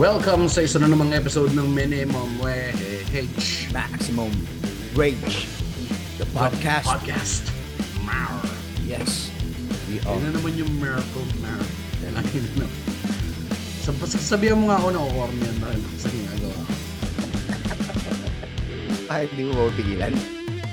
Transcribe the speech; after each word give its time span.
Welcome 0.00 0.48
sa 0.48 0.64
isa 0.64 0.80
na 0.80 0.88
namang 0.88 1.12
episode 1.12 1.52
ng 1.52 1.76
Minimum 1.76 2.40
Wage 2.40 3.68
Maximum 3.68 4.32
Rage. 4.96 5.44
The 6.16 6.24
podcast. 6.32 6.88
Podcast. 6.88 7.44
Mar. 8.00 8.40
Yes. 8.88 9.28
We 9.92 10.00
are. 10.08 10.16
na 10.24 10.32
naman 10.32 10.56
yung 10.56 10.72
miracle 10.80 11.28
Mar. 11.44 11.60
Ayun 12.16 12.48
na. 12.56 12.64
Sab 13.84 14.00
sabihan 14.08 14.56
mo 14.56 14.72
nga 14.72 14.80
ako 14.80 14.88
na 14.96 15.04
corny 15.04 15.44
yan 15.44 15.56
dahil 15.60 15.80
sa 16.00 16.08
ginagawa 16.08 16.56
ko. 16.56 16.72
Ay, 19.12 19.28
hindi 19.28 19.42
mo 19.52 19.68
mapigilan. 19.68 20.14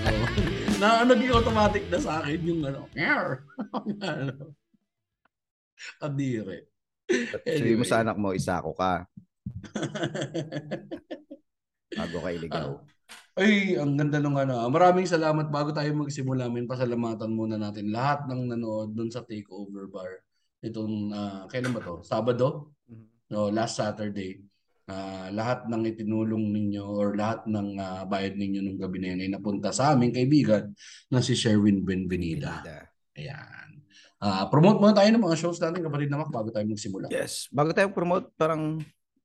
Oo. 0.08 0.26
na 0.80 1.04
naging 1.04 1.36
automatic 1.36 1.84
na 1.92 2.00
sa 2.00 2.24
akin 2.24 2.40
yung 2.48 2.64
ano. 2.64 2.88
Mar. 2.96 3.44
ano. 6.00 6.02
Kadire. 6.02 6.58
Sabi 7.44 7.76
mo 7.76 7.86
sa 7.86 8.02
anak 8.06 8.16
mo, 8.16 8.32
isa 8.32 8.60
ako 8.60 8.72
ka. 8.78 9.04
Bago 12.00 12.18
ka 12.24 12.30
iligaw. 12.32 12.80
Ay, 13.36 13.80
ang 13.80 13.96
ganda 13.96 14.20
nung 14.20 14.40
ano. 14.40 14.60
ah. 14.60 14.70
Maraming 14.72 15.08
salamat 15.08 15.48
bago 15.48 15.72
tayo 15.72 15.92
magsimula. 15.96 16.52
Min 16.52 16.68
pasalamatan 16.68 17.32
muna 17.32 17.56
natin 17.56 17.92
lahat 17.92 18.28
ng 18.28 18.56
nanood 18.56 18.96
dun 18.96 19.12
sa 19.12 19.24
takeover 19.24 19.88
bar. 19.88 20.24
Itong 20.64 21.12
ah, 21.16 21.44
kailan 21.48 21.76
ba 21.76 21.82
to? 21.84 22.04
Sabado? 22.04 22.76
No, 23.32 23.48
last 23.48 23.80
Saturday. 23.80 24.44
Ah, 24.92 25.32
lahat 25.32 25.72
ng 25.72 25.88
itinulong 25.88 26.52
ninyo 26.52 26.84
or 26.84 27.16
lahat 27.16 27.48
ng 27.48 27.80
ah, 27.80 28.04
bayad 28.04 28.36
ninyo 28.36 28.60
nung 28.60 28.80
gabi 28.80 29.00
na 29.00 29.16
yun 29.16 29.24
ay 29.24 29.30
napunta 29.32 29.72
sa 29.72 29.96
aming 29.96 30.12
kaibigan 30.12 30.76
na 31.08 31.24
si 31.24 31.32
Sherwin 31.32 31.88
Benvenida. 31.88 32.60
Pinida. 32.60 32.80
Ayan. 33.16 33.61
Ah, 34.22 34.46
promote 34.46 34.78
muna 34.78 34.94
tayo 34.94 35.10
ng 35.10 35.18
mga 35.20 35.34
shows 35.34 35.58
natin 35.58 35.82
kapatid 35.82 36.14
na 36.14 36.22
Mac 36.22 36.30
bago 36.30 36.54
tayo 36.54 36.62
magsimula. 36.64 37.10
Yes. 37.10 37.50
Bago 37.50 37.74
tayo 37.74 37.90
promote, 37.90 38.30
parang 38.38 38.78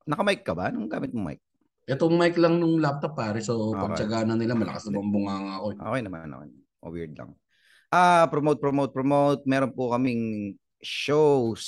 naka-mic 0.08 0.40
ka 0.40 0.56
ba? 0.56 0.72
Anong 0.72 0.88
gamit 0.88 1.12
mo 1.12 1.20
mic? 1.20 1.44
Itong 1.84 2.16
mic 2.16 2.32
lang 2.40 2.56
nung 2.56 2.80
laptop 2.80 3.12
pare 3.12 3.44
so 3.44 3.76
Okay. 3.76 3.78
pagtsagaan 3.78 4.32
nila 4.32 4.56
malakas 4.56 4.88
na 4.88 4.96
bambunga 4.96 5.60
ako. 5.60 5.66
eh. 5.70 5.78
Okay 5.78 6.00
naman, 6.00 6.32
okay. 6.32 6.50
O 6.80 6.88
weird 6.88 7.12
lang. 7.12 7.36
Ah, 7.92 8.24
promote, 8.26 8.56
promote, 8.56 8.90
promote. 8.90 9.44
Meron 9.44 9.70
po 9.70 9.92
kaming 9.92 10.56
shows 10.80 11.62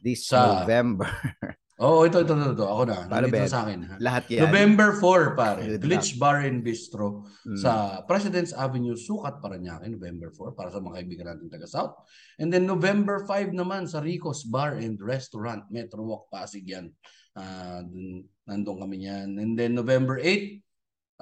this 0.00 0.26
Sa- 0.26 0.64
November. 0.64 1.06
Oo, 1.80 2.04
ito, 2.04 2.20
ito, 2.20 2.36
ito, 2.36 2.52
ito. 2.52 2.66
Ako 2.68 2.82
na. 2.84 3.08
Paano, 3.08 3.24
Nandito 3.24 3.48
sa 3.48 3.64
akin. 3.64 3.80
Ha? 3.88 3.94
Lahat 4.04 4.24
yan. 4.28 4.44
November 4.44 4.88
4, 5.00 5.32
pare. 5.32 5.60
Good 5.64 5.80
Glitch 5.80 6.20
Bar 6.20 6.44
and 6.44 6.60
Bistro 6.60 7.24
Mm. 7.48 7.56
sa 7.56 8.04
President's 8.04 8.52
Avenue, 8.52 8.92
Sukat, 9.00 9.40
Paranaque, 9.40 9.88
November 9.88 10.28
4, 10.28 10.52
para 10.52 10.68
sa 10.68 10.84
mga 10.84 11.00
kaibigan 11.00 11.26
natin 11.32 11.48
taga 11.48 11.64
South. 11.64 11.96
And 12.36 12.52
then 12.52 12.68
November 12.68 13.24
5 13.24 13.56
naman 13.56 13.88
sa 13.88 14.04
Rico's 14.04 14.44
Bar 14.44 14.76
and 14.76 15.00
Restaurant, 15.00 15.64
Metro 15.72 16.04
Walk, 16.04 16.28
Pasig 16.28 16.68
yan. 16.68 16.92
Ah, 17.32 17.80
dun, 17.80 18.28
nandun 18.44 18.76
kami 18.84 19.08
yan. 19.08 19.40
And 19.40 19.56
then 19.56 19.72
November 19.72 20.20
8, 20.20 20.60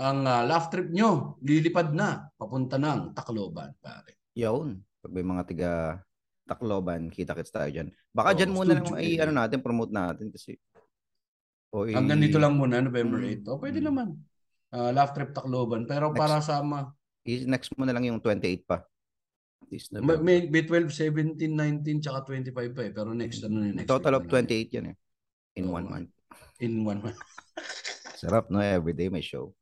ang 0.03 0.27
ah, 0.27 0.43
laugh 0.43 0.75
trip 0.75 0.91
nyo, 0.91 1.39
lilipad 1.39 1.95
na, 1.95 2.27
papunta 2.35 2.83
ng 2.83 3.15
Tacloban, 3.15 3.79
pare. 3.79 4.27
Yun. 4.35 4.83
Pag 4.99 5.15
may 5.15 5.23
mga 5.23 5.43
tiga 5.47 5.71
Tacloban, 6.49 7.13
kita-kits 7.13 7.53
tayo 7.53 7.69
dyan. 7.69 7.93
Baka 8.09 8.33
Oo, 8.33 8.37
dyan 8.41 8.51
muna 8.51 8.73
lang 8.75 8.89
ay 8.97 9.15
area. 9.15 9.29
ano 9.29 9.33
natin, 9.37 9.61
promote 9.61 9.93
natin 9.93 10.33
kasi. 10.33 10.57
O, 11.69 11.85
i- 11.85 11.93
Hanggang 11.93 12.17
dito 12.19 12.41
lang 12.41 12.57
muna, 12.57 12.81
November 12.81 13.21
Mm. 13.21 13.45
8. 13.45 13.53
O, 13.53 13.61
pwede 13.61 13.79
Mm. 13.79 13.87
naman. 13.87 14.09
Ah, 14.69 14.89
laugh 14.89 15.13
trip 15.13 15.37
Tacloban. 15.37 15.85
Pero 15.85 16.09
Next. 16.09 16.17
para 16.17 16.37
sama, 16.41 16.79
i- 17.23 17.45
Next 17.45 17.77
mo 17.77 17.85
na 17.85 17.93
lang 17.93 18.09
yung 18.09 18.19
28 18.19 18.65
pa. 18.65 18.81
This 19.69 19.93
May, 19.93 20.01
November. 20.01 20.25
may, 20.25 20.39
may 20.49 20.63
12, 20.65 20.89
17, 20.89 21.53
19, 21.53 22.01
tsaka 22.01 22.25
25 22.25 22.73
pa 22.73 22.83
eh. 22.83 22.93
Pero 22.93 23.13
next, 23.13 23.45
ano 23.45 23.61
yung 23.61 23.77
next? 23.77 23.85
Total 23.87 24.17
week 24.17 24.19
of 24.19 24.25
na 24.25 24.33
lang. 24.33 24.49
28 24.49 24.71
yan 24.73 24.87
eh. 24.89 24.97
In 25.55 25.65
Oo. 25.69 25.77
one 25.77 25.87
month. 25.87 26.11
In 26.59 26.73
one 26.83 27.01
month. 27.05 27.21
Sarap, 28.21 28.49
no? 28.49 28.59
Everyday 28.59 29.13
may 29.13 29.21
show. 29.21 29.53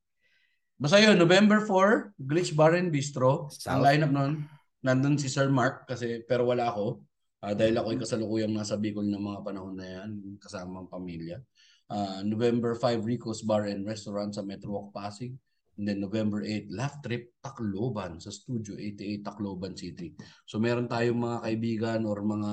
Basta 0.77 1.01
yun, 1.01 1.17
November 1.17 1.65
4, 1.65 2.15
Glitch 2.17 2.53
Bar 2.53 2.77
and 2.77 2.93
Bistro. 2.93 3.49
Ang 3.49 3.51
South. 3.51 3.83
lineup 3.83 4.13
nun, 4.13 4.45
nandun 4.87 5.19
si 5.19 5.27
Sir 5.27 5.51
Mark 5.51 5.91
kasi 5.91 6.23
pero 6.23 6.47
wala 6.47 6.71
ako. 6.71 7.03
Ah, 7.43 7.53
dahil 7.53 7.77
ako 7.77 7.89
ay 7.93 7.99
kasalukuyang 8.01 8.55
nasa 8.55 8.81
Bicol 8.81 9.07
ng 9.07 9.23
mga 9.23 9.41
panahon 9.45 9.77
na 9.77 9.87
yan, 9.87 10.39
kasama 10.41 10.83
ang 10.83 10.89
pamilya. 10.89 11.43
Ah, 11.91 12.23
November 12.23 12.79
5, 12.79 13.03
Rico's 13.03 13.43
Bar 13.43 13.69
and 13.69 13.85
Restaurant 13.85 14.33
sa 14.33 14.43
Metro 14.47 14.73
Walk, 14.73 14.95
Pasig. 14.95 15.35
And 15.77 15.85
then 15.85 16.01
November 16.01 16.41
8, 16.41 16.73
Laugh 16.73 17.05
Trip 17.05 17.37
Tacloban 17.45 18.17
sa 18.17 18.33
Studio 18.33 18.81
88 18.81 19.21
Tacloban 19.21 19.77
City. 19.77 20.17
So 20.49 20.57
meron 20.57 20.89
tayong 20.89 21.21
mga 21.21 21.39
kaibigan 21.45 22.01
or 22.09 22.25
mga 22.25 22.53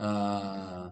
ah, 0.00 0.88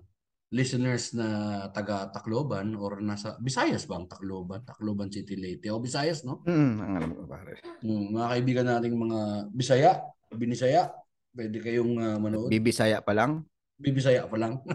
listeners 0.53 1.17
na 1.17 1.29
taga 1.75 2.13
Tacloban 2.13 2.77
or 2.79 3.03
nasa 3.03 3.35
Visayas 3.43 3.89
bang 3.89 4.07
Tacloban? 4.07 4.63
Tacloban 4.63 5.11
City 5.11 5.35
Leyte. 5.35 5.73
O 5.73 5.81
Visayas, 5.81 6.23
no? 6.23 6.45
Mm, 6.47 6.75
ang 6.79 6.93
alam 7.01 7.11
ko 7.17 7.25
pare. 7.27 7.59
Mm, 7.83 8.15
mga 8.15 8.27
kaibigan 8.31 8.67
nating 8.69 8.95
mga 8.95 9.19
Bisaya, 9.51 9.93
Binisaya, 10.33 10.91
pwede 11.37 11.59
kayong 11.63 11.93
ah, 12.03 12.17
manood. 12.19 12.51
Bibisaya 12.51 12.99
pa 13.05 13.13
lang. 13.15 13.47
Bibisaya 13.77 14.25
pa 14.27 14.37
lang. 14.41 14.59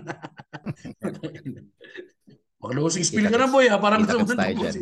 Makalosing 2.61 3.01
spill 3.01 3.25
ka 3.25 3.37
na 3.41 3.49
boy, 3.49 3.65
ah. 3.67 3.81
parang 3.81 4.05
tapusin, 4.05 4.37
ah. 4.37 4.73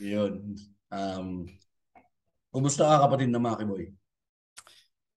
Yun. 0.00 0.56
Um, 0.88 1.44
kumusta 2.48 2.88
ka 2.88 3.04
kapatid 3.04 3.28
na 3.28 3.38
Maki 3.38 3.68
Boy? 3.68 3.92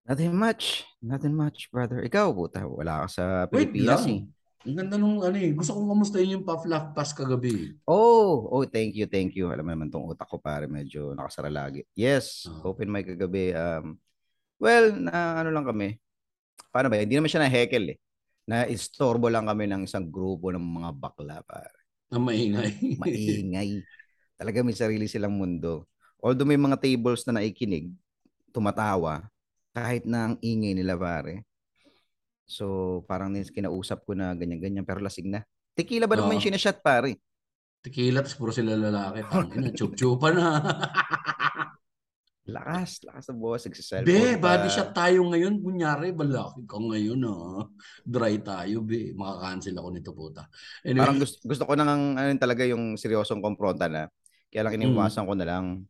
Nothing 0.04 0.36
much. 0.36 0.84
Nothing 1.00 1.32
much, 1.32 1.72
brother. 1.72 2.04
Ikaw, 2.04 2.28
puta. 2.36 2.68
Wala 2.68 3.08
ka 3.08 3.08
sa 3.08 3.24
Wait 3.48 3.72
Pilipinas 3.72 4.04
lang. 4.04 4.12
eh. 4.12 4.22
Ang 4.64 4.76
ganda 4.80 4.96
nung 4.96 5.20
ano 5.20 5.36
eh. 5.36 5.52
Gusto 5.52 5.76
kong 5.76 5.92
kamustahin 5.92 6.40
yung 6.40 6.46
Laugh 6.48 6.96
Pass 6.96 7.12
kagabi. 7.12 7.76
Oh, 7.84 8.48
oh, 8.48 8.64
thank 8.64 8.96
you, 8.96 9.04
thank 9.04 9.36
you. 9.36 9.52
Alam 9.52 9.68
mo 9.68 9.72
naman 9.76 9.92
tong 9.92 10.08
utak 10.08 10.32
ko 10.32 10.40
pare, 10.40 10.72
medyo 10.72 11.12
nakasara 11.12 11.52
lagi. 11.52 11.84
Yes, 11.92 12.48
Ah. 12.48 12.64
open 12.72 12.88
mic 12.88 13.12
kagabi. 13.12 13.52
Um, 13.52 14.00
well, 14.64 14.96
na 14.96 15.44
ano 15.44 15.52
lang 15.52 15.68
kami. 15.68 16.00
Paano 16.72 16.88
ba? 16.88 16.96
Hindi 16.96 17.20
naman 17.20 17.28
siya 17.28 17.44
na 17.44 17.52
heckle 17.52 17.92
eh. 17.92 17.98
Na 18.48 18.64
istorbo 18.64 19.28
lang 19.28 19.52
kami 19.52 19.68
ng 19.68 19.84
isang 19.84 20.08
grupo 20.08 20.48
ng 20.56 20.64
mga 20.64 20.90
bakla 20.96 21.44
pare. 21.44 21.76
Na 22.08 22.24
maingay. 22.24 22.72
Maingay. 23.04 23.84
Talaga 24.40 24.64
may 24.64 24.76
sarili 24.76 25.12
silang 25.12 25.36
mundo. 25.36 25.92
Although 26.24 26.48
may 26.48 26.60
mga 26.60 26.80
tables 26.80 27.28
na 27.28 27.44
naikinig, 27.44 27.92
tumatawa, 28.56 29.28
kahit 29.76 30.08
na 30.08 30.32
ang 30.32 30.36
ingay 30.40 30.72
nila 30.72 30.96
pare. 30.96 31.44
So, 32.44 33.02
parang 33.08 33.34
kinausap 33.34 34.04
ko 34.04 34.14
na 34.14 34.36
ganyan-ganyan, 34.36 34.84
pero 34.84 35.00
lasing 35.00 35.32
na. 35.32 35.42
Tequila 35.74 36.06
ba 36.06 36.20
naman 36.20 36.36
Oo. 36.36 36.38
yung 36.38 36.48
sinashot 36.52 36.84
pare? 36.84 37.18
Tequila, 37.84 38.24
tapos 38.24 38.38
puro 38.40 38.52
sila 38.54 38.78
lalaki. 38.78 39.26
Tangina, 39.32 39.70
chup-chupa 39.76 40.32
na. 40.32 40.48
Lakas, 42.44 43.00
lakas 43.08 43.32
ng 43.32 43.40
boss, 43.40 43.64
nagsiselfone 43.64 44.04
Be, 44.04 44.36
body 44.36 44.68
shot 44.68 44.92
tayo 44.92 45.24
ngayon. 45.32 45.64
Kunyari, 45.64 46.12
balaki 46.12 46.68
ka 46.68 46.76
ngayon 46.76 47.24
ah. 47.24 47.64
Dry 48.04 48.36
tayo, 48.44 48.84
be. 48.84 49.16
Makakancel 49.16 49.80
ako 49.80 49.90
nito, 49.96 50.12
puta. 50.12 50.52
Anyway, 50.84 51.08
Parang 51.08 51.24
gusto, 51.24 51.40
gusto 51.40 51.64
ko 51.64 51.72
nang 51.80 52.20
ano 52.20 52.36
talaga 52.36 52.68
yung 52.68 53.00
seryosong 53.00 53.40
kompronta 53.40 53.88
na. 53.88 54.12
Kaya 54.52 54.68
lang 54.68 54.76
iniwasan 54.76 55.24
ko 55.24 55.40
na 55.40 55.48
lang. 55.48 55.88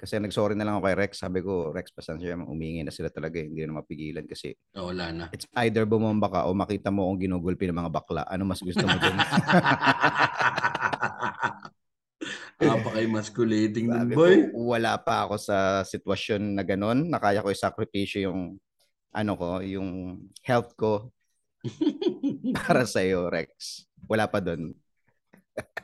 Kasi 0.00 0.16
nagsorry 0.16 0.56
na 0.56 0.64
lang 0.64 0.80
ako 0.80 0.88
kay 0.88 0.96
Rex. 0.96 1.12
Sabi 1.20 1.44
ko, 1.44 1.76
Rex, 1.76 1.92
pasensya, 1.92 2.32
umingi 2.40 2.80
na 2.80 2.88
sila 2.88 3.12
talaga. 3.12 3.36
eh. 3.36 3.52
Hindi 3.52 3.68
na 3.68 3.84
mapigilan 3.84 4.24
kasi 4.24 4.56
oh, 4.72 4.88
wala 4.88 5.12
na. 5.12 5.24
it's 5.28 5.44
either 5.60 5.84
bumamba 5.84 6.32
ka 6.32 6.40
o 6.48 6.56
makita 6.56 6.88
mo 6.88 7.04
akong 7.04 7.28
ginugulpi 7.28 7.68
ng 7.68 7.76
mga 7.76 7.92
bakla. 7.92 8.24
Ano 8.24 8.48
mas 8.48 8.64
gusto 8.64 8.80
mo 8.80 8.96
dun? 8.96 9.16
Napaka-emasculating 12.60 13.88
nun, 13.88 13.96
Sabi 14.08 14.14
boy. 14.16 14.34
ko, 14.52 14.76
wala 14.76 15.00
pa 15.00 15.24
ako 15.24 15.34
sa 15.40 15.80
sitwasyon 15.84 16.56
na 16.56 16.64
ganun. 16.64 17.08
Na 17.08 17.16
kaya 17.16 17.40
ko 17.40 17.48
isakripisyo 17.48 18.28
yung 18.28 18.60
ano 19.10 19.32
ko, 19.34 19.60
yung 19.64 20.20
health 20.44 20.76
ko 20.76 21.08
para 22.56 22.84
sa 22.84 23.00
iyo, 23.00 23.28
Rex. 23.28 23.84
Wala 24.08 24.28
pa 24.28 24.40
doon. 24.40 24.72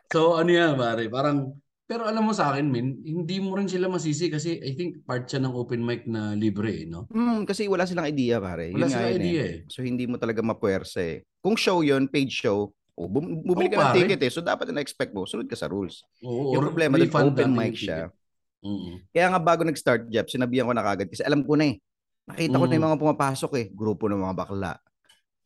so, 0.09 0.37
ano 0.37 0.49
yan, 0.49 0.73
pare? 0.77 1.09
Parang, 1.09 1.53
pero 1.87 2.03
alam 2.03 2.21
mo 2.21 2.35
sa 2.35 2.51
akin, 2.51 2.67
min, 2.67 2.99
hindi 3.01 3.39
mo 3.39 3.55
rin 3.55 3.71
sila 3.71 3.87
masisi 3.87 4.27
kasi 4.27 4.59
I 4.59 4.75
think 4.75 5.07
part 5.07 5.25
siya 5.25 5.39
ng 5.39 5.55
open 5.55 5.81
mic 5.81 6.03
na 6.05 6.35
libre, 6.35 6.83
eh, 6.83 6.85
no? 6.85 7.07
Hmm, 7.07 7.47
kasi 7.47 7.67
wala 7.67 7.87
silang 7.87 8.05
idea, 8.05 8.37
pare. 8.37 8.75
Wala 8.75 8.85
Yun 8.85 8.91
silang 8.91 9.07
yun 9.09 9.21
idea, 9.23 9.41
eh. 9.41 9.55
eh. 9.63 9.71
So 9.71 9.81
hindi 9.81 10.05
mo 10.05 10.19
talaga 10.19 10.43
mapuwersa 10.43 10.99
eh. 11.01 11.17
Kung 11.39 11.55
show 11.55 11.81
yun, 11.81 12.07
paid 12.07 12.27
show, 12.29 12.69
oh, 12.93 13.07
bum- 13.07 13.41
bumili 13.41 13.71
Oo, 13.71 13.73
ka 13.73 13.79
ng 13.79 13.87
pare. 13.87 13.99
ticket 14.03 14.21
eh. 14.21 14.31
So 14.31 14.43
dapat 14.43 14.67
na 14.69 14.83
expect 14.83 15.15
mo, 15.15 15.23
sunod 15.25 15.47
ka 15.47 15.55
sa 15.55 15.71
rules. 15.71 16.03
Oo, 16.21 16.53
yung 16.53 16.65
problema 16.65 16.99
doon, 16.99 17.07
refund 17.07 17.31
open 17.33 17.51
mic 17.53 17.79
siya. 17.79 18.11
ticket. 18.11 18.25
Mm. 18.67 18.95
Kaya 19.15 19.27
nga 19.31 19.39
bago 19.39 19.63
nag-start, 19.63 20.03
Jeff, 20.11 20.27
sinabihan 20.27 20.67
ko 20.67 20.75
na 20.75 20.83
kagad 20.83 21.07
kasi 21.07 21.23
alam 21.23 21.47
ko 21.47 21.55
na 21.55 21.71
eh. 21.71 21.79
Nakita 22.27 22.59
ko 22.59 22.67
na 22.67 22.69
Mm. 22.69 22.77
yung 22.77 22.87
mga 22.91 22.99
pumapasok 22.99 23.53
eh. 23.55 23.67
Grupo 23.71 24.11
ng 24.11 24.19
mga 24.19 24.35
bakla. 24.35 24.75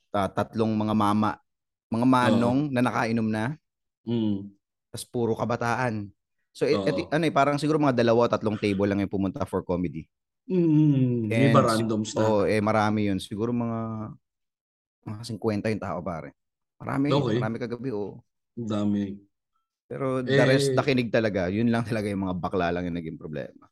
Ta- 0.08 0.32
tatlong 0.32 0.72
mga 0.72 0.96
mama. 0.96 1.36
Mga 1.92 2.06
manong 2.08 2.60
na 2.72 2.80
nakainom 2.80 3.28
na. 3.28 3.60
Mm. 4.08 4.48
Tapos 4.88 5.04
puro 5.04 5.36
kabataan. 5.36 6.08
So, 6.50 6.66
it, 6.66 6.76
Oo. 6.76 6.86
it- 6.86 7.10
ano 7.10 7.24
eh, 7.24 7.32
parang 7.32 7.56
siguro 7.56 7.78
mga 7.78 7.96
dalawa, 7.96 8.26
tatlong 8.26 8.58
table 8.58 8.86
lang 8.86 9.00
yung 9.00 9.12
pumunta 9.12 9.46
for 9.46 9.62
comedy. 9.62 10.04
Mm. 10.50 11.30
May 11.30 11.48
And 11.48 11.54
ba 11.54 11.62
randoms 11.62 12.10
na? 12.12 12.20
Oh, 12.20 12.42
eh 12.42 12.58
marami 12.58 13.06
yun. 13.06 13.18
Siguro 13.18 13.54
mga 13.54 14.10
Mga 15.00 15.22
50 15.32 15.70
yung 15.70 15.80
tao, 15.80 15.98
pare. 16.04 16.36
Marami, 16.76 17.08
Okay. 17.08 17.38
marami 17.40 17.56
kagabi, 17.56 17.88
oo. 17.88 18.20
Ang 18.54 18.68
dami. 18.68 19.02
Pero 19.88 20.20
the 20.20 20.36
rest 20.44 20.70
Eh, 20.70 20.76
nakinig 20.76 21.08
talaga. 21.08 21.48
Yun 21.48 21.72
lang 21.72 21.82
talaga 21.82 22.06
yung 22.06 22.28
mga 22.28 22.36
bakla 22.36 22.68
lang 22.70 22.84
yung 22.86 22.98
naging 22.98 23.16
problema. 23.16 23.64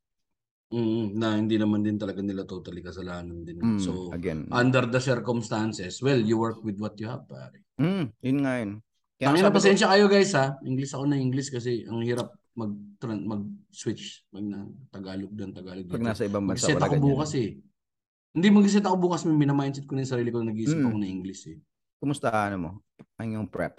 mm, 0.69 1.17
na 1.17 1.33
hindi 1.37 1.57
naman 1.57 1.81
din 1.81 1.97
talaga 1.97 2.21
nila 2.21 2.45
totally 2.45 2.85
kasalanan 2.85 3.41
din. 3.41 3.57
Mm, 3.57 3.81
So, 3.81 4.13
again. 4.13 4.45
under 4.53 4.85
the 4.85 5.01
circumstances, 5.01 5.97
well, 6.01 6.21
you 6.21 6.37
work 6.37 6.61
with 6.61 6.77
what 6.77 6.93
you 6.97 7.09
have, 7.09 7.25
pare. 7.25 7.57
Mm, 7.77 8.13
yun 8.21 8.39
nga 8.45 8.53
yun. 8.61 8.71
Kaya 9.17 9.33
Tangina, 9.33 9.45
sabi 9.45 9.53
ko, 9.53 9.57
pasensya 9.57 9.87
kayo 9.89 10.05
guys 10.07 10.33
ha. 10.33 10.61
English 10.63 10.93
ako 10.93 11.05
na 11.09 11.17
English 11.17 11.49
kasi 11.49 11.89
ang 11.89 12.05
hirap 12.05 12.37
mag 12.59 12.75
mag-switch 12.99 14.27
mag 14.35 14.43
na 14.43 14.67
Tagalog 14.91 15.31
doon 15.31 15.55
Tagalog 15.55 15.87
pag 15.87 16.03
nasa 16.03 16.27
ibang 16.27 16.43
bansa, 16.43 16.67
Mag-set 16.67 16.77
wala 16.77 16.87
ako 16.87 16.95
ganyan. 16.99 17.07
bukas 17.15 17.33
eh. 17.39 17.51
Hindi 18.35 18.49
mag-set 18.51 18.85
ako 18.85 18.97
bukas, 18.99 19.21
may 19.25 19.39
minamindset 19.39 19.87
ko 19.87 19.95
na 19.95 20.03
yung 20.03 20.13
sarili 20.13 20.31
ko, 20.31 20.43
nag-iisip 20.43 20.79
Mm. 20.79 20.87
ako 20.91 20.97
na 20.99 21.09
English 21.09 21.43
eh. 21.49 21.59
Kumusta 21.99 22.29
ano 22.31 22.57
mo? 22.59 22.71
Ang 23.17 23.39
yung 23.39 23.49
prep? 23.49 23.79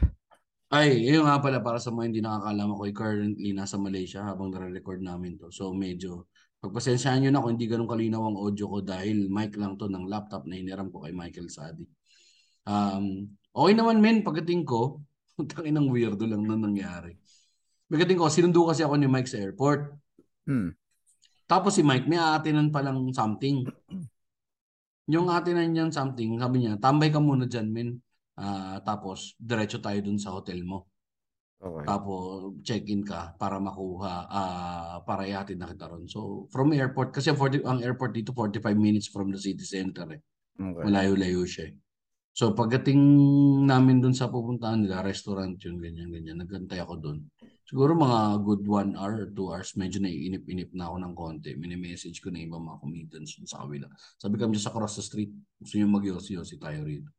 Ay, 0.69 1.01
yun 1.01 1.25
nga 1.25 1.41
pala 1.41 1.59
para 1.59 1.81
sa 1.81 1.89
mga 1.89 2.05
hindi 2.07 2.21
nakakaalam 2.21 2.69
ako, 2.71 2.81
currently 2.93 3.49
nasa 3.51 3.75
Malaysia 3.75 4.21
habang 4.21 4.53
nare-record 4.53 5.01
namin 5.01 5.35
to. 5.35 5.49
So 5.49 5.73
medyo 5.73 6.29
pagpasensyahan 6.59 7.23
nyo 7.23 7.31
na 7.31 7.41
kung 7.41 7.55
hindi 7.55 7.65
ganun 7.65 7.87
kalinaw 7.87 8.21
ang 8.21 8.37
audio 8.37 8.67
ko 8.67 8.77
dahil 8.83 9.31
mic 9.31 9.55
lang 9.55 9.75
to 9.75 9.87
ng 9.87 10.05
laptop 10.05 10.43
na 10.45 10.59
hiniram 10.59 10.91
ko 10.91 11.01
kay 11.03 11.13
Michael 11.15 11.47
Sadi. 11.47 11.87
Um, 12.67 13.33
okay 13.49 13.73
naman 13.73 13.97
men, 13.97 14.21
pagdating 14.21 14.67
ko, 14.67 15.01
tangin 15.51 15.79
ng 15.79 15.87
weirdo 15.89 16.27
lang 16.27 16.43
na 16.45 16.59
nangyari. 16.59 17.15
Pagdating 17.89 18.17
ko, 18.21 18.29
sinundo 18.29 18.69
kasi 18.69 18.85
ako 18.85 18.95
ni 19.01 19.09
Mike 19.09 19.25
sa 19.25 19.41
airport. 19.41 19.89
Hmm. 20.45 20.77
Tapos 21.49 21.73
si 21.73 21.81
Mike, 21.81 22.05
may 22.05 22.21
aatinan 22.21 22.69
palang 22.69 23.09
something. 23.09 23.65
Yung 25.09 25.25
aatinan 25.33 25.73
niyan 25.73 25.89
something, 25.89 26.37
sabi 26.37 26.61
niya, 26.61 26.77
tambay 26.77 27.09
ka 27.09 27.17
muna 27.17 27.49
dyan, 27.49 27.73
men. 27.73 27.97
Ah, 28.37 28.77
tapos, 28.85 29.33
diretso 29.41 29.81
tayo 29.81 29.97
dun 30.05 30.21
sa 30.21 30.31
hotel 30.31 30.61
mo. 30.61 30.85
Okay. 31.59 31.83
Tapos, 31.83 32.55
check-in 32.63 33.01
ka 33.03 33.35
para 33.35 33.59
makuha, 33.59 34.29
ah 34.31 35.01
para 35.03 35.27
ihatid 35.27 35.59
na 35.59 35.67
kita 35.67 35.89
ron. 35.91 36.05
So, 36.07 36.47
from 36.53 36.71
airport, 36.71 37.11
kasi 37.11 37.33
40, 37.33 37.65
ang 37.65 37.81
airport 37.83 38.15
dito, 38.15 38.31
45 38.31 38.77
minutes 38.79 39.09
from 39.11 39.33
the 39.33 39.41
city 39.41 39.65
center. 39.65 40.07
Eh. 40.13 40.21
Okay. 40.55 40.83
Malayo-layo 40.87 41.43
siya. 41.43 41.67
eh. 41.67 41.75
So, 42.31 42.55
pagdating 42.55 43.01
namin 43.67 43.99
dun 43.99 44.15
sa 44.15 44.31
pupuntahan 44.31 44.85
nila, 44.87 45.03
restaurant 45.03 45.59
yun, 45.59 45.81
ganyan-ganyan. 45.81 46.39
Nagantay 46.39 46.79
ako 46.79 46.95
dun. 46.95 47.17
Siguro 47.69 47.93
mga 47.93 48.41
good 48.41 48.65
one 48.65 48.97
hour 48.97 49.13
or 49.13 49.29
two 49.29 49.53
hours, 49.53 49.77
medyo 49.77 50.01
naiinip-inip 50.01 50.73
na 50.73 50.89
ako 50.89 50.95
ng 51.05 51.13
konti. 51.13 51.53
Mini-message 51.53 52.17
ko 52.17 52.33
na 52.33 52.41
ibang 52.41 52.65
mga 52.65 52.81
comedians 52.81 53.37
sa 53.45 53.61
kabila. 53.61 53.85
Sabi 54.17 54.41
kami 54.41 54.57
sa 54.57 54.73
cross 54.73 54.97
the 54.97 55.05
street, 55.05 55.29
gusto 55.61 55.77
nyo 55.77 55.85
mag-yosi-yosi 55.93 56.57
tayo 56.57 56.81
rito. 56.81 57.13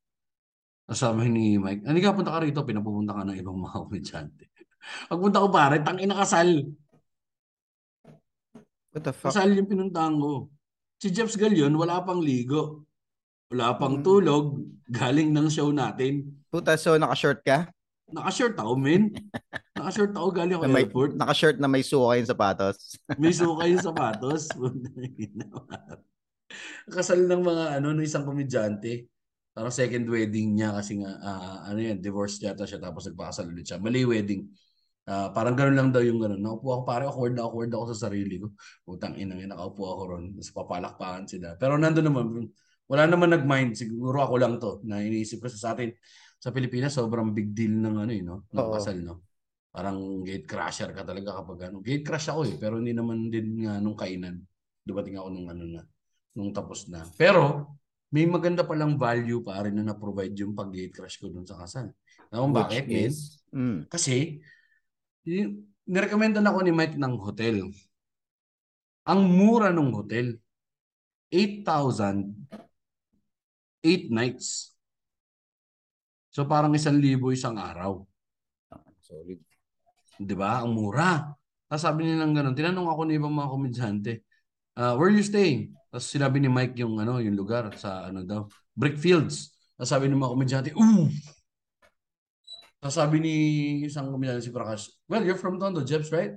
Sabi 0.90 1.30
ni 1.30 1.54
Mike, 1.54 1.86
hindi 1.86 2.02
ka 2.02 2.10
punta 2.10 2.34
ka 2.34 2.42
rito, 2.42 2.66
pinapupunta 2.66 3.14
ka 3.14 3.22
ng 3.30 3.38
ibang 3.38 3.62
mga 3.62 3.78
komedyante. 3.86 4.44
Pagpunta 5.06 5.38
ko 5.38 5.48
pare, 5.54 5.86
tangina 5.86 6.18
kasal. 6.18 6.66
What 8.90 9.06
the 9.06 9.14
fuck? 9.14 9.30
Kasal 9.30 9.54
yung 9.54 9.70
pinuntahan 9.70 10.18
ko. 10.18 10.50
Si 10.98 11.14
Jeps 11.14 11.38
Galion, 11.38 11.70
wala 11.78 12.02
pang 12.02 12.18
ligo. 12.18 12.90
Wala 13.54 13.78
pang 13.78 14.02
Mm. 14.02 14.02
tulog. 14.02 14.58
Galing 14.90 15.30
ng 15.30 15.46
show 15.46 15.70
natin. 15.70 16.42
Puta, 16.50 16.74
so 16.74 16.98
naka-short 16.98 17.38
ka? 17.46 17.70
Naka-shirt 18.10 18.58
ako, 18.58 18.74
men. 18.74 19.14
Naka-shirt 19.80 20.12
ako 20.12 20.28
galing 20.36 20.54
ako 20.60 20.64
Na 20.68 20.68
may, 20.68 20.84
airport. 20.84 21.10
naka-shirt 21.16 21.56
na 21.56 21.72
may 21.72 21.80
suka 21.80 22.20
yung 22.20 22.28
sapatos? 22.28 22.76
May 23.20 23.32
suka 23.32 23.64
yung 23.64 23.80
sapatos. 23.80 24.52
Kasal 26.92 27.24
ng 27.24 27.40
mga 27.40 27.64
ano, 27.80 27.96
ng 27.96 28.04
isang 28.04 28.28
komedyante. 28.28 29.08
Parang 29.56 29.72
second 29.72 30.04
wedding 30.06 30.54
niya 30.54 30.76
kasi 30.76 31.00
nga, 31.00 31.16
ah, 31.24 31.56
ano 31.72 31.80
yan, 31.80 31.98
divorced 31.98 32.44
yata 32.44 32.68
siya 32.68 32.78
tapos 32.78 33.08
nagpakasal 33.08 33.48
ulit 33.48 33.66
siya. 33.66 33.80
Mali 33.80 34.04
wedding. 34.04 34.44
Ah, 35.08 35.32
parang 35.32 35.56
ganun 35.56 35.74
lang 35.74 35.88
daw 35.90 36.04
yung 36.04 36.20
ganun. 36.20 36.44
Nakaupo 36.44 36.68
ako, 36.76 36.82
parang 36.84 37.08
awkward 37.08 37.34
na 37.34 37.42
awkward 37.48 37.72
ako 37.72 37.84
sa 37.96 38.12
sarili 38.12 38.36
ko. 38.36 38.52
Utang 38.84 39.16
ina, 39.16 39.34
nakaupo 39.34 39.96
ako 39.96 40.02
ron. 40.12 40.24
Tapos 40.36 40.52
papalakpakan 40.52 41.24
sila. 41.24 41.56
Pero 41.56 41.80
nandun 41.80 42.06
naman, 42.06 42.24
wala 42.84 43.08
naman 43.08 43.32
nag-mind. 43.32 43.80
Siguro 43.80 44.20
ako 44.20 44.34
lang 44.36 44.60
to 44.60 44.84
na 44.84 45.00
iniisip 45.00 45.40
ko 45.40 45.48
sa 45.48 45.72
atin. 45.72 45.88
Sa 46.40 46.52
Pilipinas, 46.52 46.96
sobrang 46.96 47.32
big 47.32 47.52
deal 47.52 47.80
ng 47.80 47.96
ano 48.00 48.12
eh, 48.12 48.22
no? 48.22 48.48
Ng 48.50 48.60
Oo. 48.60 48.72
kasal, 48.76 48.98
no? 49.02 49.29
Parang 49.70 50.26
gate 50.26 50.50
crasher 50.50 50.90
ka 50.90 51.06
talaga 51.06 51.38
kapag 51.42 51.70
ano. 51.70 51.78
Gate 51.78 52.02
crash 52.02 52.26
ako 52.26 52.42
eh, 52.46 52.58
pero 52.58 52.82
hindi 52.82 52.90
naman 52.90 53.30
din 53.30 53.66
nga 53.66 53.78
nung 53.78 53.94
kainan. 53.94 54.42
Dumating 54.82 55.14
ako 55.14 55.28
nung 55.30 55.46
ano 55.46 55.64
na, 55.78 55.82
nung 56.34 56.50
tapos 56.50 56.90
na. 56.90 57.06
Pero, 57.14 57.74
may 58.10 58.26
maganda 58.26 58.66
palang 58.66 58.98
value 58.98 59.38
pa 59.38 59.62
rin 59.62 59.78
na 59.78 59.94
na-provide 59.94 60.34
yung 60.42 60.58
pag-gate 60.58 60.90
crash 60.90 61.22
ko 61.22 61.30
dun 61.30 61.46
sa 61.46 61.54
kasal. 61.62 61.94
Alam 62.34 62.50
mo 62.50 62.58
bakit, 62.58 62.90
is, 62.90 63.38
mm, 63.54 63.86
Kasi, 63.86 64.42
nirekomendan 65.86 66.42
ako 66.42 66.66
ni 66.66 66.74
Mike 66.74 66.98
ng 66.98 67.14
hotel. 67.22 67.70
Ang 69.06 69.20
mura 69.30 69.70
ng 69.70 69.94
hotel, 69.94 70.34
8,000, 71.30 72.34
8 73.86 74.10
nights. 74.10 74.74
So 76.34 76.46
parang 76.46 76.74
isang 76.74 76.98
libo 76.98 77.30
isang 77.30 77.54
araw. 77.54 78.02
solid. 79.00 79.49
Di 80.20 80.36
ba? 80.36 80.60
Ang 80.60 80.76
mura. 80.76 81.32
Tapos 81.64 81.80
sabi 81.80 82.04
nila 82.04 82.28
ng 82.28 82.34
ganun, 82.36 82.52
tinanong 82.52 82.88
ako 82.92 83.00
ng 83.08 83.16
ibang 83.16 83.32
mga 83.32 83.48
komedyante, 83.48 84.12
"Ah, 84.76 84.92
where 85.00 85.08
are 85.08 85.16
you 85.16 85.24
staying? 85.24 85.72
Tapos 85.88 86.12
sinabi 86.12 86.38
ni 86.38 86.52
Mike 86.52 86.76
yung 86.76 87.00
ano, 87.00 87.18
yung 87.24 87.34
lugar 87.34 87.72
sa 87.80 88.12
ano 88.12 88.20
daw, 88.22 88.44
Brickfields. 88.76 89.50
Tapos 89.80 89.88
sabi 89.88 90.12
ng 90.12 90.20
mga 90.20 90.32
komedyante, 90.36 90.70
ooh! 90.76 91.08
Tapos 92.80 92.96
sabi 92.96 93.16
ni 93.20 93.34
isang 93.88 94.12
komedyante 94.12 94.44
si 94.44 94.52
Prakash, 94.52 94.92
well, 95.08 95.24
you're 95.24 95.40
from 95.40 95.56
Tondo, 95.56 95.80
Jeps, 95.84 96.12
right? 96.12 96.36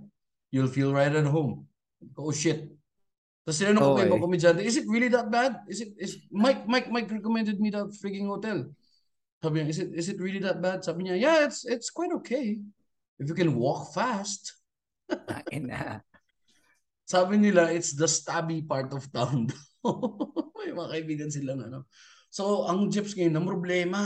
You'll 0.53 0.71
feel 0.71 0.95
right 0.95 1.11
at 1.11 1.27
home. 1.27 1.67
Oh 2.15 2.31
shit. 2.31 2.71
Tapos 3.43 3.59
sinanong 3.59 3.83
ko 3.83 3.91
pa 3.91 3.99
Okay. 3.99 4.07
ibang 4.07 4.23
komedyante, 4.23 4.61
is 4.63 4.79
it 4.79 4.87
really 4.87 5.11
that 5.11 5.27
bad? 5.27 5.59
Is 5.67 5.83
it, 5.83 5.91
is, 5.99 6.23
Mike, 6.31 6.63
Mike, 6.67 6.87
Mike 6.87 7.11
recommended 7.11 7.59
me 7.59 7.67
that 7.75 7.91
freaking 7.99 8.31
hotel. 8.31 8.71
Sabi 9.43 9.59
niya, 9.59 9.67
is 9.67 9.79
it, 9.83 9.89
is 9.91 10.07
it 10.07 10.19
really 10.23 10.39
that 10.39 10.63
bad? 10.63 10.83
Sabi 10.87 11.03
niya, 11.07 11.19
yeah, 11.19 11.37
it's, 11.43 11.67
it's 11.67 11.91
quite 11.91 12.11
okay. 12.23 12.63
If 13.21 13.29
you 13.29 13.37
can 13.37 13.53
walk 13.53 13.93
fast. 13.93 14.57
Na. 15.53 16.01
Sabi 17.03 17.37
nila, 17.37 17.69
it's 17.69 17.93
the 17.93 18.07
stabby 18.07 18.63
part 18.63 18.89
of 18.95 19.05
town. 19.11 19.51
May 20.57 20.71
mga 20.71 20.89
kaibigan 20.89 21.29
silang 21.29 21.61
ano. 21.67 21.85
So, 22.33 22.65
ang 22.65 22.89
jeeps 22.89 23.13
ngayon, 23.13 23.35
na 23.35 23.43
problema. 23.43 23.99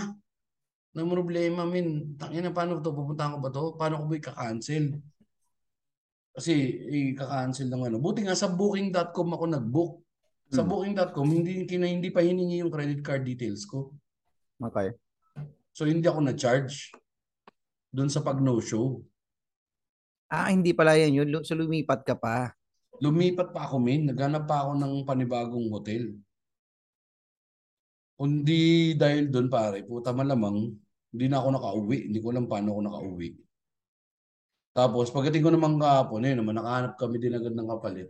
Na 0.92 1.06
problema, 1.06 1.64
min. 1.64 2.18
Tangina, 2.20 2.52
paano 2.52 2.82
to? 2.84 2.92
Pupuntahan 2.92 3.38
ko 3.38 3.40
ba 3.40 3.50
to? 3.54 3.64
Paano 3.80 4.04
ko 4.04 4.06
ba 4.12 4.16
i-cancel? 4.20 5.00
Kasi, 6.36 6.54
i-cancel 7.16 7.72
ng 7.72 7.88
ano. 7.88 7.98
Buti 8.02 8.28
nga 8.28 8.36
sa 8.36 8.52
booking.com 8.52 9.30
ako 9.32 9.46
nag-book. 9.48 9.94
Sa 10.52 10.66
Hmm. 10.66 10.70
booking.com, 10.70 11.28
hindi, 11.32 11.64
kina, 11.64 11.88
hindi 11.88 12.12
pa 12.12 12.26
hiningi 12.26 12.60
yung 12.66 12.74
credit 12.74 13.00
card 13.06 13.24
details 13.24 13.64
ko. 13.64 13.96
Okay. 14.60 14.92
So, 15.72 15.86
hindi 15.86 16.04
ako 16.10 16.26
na-charge 16.26 16.92
doon 17.92 18.10
sa 18.12 18.24
pag 18.24 18.40
no-show. 18.40 19.02
Ah, 20.28 20.52
hindi 20.52 20.76
pala 20.76 21.00
yan 21.00 21.24
yun. 21.24 21.30
So 21.48 21.56
lumipat 21.56 22.04
ka 22.04 22.20
pa. 22.20 22.52
Lumipat 23.00 23.54
pa 23.56 23.70
ako, 23.70 23.78
min. 23.80 24.12
Naghanap 24.12 24.44
pa 24.50 24.66
ako 24.68 24.72
ng 24.76 24.94
panibagong 25.08 25.68
hotel. 25.72 26.18
Kundi 28.18 28.98
dahil 28.98 29.30
doon, 29.30 29.48
pare, 29.48 29.86
puta 29.86 30.10
malamang, 30.10 30.74
hindi 31.14 31.26
na 31.30 31.38
ako 31.38 31.48
nakauwi. 31.54 31.98
Hindi 32.10 32.20
ko 32.20 32.28
alam 32.34 32.50
paano 32.50 32.74
ako 32.74 32.82
nakauwi. 32.90 33.30
Tapos, 34.74 35.10
pagdating 35.14 35.44
ko 35.46 35.52
naman 35.54 35.78
kahapon, 35.78 36.26
eh, 36.26 36.34
naman, 36.38 36.58
nakahanap 36.58 36.94
kami 36.98 37.18
din 37.22 37.38
agad 37.38 37.54
ng 37.54 37.70
kapalit. 37.70 38.10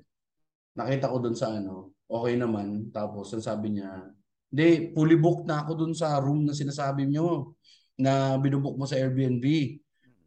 Nakita 0.75 1.11
ko 1.11 1.17
doon 1.19 1.35
sa 1.35 1.51
ano, 1.51 1.95
okay 2.07 2.35
naman. 2.39 2.87
Tapos, 2.91 3.31
ang 3.35 3.43
sabi 3.43 3.75
niya, 3.75 4.07
hindi, 4.47 4.95
fully 4.95 5.19
booked 5.19 5.47
na 5.47 5.63
ako 5.63 5.71
doon 5.75 5.93
sa 5.95 6.15
room 6.23 6.47
na 6.47 6.55
sinasabi 6.55 7.03
niyo 7.07 7.55
na 7.97 8.37
binubook 8.37 8.77
mo 8.77 8.85
sa 8.85 8.95
Airbnb. 8.97 9.45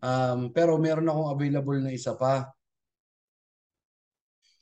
Um, 0.00 0.50
pero 0.50 0.74
meron 0.76 1.06
akong 1.06 1.30
available 1.30 1.78
na 1.80 1.94
isa 1.94 2.18
pa. 2.18 2.50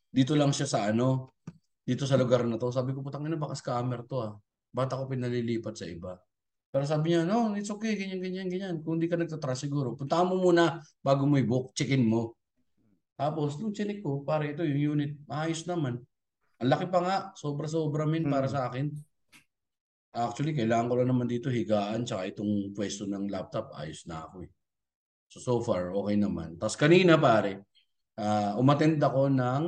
Dito 0.08 0.32
lang 0.36 0.52
siya 0.52 0.66
sa 0.68 0.78
ano, 0.88 1.36
dito 1.84 2.04
sa 2.04 2.20
lugar 2.20 2.44
na 2.44 2.60
to. 2.60 2.68
Sabi 2.68 2.92
ko, 2.92 3.00
putang 3.00 3.24
ina, 3.24 3.40
baka 3.40 3.56
scammer 3.56 4.04
to 4.04 4.16
ah. 4.20 4.32
Ba't 4.68 4.92
ako 4.92 5.08
pinalilipat 5.08 5.74
sa 5.76 5.88
iba? 5.88 6.20
Pero 6.68 6.84
sabi 6.84 7.16
niya, 7.16 7.24
no, 7.24 7.56
it's 7.56 7.72
okay, 7.72 7.96
ganyan, 7.96 8.20
ganyan, 8.20 8.48
ganyan. 8.52 8.74
Kung 8.84 9.00
hindi 9.00 9.08
ka 9.08 9.16
nagtatrust 9.16 9.64
siguro, 9.64 9.96
puntahan 9.96 10.28
mo 10.28 10.36
muna 10.36 10.84
bago 11.00 11.24
mo 11.24 11.40
i-book, 11.40 11.72
check-in 11.72 12.04
mo. 12.04 12.36
Tapos, 13.16 13.56
nung 13.56 13.72
chinik 13.72 14.04
ko, 14.04 14.20
pare, 14.20 14.52
ito 14.52 14.60
yung 14.62 15.00
unit, 15.00 15.16
ayos 15.32 15.64
naman. 15.64 15.96
Ang 16.60 16.68
laki 16.68 16.86
pa 16.92 17.00
nga, 17.00 17.16
sobra-sobra 17.34 18.04
min 18.04 18.28
para 18.28 18.46
Hmm. 18.46 18.54
sa 18.54 18.60
akin. 18.68 18.92
Actually, 20.16 20.56
kailangan 20.56 20.88
ko 20.88 20.94
lang 20.98 21.08
naman 21.12 21.28
dito 21.28 21.52
higaan 21.52 22.02
tsaka 22.08 22.32
itong 22.32 22.72
pwesto 22.72 23.04
ng 23.04 23.28
laptop, 23.28 23.70
ayos 23.76 24.08
na 24.08 24.24
ako 24.24 24.48
eh. 24.48 24.50
So, 25.28 25.38
so 25.44 25.54
far, 25.60 25.92
okay 25.92 26.16
naman. 26.16 26.56
Tapos 26.56 26.74
kanina 26.80 27.20
pare, 27.20 27.68
ah 28.16 28.56
umattend 28.56 28.96
ako 28.98 29.28
ng, 29.28 29.62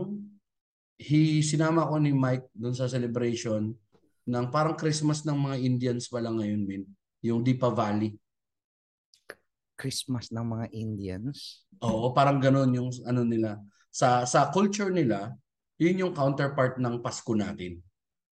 he, 0.96 1.44
sinama 1.44 1.84
ko 1.84 2.00
ni 2.00 2.16
Mike 2.16 2.48
doon 2.56 2.72
sa 2.72 2.88
celebration 2.88 3.72
ng 4.24 4.46
parang 4.48 4.76
Christmas 4.76 5.24
ng 5.28 5.36
mga 5.36 5.56
Indians 5.60 6.08
pala 6.08 6.32
ngayon, 6.32 6.62
min. 6.64 6.82
yung 7.20 7.44
Deepa 7.44 7.68
Valley. 7.68 8.16
Christmas 9.76 10.28
ng 10.28 10.44
mga 10.44 10.66
Indians. 10.76 11.64
Oo, 11.80 12.12
parang 12.12 12.36
ganun 12.36 12.68
yung 12.72 12.92
ano 13.08 13.24
nila. 13.24 13.56
Sa 13.88 14.28
sa 14.28 14.52
culture 14.52 14.92
nila, 14.92 15.32
yun 15.80 16.04
yung 16.04 16.12
counterpart 16.12 16.76
ng 16.76 17.00
Pasko 17.00 17.32
natin. 17.32 17.80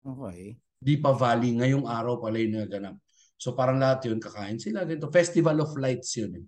Okay. 0.05 0.61
Deepa 0.79 1.11
Valley, 1.15 1.59
ngayong 1.59 1.87
araw 1.91 2.23
pala 2.23 2.39
yung 2.39 2.55
naganap. 2.63 2.95
So 3.39 3.55
parang 3.55 3.79
lahat 3.79 4.07
yun, 4.11 4.19
kakain 4.23 4.59
sila 4.59 4.83
dito. 4.87 5.11
Festival 5.11 5.59
of 5.63 5.75
Lights 5.79 6.11
yun 6.19 6.33
eh. 6.39 6.47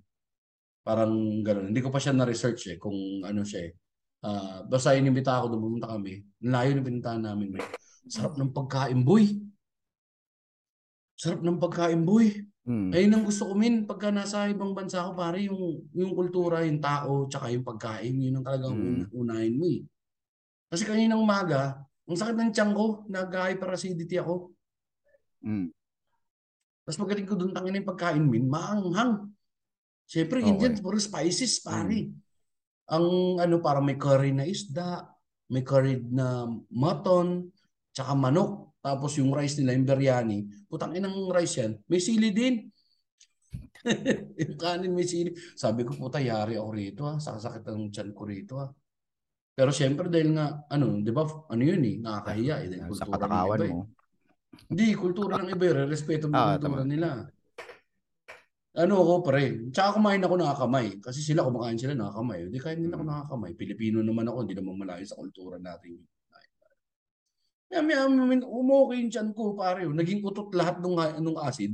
Parang 0.83 1.13
ganun. 1.43 1.71
Hindi 1.71 1.83
ko 1.83 1.91
pa 1.91 1.99
siya 2.03 2.15
na-research 2.15 2.75
eh 2.75 2.77
kung 2.79 3.23
ano 3.23 3.43
siya 3.47 3.71
eh. 3.71 3.73
Ah, 4.21 4.61
basta 4.67 4.93
inimbita 4.95 5.39
ako 5.39 5.55
doon, 5.55 5.63
pumunta 5.63 5.89
kami. 5.91 6.21
Layo 6.45 6.71
ng 6.77 6.87
pinuntahan 6.87 7.23
namin. 7.25 7.57
May. 7.57 7.65
Sarap 8.11 8.37
ng 8.37 8.51
pagkain, 8.53 9.01
boy. 9.01 9.25
Sarap 11.17 11.41
ng 11.41 11.59
pagkain, 11.61 12.03
boy. 12.05 12.33
Hmm. 12.69 12.93
Ayun 12.93 13.17
ang 13.17 13.25
gusto 13.25 13.49
ko 13.49 13.57
min 13.57 13.89
pagka 13.89 14.13
nasa 14.13 14.45
ibang 14.53 14.77
bansa 14.77 15.01
ako 15.01 15.17
pare 15.17 15.41
yung 15.49 15.81
yung 15.97 16.13
kultura, 16.13 16.61
yung 16.69 16.77
tao, 16.79 17.25
tsaka 17.25 17.49
yung 17.49 17.65
pagkain, 17.65 18.13
yun 18.21 18.37
ang 18.37 18.45
talagang 18.45 18.77
Mm. 18.77 18.85
un- 18.85 19.09
unahin 19.25 19.55
mo 19.57 19.65
eh. 19.65 19.81
Kasi 20.69 20.85
kaninang 20.85 21.19
umaga, 21.25 21.81
ang 22.11 22.19
sakit 22.19 22.35
ng 22.35 22.51
tiyan 22.51 22.75
ko, 22.75 23.07
nag-hyperacidity 23.07 24.19
ako. 24.19 24.51
Hmm. 25.47 25.71
Tapos 26.83 26.99
pagdating 27.07 27.29
ko 27.31 27.39
doon, 27.39 27.55
tangin 27.55 27.79
yung 27.79 27.87
pagkain 27.87 28.27
min, 28.27 28.51
maanghang. 28.51 29.31
Siyempre, 30.11 30.43
Okay. 30.43 30.51
Indian, 30.51 30.75
puro 30.83 30.99
spices, 30.99 31.63
pare. 31.63 32.11
Ang 32.91 33.39
ano, 33.39 33.63
parang 33.63 33.87
may 33.87 33.95
curry 33.95 34.35
na 34.35 34.43
isda, 34.43 35.07
may 35.55 35.63
curry 35.63 36.03
na 36.03 36.51
mutton, 36.75 37.47
tsaka 37.95 38.19
manok. 38.19 38.75
Tapos 38.83 39.15
yung 39.23 39.31
rice 39.31 39.63
nila, 39.63 39.79
yung 39.79 39.87
biryani. 39.87 40.39
Putang 40.67 40.99
inang 40.99 41.31
rice 41.31 41.63
yan. 41.63 41.79
May 41.87 42.03
sili 42.03 42.35
din. 42.35 42.67
yung 44.41 44.57
kanin 44.59 44.91
may 44.91 45.07
sili. 45.07 45.31
Sabi 45.55 45.87
ko, 45.87 45.95
puta, 45.95 46.19
yari 46.19 46.59
ako 46.59 46.71
rito 46.75 47.03
ha. 47.07 47.23
Sakasakit 47.23 47.71
ang 47.71 47.87
tiyan 47.95 48.11
ko 48.11 48.23
rito 48.27 48.55
ha. 48.59 48.67
Pero 49.55 49.71
syempre 49.75 50.07
dahil 50.09 50.33
nga, 50.33 50.65
ano, 50.71 51.03
di 51.03 51.13
ba, 51.13 51.27
ano 51.27 51.63
yun 51.63 51.83
eh, 51.85 51.97
nakakahiya 52.01 52.55
eh. 52.65 52.69
Dahil 52.71 52.95
Sa 52.97 53.05
katakawan 53.07 53.61
iba 53.61 53.67
eh. 53.67 53.73
mo. 53.75 53.81
Hindi, 54.71 54.87
kultura 54.97 55.37
ng 55.43 55.51
iba, 55.53 55.65
eh. 55.69 55.87
respeto 55.87 56.31
mo 56.31 56.35
Ah, 56.39 56.57
kultura 56.57 56.83
tama. 56.83 56.89
nila. 56.89 57.09
Ano 58.71 59.03
ako 59.03 59.15
pre, 59.27 59.67
tsaka 59.75 59.99
kumain 59.99 60.23
ako 60.23 60.35
nakakamay. 60.39 60.87
Kasi 61.03 61.19
sila 61.27 61.43
kumakain 61.43 61.75
sila 61.75 61.99
nakakamay. 61.99 62.47
Hindi 62.47 62.59
kain 62.63 62.79
din 62.79 62.95
ako 62.95 63.03
Mm. 63.03 63.11
nakakamay. 63.11 63.51
Pilipino 63.59 63.99
naman 63.99 64.31
ako, 64.31 64.47
hindi 64.47 64.55
naman 64.55 64.79
malayo 64.79 65.03
sa 65.03 65.19
kultura 65.19 65.59
natin. 65.59 65.99
Kaya 67.71 67.87
may 67.87 67.95
amin, 67.95 68.43
umokay 68.43 68.99
yung 68.99 69.11
tiyan 69.15 69.31
ko 69.31 69.55
pare. 69.55 69.87
Naging 69.87 70.27
utot 70.27 70.51
lahat 70.55 70.83
nung, 70.83 70.99
nung 71.23 71.39
acid. 71.39 71.71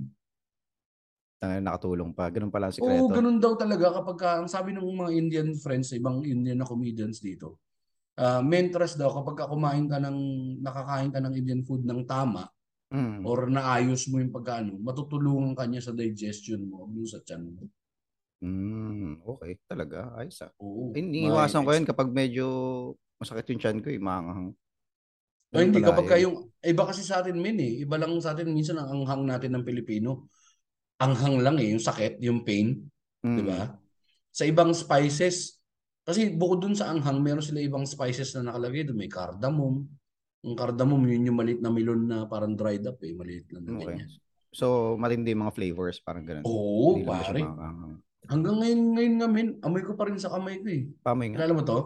Tangina, 1.41 1.73
nakatulong 1.73 2.13
pa. 2.13 2.29
Ganun 2.29 2.53
pala 2.53 2.69
ang 2.69 2.77
Oo, 2.81 3.09
sikreto. 3.09 3.13
ganun 3.17 3.39
daw 3.41 3.53
talaga 3.57 3.93
kapag 4.01 4.17
ka, 4.21 4.31
ang 4.41 4.49
sabi 4.49 4.77
ng 4.77 4.85
mga 4.85 5.13
Indian 5.13 5.49
friends, 5.57 5.93
ibang 5.97 6.21
Indian 6.25 6.61
na 6.61 6.69
comedians 6.69 7.21
dito. 7.21 7.61
Uh, 8.17 8.41
mentras 8.41 8.97
daw 8.97 9.13
kapag 9.13 9.37
ka 9.37 9.45
kumain 9.45 9.85
ka 9.87 10.01
ng, 10.01 10.19
nakakain 10.65 11.13
ka 11.13 11.21
ng 11.21 11.37
Indian 11.37 11.61
food 11.63 11.85
ng 11.85 12.09
tama, 12.09 12.49
Hmm. 12.87 13.27
or 13.27 13.51
naayos 13.51 14.07
mo 14.09 14.23
yung 14.23 14.31
pagkano, 14.31 14.79
matutulungan 14.79 15.59
ka 15.59 15.67
niya 15.67 15.83
sa 15.83 15.93
digestion 15.93 16.71
mo, 16.71 16.87
yung 16.95 17.05
sa 17.05 17.19
tiyan 17.19 17.43
mo. 17.45 17.67
Hmm. 18.41 19.19
Okay, 19.27 19.59
talaga. 19.67 20.15
Ayos 20.15 20.39
ah. 20.41 20.53
Oo. 20.63 20.95
Iniiwasan 20.95 21.67
ko 21.67 21.75
yun 21.75 21.83
kapag 21.83 22.15
medyo 22.15 22.47
masakit 23.19 23.49
yung 23.51 23.61
chan 23.61 23.79
ko 23.83 23.89
eh. 23.91 23.99
Maanghang. 23.99 24.55
Ay, 25.57 25.67
hindi 25.67 25.81
kapag 25.83 26.07
ka 26.07 26.17
yun. 26.21 26.25
yung 26.25 26.37
iba 26.63 26.85
kasi 26.85 27.01
sa 27.01 27.25
atin 27.25 27.37
min 27.41 27.57
eh. 27.59 27.81
Iba 27.83 27.97
lang 27.97 28.13
sa 28.21 28.37
atin 28.37 28.53
minsan 28.53 28.77
ang 28.77 29.03
anghang 29.03 29.25
natin 29.25 29.57
ng 29.57 29.65
Pilipino. 29.65 30.29
Anghang 31.01 31.41
lang 31.41 31.57
eh, 31.59 31.73
yung 31.75 31.83
sakit, 31.83 32.21
yung 32.23 32.45
pain, 32.47 32.81
Hmm. 33.25 33.37
'di 33.41 33.43
ba? 33.51 33.77
Sa 34.31 34.45
ibang 34.45 34.71
spices 34.77 35.56
kasi 36.07 36.31
bukod 36.31 36.63
dun 36.63 36.73
sa 36.73 36.89
anghang, 36.89 37.19
meron 37.19 37.43
sila 37.43 37.59
ibang 37.59 37.83
spices 37.83 38.31
na 38.33 38.49
nakalagay 38.49 38.87
doon. 38.87 38.97
May 38.97 39.11
cardamom. 39.11 39.83
Yung 40.41 40.55
cardamom, 40.55 41.03
yun 41.03 41.27
yung 41.27 41.35
maliit 41.35 41.59
na 41.59 41.69
melon 41.69 42.07
na 42.07 42.25
parang 42.25 42.55
dried 42.55 42.87
up 42.87 43.03
eh. 43.03 43.11
Maliit 43.11 43.51
lang 43.51 43.67
na 43.67 43.75
Okay. 43.77 43.87
ganyan. 43.93 44.11
So, 44.51 44.67
matindi 44.95 45.35
mga 45.35 45.53
flavors. 45.53 45.99
Parang 45.99 46.23
ganun. 46.23 46.47
Oo, 46.47 46.95
Hindi 46.95 47.05
pare. 47.05 47.43
Hanggang 48.25 48.57
ngayon, 48.57 48.81
ngayon 48.95 49.15
nga 49.17 49.29
min, 49.29 49.49
amoy 49.61 49.83
ko 49.83 49.93
pa 49.93 50.07
rin 50.07 50.17
sa 50.17 50.31
kamay 50.31 50.59
ko 50.59 50.67
eh. 50.67 50.87
Pamoy 51.01 51.27
nga. 51.31 51.43
Kilala 51.43 51.53
mo 51.53 51.63
to? 51.63 51.79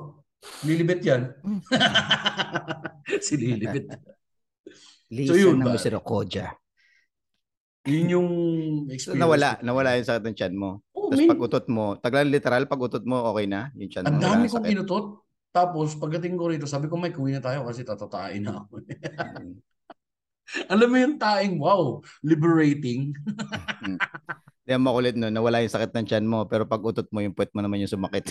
Lilibet 0.62 1.00
yan. 1.00 1.22
Hmm. 1.40 1.60
si 3.24 3.36
Lilibet. 3.36 3.88
Lisa 5.10 5.34
yun 5.34 5.56
ng 5.56 5.66
ba? 5.66 5.74
Misericordia. 5.74 6.54
Yun 7.82 8.06
yung 8.10 8.28
So, 8.86 8.92
experience. 8.92 9.20
nawala. 9.20 9.48
ko. 9.56 9.60
Nawala 9.64 9.88
yung 9.96 10.06
sakit 10.06 10.22
ng 10.22 10.36
chan 10.36 10.54
mo. 10.54 10.84
Tapos 11.10 11.26
min. 11.26 11.30
pag 11.34 11.42
utot 11.42 11.66
mo, 11.66 11.98
taglan 11.98 12.30
literal, 12.30 12.70
pag 12.70 12.78
utot 12.78 13.02
mo, 13.02 13.34
okay 13.34 13.50
na? 13.50 13.74
Yung 13.74 13.90
chan. 13.90 14.06
Ang 14.06 14.22
dami 14.22 14.46
kong 14.46 14.70
inutot. 14.70 15.26
Tapos 15.50 15.98
pagdating 15.98 16.38
ko 16.38 16.46
rito, 16.46 16.70
sabi 16.70 16.86
ko, 16.86 16.94
Mike, 16.94 17.18
uwi 17.18 17.34
na 17.34 17.42
tayo 17.42 17.66
kasi 17.66 17.82
tatatain 17.82 18.46
na 18.46 18.62
ako. 18.62 18.86
Hmm. 18.86 19.58
Alam 20.72 20.88
mo 20.90 20.96
yung 20.98 21.16
taing, 21.18 21.58
wow, 21.58 21.98
liberating. 22.22 23.14
Di 24.66 24.70
ang 24.74 24.86
makulit 24.86 25.18
no, 25.18 25.30
nawala 25.30 25.62
yung 25.62 25.74
sakit 25.74 25.90
ng 25.94 26.06
chan 26.06 26.26
mo, 26.26 26.46
pero 26.46 26.66
pag 26.66 26.82
utot 26.82 27.10
mo, 27.10 27.22
yung 27.22 27.34
puwet 27.34 27.50
mo 27.54 27.62
naman 27.62 27.82
yung 27.82 27.90
sumakit. 27.90 28.30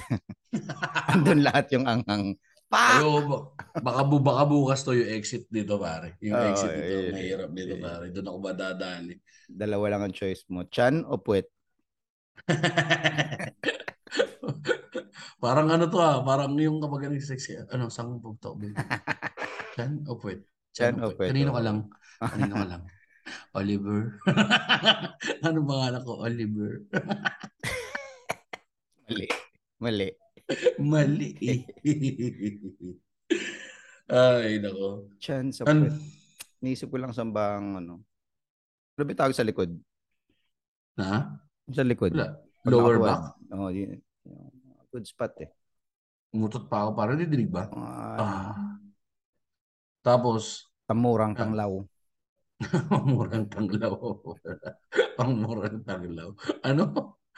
Andun 1.11 1.43
lahat 1.43 1.71
yung 1.75 1.83
anghang. 1.83 2.35
Pa! 2.69 3.01
Ayo, 3.01 3.25
ba- 3.25 3.45
baka, 3.81 4.01
bu 4.05 4.21
baka 4.21 4.43
bukas 4.45 4.85
to 4.87 4.93
yung 4.93 5.09
exit 5.09 5.49
dito, 5.51 5.75
pare. 5.81 6.15
Yung 6.23 6.37
Oo, 6.37 6.47
exit 6.53 6.71
dito, 6.71 6.95
eh, 7.07 7.11
mahirap 7.11 7.49
dito, 7.51 7.75
eh. 7.75 7.81
pare. 7.81 8.05
Doon 8.13 8.27
ako 8.29 8.37
madadali. 8.39 9.13
Dalawa 9.49 9.85
lang 9.91 10.01
ang 10.05 10.13
choice 10.15 10.45
mo. 10.47 10.63
Chan 10.69 11.01
o 11.03 11.17
puwet? 11.17 11.49
parang 15.43 15.67
ano 15.71 15.87
to 15.87 15.99
ah, 15.99 16.23
parang 16.23 16.59
yung 16.59 16.81
kapag 16.83 17.05
ano 17.07 17.15
sexy, 17.19 17.57
ano, 17.59 17.89
sang 17.91 18.21
to, 18.21 18.55
baby. 18.55 18.75
Chan 19.75 20.03
o 20.07 20.15
puwet? 20.15 20.41
Chan 20.75 20.99
o 20.99 21.11
puwet? 21.15 21.31
Kanino 21.31 21.53
ka 21.55 21.61
lang? 21.63 21.89
Kanino 22.19 22.55
ka 22.55 22.67
lang? 22.67 22.83
Oliver. 23.59 24.17
ano 25.45 25.57
pangalan 25.63 26.01
ko? 26.01 26.13
Oliver. 26.25 26.81
Mali. 29.05 29.27
Mali. 29.79 30.09
Mali. 30.81 31.29
Ay, 34.09 34.57
nako. 34.57 35.05
Chan 35.21 35.53
sa 35.53 35.69
An. 35.69 35.93
Naisip 36.59 36.89
ko 36.89 36.97
lang 36.97 37.13
saan 37.13 37.31
ba 37.31 37.61
ang 37.61 37.77
ano. 37.79 38.01
Ano 38.97 39.03
ba 39.05 39.15
tawag 39.15 39.37
sa 39.37 39.45
likod? 39.45 39.69
na? 40.99 41.39
Sa 41.69 41.83
likod. 41.83 42.11
Wala. 42.13 42.37
Pag 42.59 42.71
Lower 42.71 42.97
nakatuwad. 42.97 43.07
back? 43.07 43.21
Oo, 43.55 43.69
yun. 43.69 43.99
Yung 44.25 44.51
Good 44.89 45.05
spot 45.05 45.33
eh. 45.39 45.49
Umutot 46.29 46.65
pa 46.65 46.83
ako 46.83 46.91
para 46.93 47.13
didinig 47.13 47.49
ba? 47.49 47.69
Ah, 47.69 48.17
Ah. 48.17 48.53
Tapos, 50.01 50.65
tamurang 50.85 51.33
Ah. 51.37 51.45
tanglaw. 51.45 51.71
pangmurang 52.91 53.45
tanglaw. 53.47 53.93
pangmurang 55.17 55.79
tanglaw. 55.85 56.29
Ano? 56.61 56.83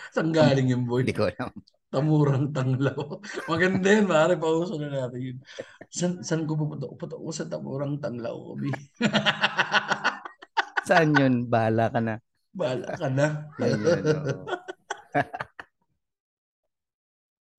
Saan 0.09 0.33
galing 0.33 0.71
yung 0.71 0.87
boy? 0.87 1.05
Hindi 1.05 1.13
ko 1.13 1.29
alam. 1.29 1.51
Tamurang 1.91 2.55
tanglaw. 2.55 3.19
Maganda 3.45 3.87
yun, 3.91 4.07
pare. 4.07 4.33
Pauso 4.39 4.79
na 4.79 4.87
natin 4.89 5.21
yun. 5.21 5.37
San, 5.91 6.23
san 6.23 6.47
ko 6.47 6.55
pupunta? 6.55 6.87
Pupunta 6.87 7.19
ko 7.19 7.29
sa 7.29 7.45
tamurang 7.45 7.99
tanglaw. 7.99 8.55
Saan 10.87 11.13
yun? 11.13 11.45
Bahala 11.45 11.91
ka 11.91 11.99
na. 11.99 12.15
Bala 12.51 12.87
ka 12.99 13.07
na. 13.07 13.47
Yan 13.59 13.79
yun. 13.83 14.03
oo. 14.11 14.43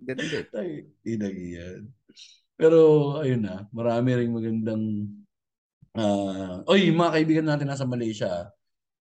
Ganda. 0.02 0.38
Ay, 0.58 0.90
inag 1.06 1.36
yan. 1.38 1.82
Pero, 2.58 2.78
ayun 3.22 3.42
na. 3.46 3.70
Marami 3.70 4.18
ring 4.18 4.34
magandang... 4.34 5.08
ah 5.94 6.64
oy, 6.66 6.90
mga 6.90 7.12
kaibigan 7.14 7.46
natin 7.46 7.68
nasa 7.70 7.86
Malaysia, 7.86 8.50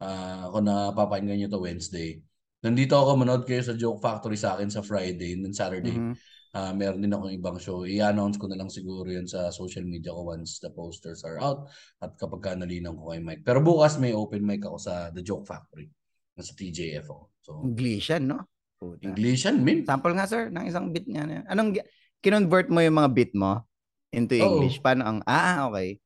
ah 0.04 0.46
kung 0.52 0.68
napapakinggan 0.68 1.40
nyo 1.42 1.50
to 1.50 1.64
Wednesday, 1.64 2.20
nandito 2.62 2.94
ako, 3.00 3.18
manood 3.18 3.44
kayo 3.48 3.64
sa 3.66 3.74
Joke 3.74 4.04
Factory 4.04 4.38
sa 4.38 4.54
akin 4.60 4.70
sa 4.70 4.86
Friday 4.86 5.40
and 5.40 5.56
Saturday. 5.56 5.98
Mhm. 5.98 6.14
Ah, 6.52 6.76
meron 6.76 7.00
din 7.00 7.16
akong 7.16 7.32
ibang 7.32 7.56
show. 7.56 7.88
I-announce 7.88 8.36
ko 8.36 8.52
na 8.52 8.60
lang 8.60 8.68
siguro 8.68 9.08
yun 9.08 9.24
sa 9.24 9.56
social 9.56 9.88
media 9.88 10.12
ko 10.12 10.36
once 10.36 10.60
the 10.60 10.68
posters 10.68 11.24
are 11.24 11.40
out 11.40 11.72
at 12.04 12.12
kapag 12.20 12.44
ka 12.44 12.52
nalinang 12.60 13.00
ko 13.00 13.16
kay 13.16 13.24
Mike. 13.24 13.48
Pero 13.48 13.64
bukas 13.64 13.96
may 13.96 14.12
open 14.12 14.44
mic 14.44 14.60
ako 14.68 14.76
sa 14.76 15.16
The 15.16 15.24
Joke 15.24 15.48
Factory. 15.48 15.88
Nasa 16.36 16.52
TJF 16.52 17.08
ako. 17.08 17.24
So, 17.40 17.52
English 17.64 18.12
yan, 18.12 18.36
no? 18.36 18.44
Puta. 18.76 19.00
English 19.08 19.48
yan, 19.48 19.64
min. 19.64 19.88
Sample 19.88 20.12
nga, 20.12 20.28
sir, 20.28 20.52
ng 20.52 20.68
isang 20.68 20.92
bit 20.92 21.08
na- 21.08 21.48
Anong, 21.48 21.80
kinonvert 22.20 22.68
mo 22.68 22.84
yung 22.84 23.00
mga 23.00 23.12
bit 23.16 23.32
mo 23.32 23.64
into. 24.12 24.36
English? 24.36 24.84
Paano 24.84 25.08
ang, 25.08 25.20
ah, 25.24 25.72
okay. 25.72 26.04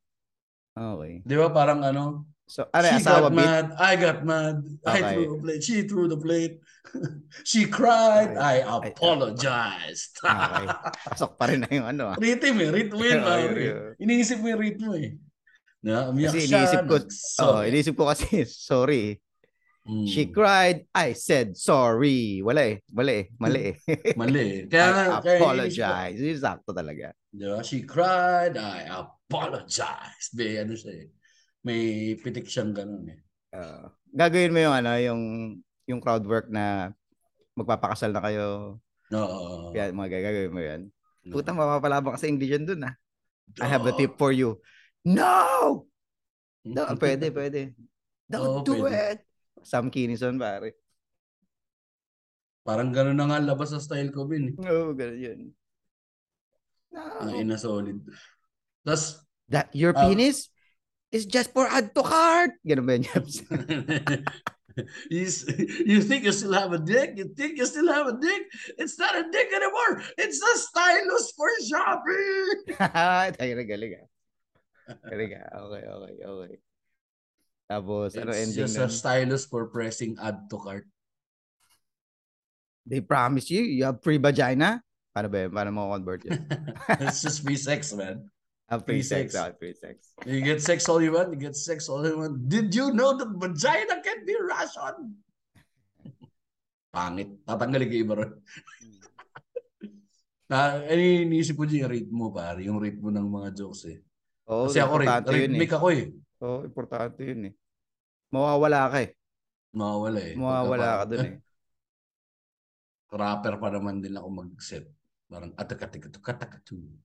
Okay. 0.76 1.14
Di 1.26 1.36
ba 1.40 1.50
parang 1.50 1.82
ano, 1.82 2.30
So, 2.46 2.70
ano, 2.70 2.86
She 2.94 3.02
asawa 3.02 3.30
got 3.30 3.34
mad. 3.34 3.66
I 3.82 3.94
got 3.98 4.20
mad. 4.22 4.56
I 4.86 5.02
Okay. 5.02 5.14
threw 5.18 5.26
a 5.26 5.38
plate. 5.42 5.62
She 5.66 5.76
threw 5.90 6.06
the 6.06 6.20
plate. 6.22 6.56
She 7.44 7.66
cried. 7.66 8.38
Okay. 8.38 8.62
I 8.62 8.88
apologized. 8.94 10.22
Okay. 10.22 10.66
Pasok 11.10 11.32
pa 11.36 11.50
rin 11.50 11.66
na 11.66 11.70
yung 11.74 11.90
ano, 11.90 12.14
ah. 12.14 12.18
Rhythm 12.22 12.62
eh. 12.62 12.70
Rhythm 12.70 13.02
yun. 13.02 13.20
Iniisip 14.06 14.40
mo 14.40 14.48
yung 14.54 14.62
ritmo 14.62 14.94
eh. 14.94 15.18
Na, 15.86 16.10
Kasi 16.10 16.50
iniisip 16.50 16.86
ko, 16.90 16.96
oh, 17.46 17.62
iniisip 17.62 17.94
ko 17.94 18.10
kasi, 18.10 18.46
sorry. 18.70 19.18
Mm. 19.86 20.10
She 20.10 20.34
cried, 20.34 20.90
I 20.98 21.14
said 21.14 21.54
sorry. 21.54 22.42
Wala 22.42 22.74
eh. 22.74 22.76
Wala 22.90 23.22
eh. 23.22 23.26
Mali 23.38 23.62
eh. 23.70 23.76
Mali 24.18 24.42
eh. 24.42 24.60
Kaya, 24.66 24.90
I 24.90 25.22
kaya 25.22 25.38
apologize. 25.38 26.18
Yun 26.18 26.42
sakto 26.42 26.74
talaga. 26.74 27.14
Di 27.30 27.46
ba? 27.46 27.62
She 27.62 27.86
cried, 27.86 28.58
I 28.58 28.90
apologize. 28.90 30.34
May 30.34 30.58
ano 30.58 30.74
siya 30.74 31.06
eh. 31.06 31.08
May 31.66 32.14
pitik 32.22 32.46
siyang 32.46 32.78
ganun 32.78 33.10
eh. 33.10 33.20
Uh, 33.50 33.90
gagawin 34.14 34.54
mo 34.54 34.60
yung 34.62 34.76
ano, 34.76 34.92
yung 35.02 35.22
yung 35.90 36.00
crowd 36.02 36.22
work 36.30 36.48
na 36.48 36.94
magpapakasal 37.58 38.14
na 38.14 38.22
kayo. 38.22 38.78
Oo. 39.10 39.74
Kaya 39.74 39.90
mga 39.90 40.12
gagawin 40.22 40.54
mo 40.54 40.62
yan. 40.62 40.82
No. 41.26 41.34
Puta, 41.42 41.58
mapapalabang 41.58 42.14
ka 42.14 42.22
sa 42.22 42.30
English 42.30 42.54
yan 42.54 42.70
dun 42.70 42.86
ah. 42.86 42.94
I 43.58 43.66
have 43.66 43.82
Oo. 43.82 43.98
tip 43.98 44.14
for 44.14 44.30
you. 44.30 44.62
No! 45.02 45.86
No, 46.62 46.82
pwede, 47.02 47.34
pwede. 47.34 47.74
Don't 48.26 48.62
do 48.62 48.86
pwede. 48.86 49.18
it! 49.18 49.20
Sam 49.66 49.90
Kinison, 49.90 50.38
pare. 50.38 50.78
Parang 52.66 52.90
ganun 52.90 53.14
na 53.18 53.30
nga 53.30 53.38
labas 53.42 53.70
sa 53.74 53.82
style 53.82 54.10
ko, 54.10 54.26
Bin. 54.26 54.54
eh. 54.54 54.56
Oo, 54.66 54.90
oh, 54.90 54.98
ganun 54.98 55.22
yun. 55.22 55.40
Ang 57.22 57.30
No. 57.34 57.38
ina 57.38 57.58
solid. 57.58 58.02
Tapos, 58.82 59.22
That 59.46 59.70
your 59.78 59.94
Ah. 59.94 60.10
penis 60.10 60.50
is 61.16 61.24
just 61.24 61.56
for 61.56 61.64
add 61.72 61.96
to 61.96 62.04
cart. 62.04 62.60
Ganun 62.68 62.84
ba 62.84 63.00
yun, 63.00 63.08
Japs? 63.08 63.40
you, 65.08 65.24
you 65.88 66.00
think 66.04 66.28
you 66.28 66.36
still 66.36 66.52
have 66.52 66.76
a 66.76 66.82
dick? 66.84 67.16
You 67.16 67.32
think 67.32 67.56
you 67.56 67.64
still 67.64 67.88
have 67.88 68.12
a 68.12 68.20
dick? 68.20 68.52
It's 68.76 69.00
not 69.00 69.16
a 69.16 69.24
dick 69.32 69.48
anymore. 69.56 70.04
It's 70.20 70.44
a 70.44 70.54
stylus 70.60 71.32
for 71.32 71.48
shopping. 71.64 72.76
Tayo 73.40 73.52
na 73.56 73.64
galing 73.64 73.96
ah. 73.96 74.08
Galing 75.08 75.32
ah. 75.40 75.48
Okay, 75.72 75.84
okay, 75.88 76.16
okay. 76.20 76.56
Tapos, 77.66 78.14
ano 78.20 78.36
It's 78.36 78.52
ending 78.52 78.60
just 78.68 78.78
a 78.78 78.92
stylus 78.92 79.48
for 79.48 79.72
pressing 79.72 80.20
add 80.20 80.52
to 80.52 80.60
cart. 80.60 80.86
They 82.86 83.02
promise 83.02 83.50
you, 83.50 83.66
you 83.66 83.88
have 83.88 84.04
free 84.04 84.22
vagina? 84.22 84.84
Paano 85.16 85.32
ba 85.32 85.48
yun? 85.48 85.52
Paano 85.56 85.72
mo 85.72 85.90
convert 85.96 86.28
yun? 86.28 86.44
It's 87.02 87.24
just 87.24 87.42
free 87.42 87.58
sex, 87.58 87.96
man. 87.96 88.30
Ah, 88.66 88.82
free, 88.82 89.06
sex. 89.06 89.34
sex. 89.34 89.38
Ah, 89.38 89.54
free 89.54 89.78
sex. 89.78 90.10
You 90.26 90.42
get 90.42 90.58
sex 90.58 90.90
all 90.90 90.98
you 90.98 91.14
want. 91.14 91.30
You 91.30 91.38
get 91.38 91.54
sex 91.54 91.86
all 91.86 92.02
you 92.02 92.18
want. 92.18 92.50
Did 92.50 92.74
you 92.74 92.90
know 92.98 93.14
that 93.14 93.30
vagina 93.38 94.02
can 94.02 94.26
be 94.26 94.34
rationed? 94.42 95.22
Pangit. 96.90 97.30
Tatanggalin 97.46 97.88
ko 97.92 97.96
iba 98.02 98.14
ron. 98.18 98.32
Na, 100.50 100.82
yung 100.90 101.30
iniisip 101.30 101.58
ko 101.58 101.66
dyan, 101.66 101.86
yung 101.86 101.92
rate 101.94 102.12
mo, 102.14 102.34
pare. 102.34 102.62
Yung 102.66 102.82
rate 102.82 102.98
mo 103.02 103.14
ng 103.14 103.26
mga 103.30 103.50
jokes 103.54 103.86
eh. 103.90 104.02
Oo, 104.50 104.70
Kasi 104.70 104.82
ako 104.82 104.94
rate, 105.02 105.30
yun 105.30 105.30
eh. 105.30 105.34
rhythmic 105.46 105.72
ako 105.74 105.88
eh. 105.94 106.06
Oo, 106.42 106.58
importante 106.66 107.22
yun 107.22 107.42
eh. 107.50 107.54
Mawawala 108.34 108.82
ka 108.90 108.98
eh. 109.06 109.10
Mawawala 109.74 110.20
eh. 110.22 110.34
Mawawala 110.34 110.86
Pagka 110.86 110.98
ka 110.98 111.06
dun 111.10 111.26
eh. 111.26 111.34
Rapper 113.22 113.56
pa 113.62 113.70
naman 113.70 114.02
din 114.02 114.18
ako 114.18 114.28
mag-set. 114.34 114.86
Parang 115.30 115.54
atakatikatukatakatu. 115.54 117.05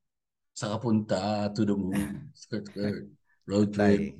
Sa 0.60 0.76
kapunta 0.76 1.48
to 1.56 1.64
the 1.64 1.72
moon. 1.72 2.28
Skirt, 2.36 2.68
skirt. 2.68 3.08
Road 3.48 3.72
trip. 3.72 3.80
Tay. 3.80 4.12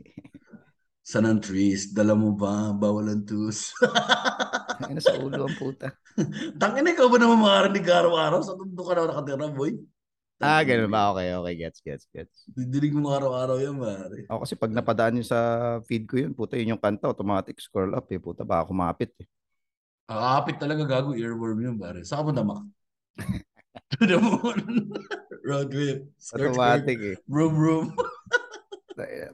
Sanang 1.05 1.45
trees. 1.45 1.93
Dala 1.93 2.17
mo 2.17 2.33
ba? 2.33 2.73
Bawal 2.73 3.13
ang 3.13 3.29
tus. 3.29 3.69
Ano 4.81 4.97
sa 4.97 5.13
ulo 5.21 5.45
ang 5.45 5.57
puta. 5.61 5.93
Tangin 6.61 6.89
ikaw 6.89 7.13
ba 7.13 7.21
naman 7.21 7.45
makarinig 7.45 7.85
ka 7.85 8.01
araw-araw? 8.01 8.41
Sa 8.41 8.57
tundo 8.57 8.81
ka 8.81 8.97
na 8.97 9.13
nakatira, 9.13 9.53
boy. 9.53 9.77
Ah, 10.41 10.65
ganun 10.65 10.89
ba? 10.89 11.13
Okay, 11.13 11.37
okay. 11.37 11.55
Gets, 11.61 11.79
gets, 11.85 12.05
gets. 12.09 12.49
Didinig 12.49 12.97
mo 12.97 13.13
araw-araw 13.13 13.61
yan, 13.61 13.77
pare. 13.77 14.25
Ako 14.33 14.41
kasi 14.41 14.57
pag 14.57 14.73
napadaan 14.73 15.21
yun 15.21 15.29
sa 15.29 15.39
feed 15.85 16.09
ko 16.09 16.17
yun, 16.17 16.33
puta, 16.33 16.57
yun 16.57 16.73
yung 16.73 16.81
kanta, 16.81 17.13
automatic 17.13 17.61
scroll 17.61 17.93
up 17.93 18.09
eh. 18.09 18.17
Puta, 18.17 18.41
baka 18.41 18.73
kumapit 18.73 19.13
eh. 19.21 19.29
Kakapit 20.09 20.57
talaga 20.57 20.83
gago 20.89 21.13
earworm 21.13 21.61
yun, 21.61 21.77
pare. 21.77 22.01
Saan 22.09 22.25
punta, 22.25 22.41
Mac? 22.41 22.65
to 23.93 24.09
the 24.09 24.17
moon. 24.17 24.97
Road 25.51 25.69
trip. 25.69 25.99
Skirt. 26.15 26.55
Automatic 26.55 26.99
eh. 27.03 27.17
Vroom, 27.27 27.53
vroom. 27.53 27.87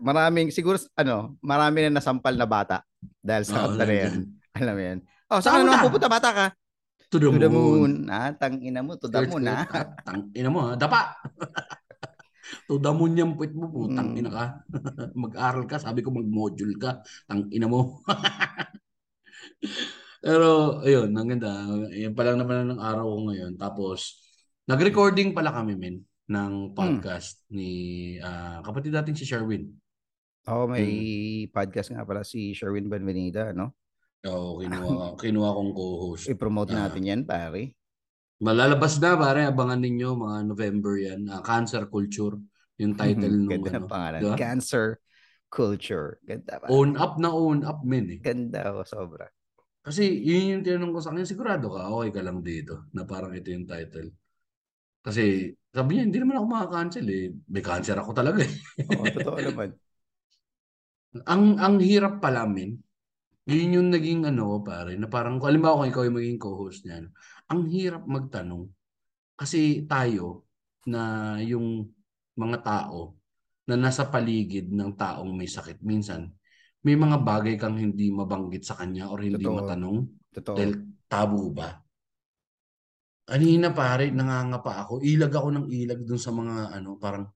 Maraming, 0.00 0.48
siguro, 0.48 0.79
ano, 0.94 1.37
marami 1.42 1.85
na 1.85 1.98
nasampal 1.98 2.33
na 2.33 2.46
bata 2.46 2.81
dahil 3.20 3.44
sa 3.44 3.66
Oo, 3.66 3.74
kanta 3.74 3.85
na 3.85 3.96
yan. 3.98 4.14
Alam 4.57 4.72
mo 4.72 4.83
yan. 4.83 4.98
Oh, 5.26 5.40
Saan 5.42 5.61
naman 5.61 5.76
punta? 5.76 5.87
pupunta? 5.90 6.09
Bata 6.09 6.31
ka? 6.31 6.46
To 7.07 7.16
the, 7.18 7.29
To 7.29 7.37
the 7.37 7.50
moon. 7.50 7.66
moon. 7.76 7.92
Ah, 8.09 8.31
tangina 8.33 8.81
mo. 8.81 8.94
To 8.94 9.07
the 9.07 9.26
moon, 9.26 9.44
ah. 9.46 9.66
Ah, 9.66 9.87
Tang 10.02 10.31
ina 10.33 10.48
mo, 10.48 10.61
ha? 10.64 10.72
Dapa. 10.74 11.18
to 12.70 12.79
the 12.79 12.90
moon 12.90 13.14
yung 13.14 13.35
puwit 13.35 13.52
mo, 13.52 13.66
putang 13.68 14.14
Mm. 14.14 14.18
ina 14.22 14.31
ka. 14.31 14.44
Mag-aral 15.26 15.66
ka, 15.66 15.76
sabi 15.76 16.00
ko 16.00 16.11
mag-module 16.11 16.79
ka. 16.79 17.02
Tang 17.26 17.50
ina 17.50 17.66
mo. 17.66 18.00
Pero, 20.18 20.79
ayun, 20.83 21.11
ang 21.11 21.29
ganda. 21.29 21.50
Yan 21.92 22.14
pa 22.14 22.22
lang 22.22 22.38
naman 22.38 22.70
ng 22.70 22.83
araw 22.83 23.07
ko 23.07 23.18
ngayon. 23.31 23.52
Tapos, 23.55 24.26
nag-recording 24.66 25.31
pala 25.33 25.55
kami, 25.55 25.79
men, 25.79 26.02
ng 26.26 26.74
podcast 26.74 27.46
ni 27.55 27.70
ah, 28.18 28.59
kapatid 28.66 28.90
natin 28.90 29.14
si 29.14 29.22
Sherwin. 29.22 29.70
Oo, 30.46 30.66
may 30.66 30.87
podcast 31.50 31.90
nga 31.90 32.07
pala 32.07 32.22
si 32.22 32.55
Sherwin 32.55 32.90
Benvenida, 32.90 33.50
no? 33.55 33.74
Oo, 34.26 34.59
kinuha, 34.62 35.14
kinuha 35.22 35.50
kong 35.55 35.72
co-host. 35.74 36.26
I-promote 36.31 36.74
Ah. 36.74 36.87
natin 36.87 37.02
yan, 37.07 37.22
pare. 37.22 37.74
Malalabas 38.42 38.98
na, 38.98 39.14
pare. 39.14 39.46
Abangan 39.46 39.81
ninyo, 39.81 40.18
mga 40.18 40.37
November 40.44 40.94
yan. 40.98 41.31
Ah, 41.31 41.42
cancer 41.42 41.87
Culture. 41.87 42.35
Yung 42.83 42.92
title 43.00 43.33
nung 43.33 43.48
Ganda 43.50 43.70
ano. 43.70 43.79
ng 43.87 43.88
pangalan. 43.90 44.20
Diba? 44.20 44.37
Cancer 44.37 44.87
culture. 45.46 46.18
Ganda 46.26 46.59
pa. 46.59 46.66
Own 46.68 46.98
up 46.98 47.16
na 47.22 47.31
own 47.31 47.62
up, 47.62 47.81
men 47.87 48.11
eh. 48.12 48.18
Ganda 48.18 48.74
oh, 48.74 48.83
sobra. 48.85 49.31
Kasi 49.81 50.02
yun 50.11 50.59
yung 50.59 50.62
tinanong 50.66 50.90
ko 50.90 50.98
sa 50.98 51.14
kanya, 51.14 51.22
sigurado 51.24 51.70
ka, 51.70 51.87
okay 51.87 52.11
ka 52.11 52.20
lang 52.20 52.42
dito, 52.42 52.90
na 52.90 53.07
parang 53.07 53.31
ito 53.31 53.55
yung 53.55 53.64
title. 53.64 54.11
Kasi 55.07 55.55
sabi 55.71 55.90
niya, 55.95 56.05
hindi 56.11 56.19
naman 56.19 56.42
ako 56.42 56.47
makakancel 56.51 57.07
eh. 57.07 57.31
May 57.47 57.62
cancer 57.62 57.95
ako 57.95 58.11
talaga 58.11 58.42
eh. 58.42 58.51
Oo, 58.90 59.07
totoo 59.14 59.38
naman. 59.38 59.71
ang 61.31 61.62
ang 61.62 61.79
hirap 61.79 62.19
pala, 62.19 62.42
men. 62.51 62.83
Yun 63.47 63.79
yung 63.79 63.88
naging 63.95 64.27
ano, 64.27 64.59
pare, 64.66 64.99
na 64.99 65.07
parang, 65.07 65.38
halimbawa 65.38 65.87
kung 65.87 65.90
ikaw 65.95 66.03
yung 66.03 66.19
maging 66.19 66.40
co-host 66.42 66.83
niyan, 66.83 67.07
ang 67.47 67.62
hirap 67.71 68.03
magtanong. 68.03 68.66
Kasi 69.38 69.87
tayo, 69.87 70.51
na 70.90 71.38
yung 71.38 71.87
mga 72.35 72.59
tao, 72.66 73.14
na 73.71 73.79
nasa 73.79 74.11
paligid 74.11 74.75
ng 74.75 74.99
taong 74.99 75.31
may 75.31 75.47
sakit, 75.47 75.79
minsan, 75.87 76.35
may 76.83 76.99
mga 76.99 77.23
bagay 77.23 77.55
kang 77.55 77.79
hindi 77.79 78.11
mabanggit 78.11 78.66
sa 78.66 78.75
kanya 78.79 79.07
or 79.11 79.23
hindi 79.23 79.47
Totoo. 79.47 79.59
matanong. 79.62 79.99
Totoo. 80.35 80.57
Dahil 80.59 80.73
tabo 81.07 81.55
ba? 81.55 81.86
Kanina 83.27 83.75
pare, 83.75 84.15
nangangapa 84.15 84.87
ako. 84.87 85.03
Ilag 85.03 85.35
ako 85.35 85.49
ng 85.51 85.67
ilag 85.67 86.07
dun 86.07 86.21
sa 86.23 86.31
mga 86.31 86.79
ano, 86.79 86.95
parang 86.95 87.27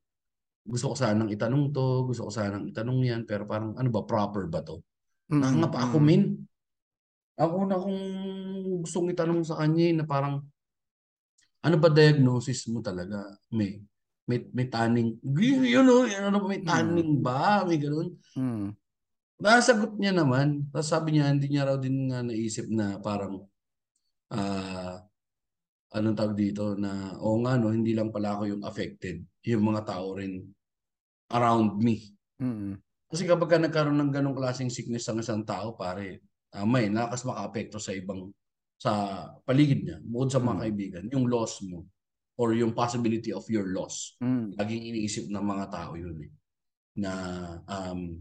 gusto 0.63 0.93
ko 0.93 0.95
sanang 0.95 1.35
itanong 1.35 1.75
to, 1.75 2.07
gusto 2.07 2.29
ko 2.29 2.31
sanang 2.31 2.71
itanong 2.71 3.03
yan, 3.03 3.23
pero 3.27 3.43
parang 3.43 3.75
ano 3.75 3.89
ba, 3.91 4.07
proper 4.07 4.47
ba 4.47 4.63
to? 4.63 4.79
Mm, 5.35 5.41
Nangangapa 5.43 5.91
ako, 5.91 5.97
min. 5.99 6.23
Ako 7.35 7.57
na 7.67 7.77
kung 7.81 7.99
gustong 8.87 9.11
itanong 9.11 9.43
sa 9.43 9.59
kanya 9.59 9.85
eh, 9.91 9.95
na 9.99 10.05
parang 10.07 10.47
ano 11.61 11.77
ba 11.77 11.89
diagnosis 11.91 12.71
mo 12.71 12.81
talaga? 12.81 13.27
May 13.51 13.83
may 14.31 14.47
may 14.55 14.71
tanning. 14.71 15.19
Yun 15.27 15.83
know, 15.83 16.07
ano 16.07 16.39
ba 16.39 16.47
may 16.47 16.63
Mm. 16.63 16.69
tanning 16.71 17.13
ba? 17.19 17.67
May 17.67 17.83
ganun. 17.83 18.15
Mm. 18.39 18.79
Nasagot 19.43 19.99
niya 19.99 20.15
naman. 20.15 20.71
Tapos 20.71 20.87
sabi 20.87 21.17
niya, 21.19 21.33
hindi 21.33 21.51
niya 21.51 21.67
raw 21.67 21.77
din 21.81 22.13
nga 22.13 22.21
naisip 22.23 22.69
na 22.71 23.01
parang, 23.01 23.43
ah, 24.31 25.03
anong 25.91 26.17
tawag 26.19 26.37
dito, 26.39 26.79
na, 26.79 27.19
o 27.19 27.39
nga 27.43 27.59
no, 27.59 27.75
hindi 27.75 27.95
lang 27.95 28.15
pala 28.15 28.39
ako 28.39 28.43
yung 28.47 28.63
affected. 28.63 29.23
Yung 29.47 29.65
mga 29.67 29.83
tao 29.87 30.15
rin 30.15 30.47
around 31.35 31.79
me. 31.83 32.15
Mm. 32.39 32.79
Kasi 33.11 33.27
kapag 33.27 33.51
ka 33.51 33.59
nagkaroon 33.59 33.99
ng 33.99 34.13
ganong 34.15 34.39
klaseng 34.39 34.71
sickness 34.71 35.11
sa 35.11 35.15
isang 35.19 35.43
tao, 35.43 35.75
pare, 35.75 36.23
ah, 36.55 36.63
may 36.67 36.87
nakas 36.87 37.27
maka-apekto 37.27 37.83
sa 37.83 37.91
ibang, 37.91 38.31
sa 38.79 38.91
paligid 39.43 39.83
niya, 39.83 39.99
bukod 40.01 40.31
sa 40.31 40.39
mga 40.39 40.55
Mm. 40.57 40.63
kaibigan, 40.63 41.05
yung 41.11 41.27
loss 41.27 41.59
mo 41.67 41.85
or 42.39 42.55
yung 42.55 42.73
possibility 42.73 43.35
of 43.35 43.45
your 43.51 43.69
loss. 43.75 44.15
Mm. 44.23 44.55
Laging 44.57 44.83
iniisip 44.95 45.27
ng 45.27 45.45
mga 45.45 45.67
tao 45.75 45.99
yun 45.99 46.17
eh. 46.23 46.31
Na, 46.97 47.13
um, 47.67 48.15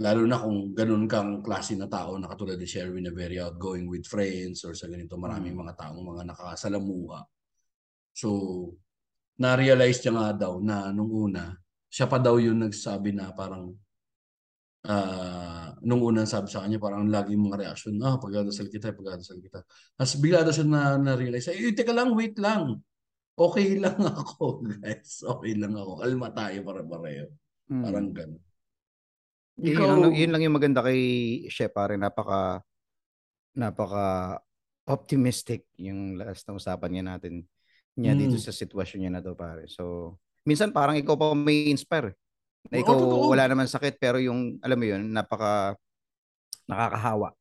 lalo 0.00 0.24
na 0.24 0.40
kung 0.40 0.72
ganun 0.72 1.04
kang 1.04 1.44
klase 1.44 1.76
na 1.76 1.84
tao 1.84 2.16
na 2.16 2.24
katulad 2.24 2.56
ni 2.56 2.64
Sherwin 2.64 3.04
na 3.04 3.12
very 3.12 3.36
outgoing 3.36 3.84
with 3.84 4.08
friends 4.08 4.64
or 4.64 4.72
sa 4.72 4.88
ganito 4.88 5.20
maraming 5.20 5.52
Mm. 5.52 5.60
mga 5.60 5.74
taong 5.76 6.00
mga 6.00 6.22
nakasalamuha. 6.32 7.20
So, 8.16 8.28
na-realize 9.36 10.00
niya 10.00 10.12
nga 10.16 10.28
daw 10.48 10.56
na 10.60 10.88
nung 10.92 11.12
una, 11.12 11.52
siya 11.92 12.08
pa 12.08 12.16
daw 12.16 12.40
yung 12.40 12.64
nagsabi 12.64 13.12
na 13.12 13.32
parang 13.36 13.76
ah 14.80 15.76
nung 15.84 16.00
unang 16.00 16.24
sabi 16.24 16.48
sa 16.48 16.64
kanya 16.64 16.80
parang 16.80 17.04
lagi 17.08 17.36
mga 17.36 17.68
reaction, 17.68 18.00
ah, 18.00 18.16
pagdadasal 18.16 18.68
kita, 18.72 18.96
pagdadasal 18.96 19.36
kita. 19.44 19.60
Tapos 19.96 20.14
bigla 20.16 20.40
daw 20.44 20.52
siya 20.52 20.64
na, 20.64 20.96
na-realize, 20.96 21.52
eh, 21.52 21.72
teka 21.76 21.92
lang, 21.92 22.16
wait 22.16 22.36
lang. 22.40 22.80
Okay 23.36 23.76
lang 23.84 23.96
ako, 24.00 24.64
guys. 24.64 25.24
Okay 25.24 25.52
lang 25.56 25.72
ako. 25.76 26.00
Kalma 26.00 26.28
tayo 26.32 26.58
para 26.64 26.80
pareho. 26.84 27.28
Mm. 27.68 27.82
Parang 27.84 28.08
ganun. 28.12 28.49
Yun, 29.60 29.76
Ikaw, 29.76 29.86
lang, 30.00 30.14
yun 30.16 30.30
lang 30.32 30.42
yung 30.42 30.56
maganda 30.56 30.80
kay 30.80 31.00
Chef 31.52 31.68
pare, 31.68 32.00
napaka 32.00 32.64
napaka 33.52 34.38
optimistic 34.88 35.68
yung 35.76 36.16
last 36.16 36.48
na 36.48 36.56
usapan 36.56 36.90
niya 36.90 37.04
natin 37.14 37.44
niya 37.98 38.16
dito 38.16 38.38
Mm. 38.38 38.44
sa 38.46 38.52
sitwasyon 38.54 38.98
niya 39.04 39.12
na 39.12 39.20
to 39.20 39.36
pare. 39.36 39.68
So, 39.68 40.16
minsan 40.48 40.72
parang 40.72 40.96
ikaw 40.96 41.14
pa 41.18 41.36
may 41.36 41.68
inspire. 41.68 42.16
Na 42.72 42.80
ikaw 42.80 42.96
totoo. 42.96 43.28
wala 43.28 43.44
naman 43.48 43.68
sakit 43.68 44.00
pero 44.00 44.16
yung 44.20 44.56
alam 44.64 44.78
mo 44.80 44.86
yun, 44.88 45.02
napaka 45.12 45.76
nakakahawa 46.66 47.34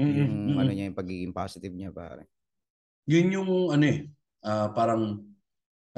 Mm, 0.00 0.16
yung 0.16 0.32
mm. 0.54 0.56
ano 0.56 0.70
niya 0.70 0.84
yung 0.88 0.96
pagiging 0.96 1.34
positive 1.34 1.74
niya 1.76 1.90
pare. 1.92 2.24
Yun 3.10 3.26
yung 3.36 3.50
ano 3.74 3.84
eh, 3.84 4.08
ah, 4.46 4.70
parang 4.72 5.18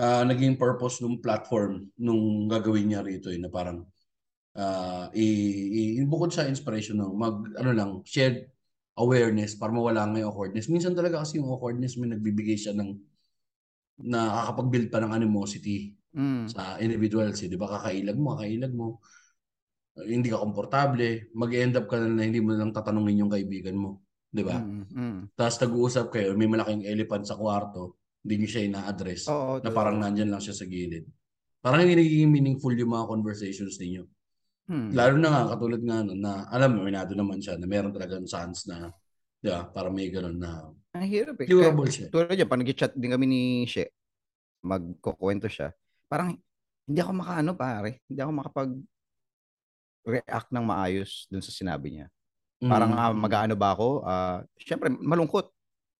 ah, 0.00 0.24
naging 0.26 0.56
purpose 0.58 0.98
ng 1.04 1.20
platform 1.22 1.86
nung 2.00 2.48
gagawin 2.50 2.88
niya 2.88 3.04
rito 3.04 3.30
eh, 3.30 3.38
na 3.38 3.46
parang 3.52 3.84
ah, 4.56 5.08
i, 5.16 5.26
i- 6.00 6.04
bukod 6.04 6.32
sa 6.32 6.48
inspiration 6.48 7.00
no, 7.00 7.12
mag 7.14 7.40
ano 7.56 7.70
lang, 7.72 7.90
shared 8.04 8.48
awareness 8.98 9.56
para 9.56 9.72
mawala 9.72 10.04
nga 10.04 10.20
yung 10.20 10.30
awkwardness. 10.32 10.68
Minsan 10.68 10.92
talaga 10.92 11.24
kasi 11.24 11.40
yung 11.40 11.48
awkwardness 11.48 11.96
may 11.96 12.12
nagbibigay 12.12 12.60
siya 12.60 12.76
ng 12.76 12.92
nakakapag-build 14.02 14.88
pa 14.92 14.98
ng 15.00 15.12
animosity 15.14 15.94
Mm. 16.12 16.44
sa 16.44 16.76
individuals 16.76 17.40
eh. 17.40 17.48
Di 17.48 17.56
ba 17.56 17.72
kakailag 17.72 18.18
mo, 18.20 18.36
kakailag 18.36 18.72
mo. 18.76 19.00
Uh, 19.96 20.04
hindi 20.04 20.28
ka 20.28 20.44
komportable, 20.44 21.32
mag-end 21.32 21.72
up 21.80 21.88
ka 21.88 21.96
na 21.96 22.08
na 22.08 22.28
hindi 22.28 22.40
mo 22.40 22.52
lang 22.52 22.68
tatanungin 22.72 23.24
yung 23.24 23.32
kaibigan 23.32 23.76
mo. 23.76 24.04
Di 24.28 24.44
ba? 24.44 24.60
Mm, 24.60 24.84
mm. 24.92 25.18
Tapos 25.36 25.56
nag-uusap 25.60 26.12
kayo, 26.12 26.36
may 26.36 26.48
malaking 26.48 26.84
elephant 26.84 27.24
sa 27.24 27.36
kwarto, 27.36 27.96
hindi 28.24 28.44
niyo 28.44 28.48
siya 28.48 28.62
ina-address 28.68 29.28
Oo, 29.28 29.60
na 29.64 29.72
parang 29.72 29.96
nandyan 30.00 30.28
lang 30.28 30.40
siya 30.40 30.52
sa 30.56 30.68
gilid. 30.68 31.08
Parang 31.64 31.84
hindi 31.84 31.96
nagiging 31.96 32.28
meaningful 32.28 32.72
yung 32.76 32.92
mga 32.92 33.08
conversations 33.08 33.80
ninyo. 33.80 34.04
Mm. 34.72 34.88
Lalo 34.96 35.14
na 35.20 35.28
nga, 35.28 35.42
katulad 35.52 35.82
nga 35.84 36.00
nun, 36.00 36.16
na 36.16 36.48
alam 36.48 36.70
mo, 36.72 36.80
minado 36.80 37.12
naman 37.12 37.44
siya 37.44 37.60
na 37.60 37.68
meron 37.68 37.92
talagang 37.92 38.24
chance 38.24 38.64
na, 38.64 38.88
di 39.36 39.52
ba, 39.52 39.68
parang 39.68 39.92
may 39.92 40.08
ganun 40.08 40.40
na 40.40 40.72
Ang 40.96 41.08
hirap 41.12 41.36
eh. 41.44 41.48
curable 41.48 41.84
Kaya, 41.84 41.92
siya. 41.92 42.06
tulad 42.08 42.32
yan, 42.32 42.48
pag 42.48 42.60
nag-chat 42.64 42.92
din 42.96 43.12
kami 43.12 43.26
ni 43.28 43.40
She, 43.68 43.84
magkukwento 44.64 45.44
siya, 45.44 45.76
parang 46.08 46.40
hindi 46.88 46.98
ako 47.04 47.12
makaano 47.12 47.50
pare, 47.52 48.00
hindi 48.08 48.20
ako 48.24 48.32
makapag 48.32 48.70
react 50.02 50.48
ng 50.50 50.64
maayos 50.66 51.28
dun 51.30 51.44
sa 51.44 51.52
sinabi 51.52 52.00
niya. 52.00 52.06
Parang 52.62 52.90
Mm, 52.94 52.98
mm. 52.98 53.18
mag-aano 53.22 53.54
ba 53.58 53.74
ako? 53.74 53.88
Ah, 54.02 54.42
syempre 54.58 54.90
malungkot. 54.90 55.50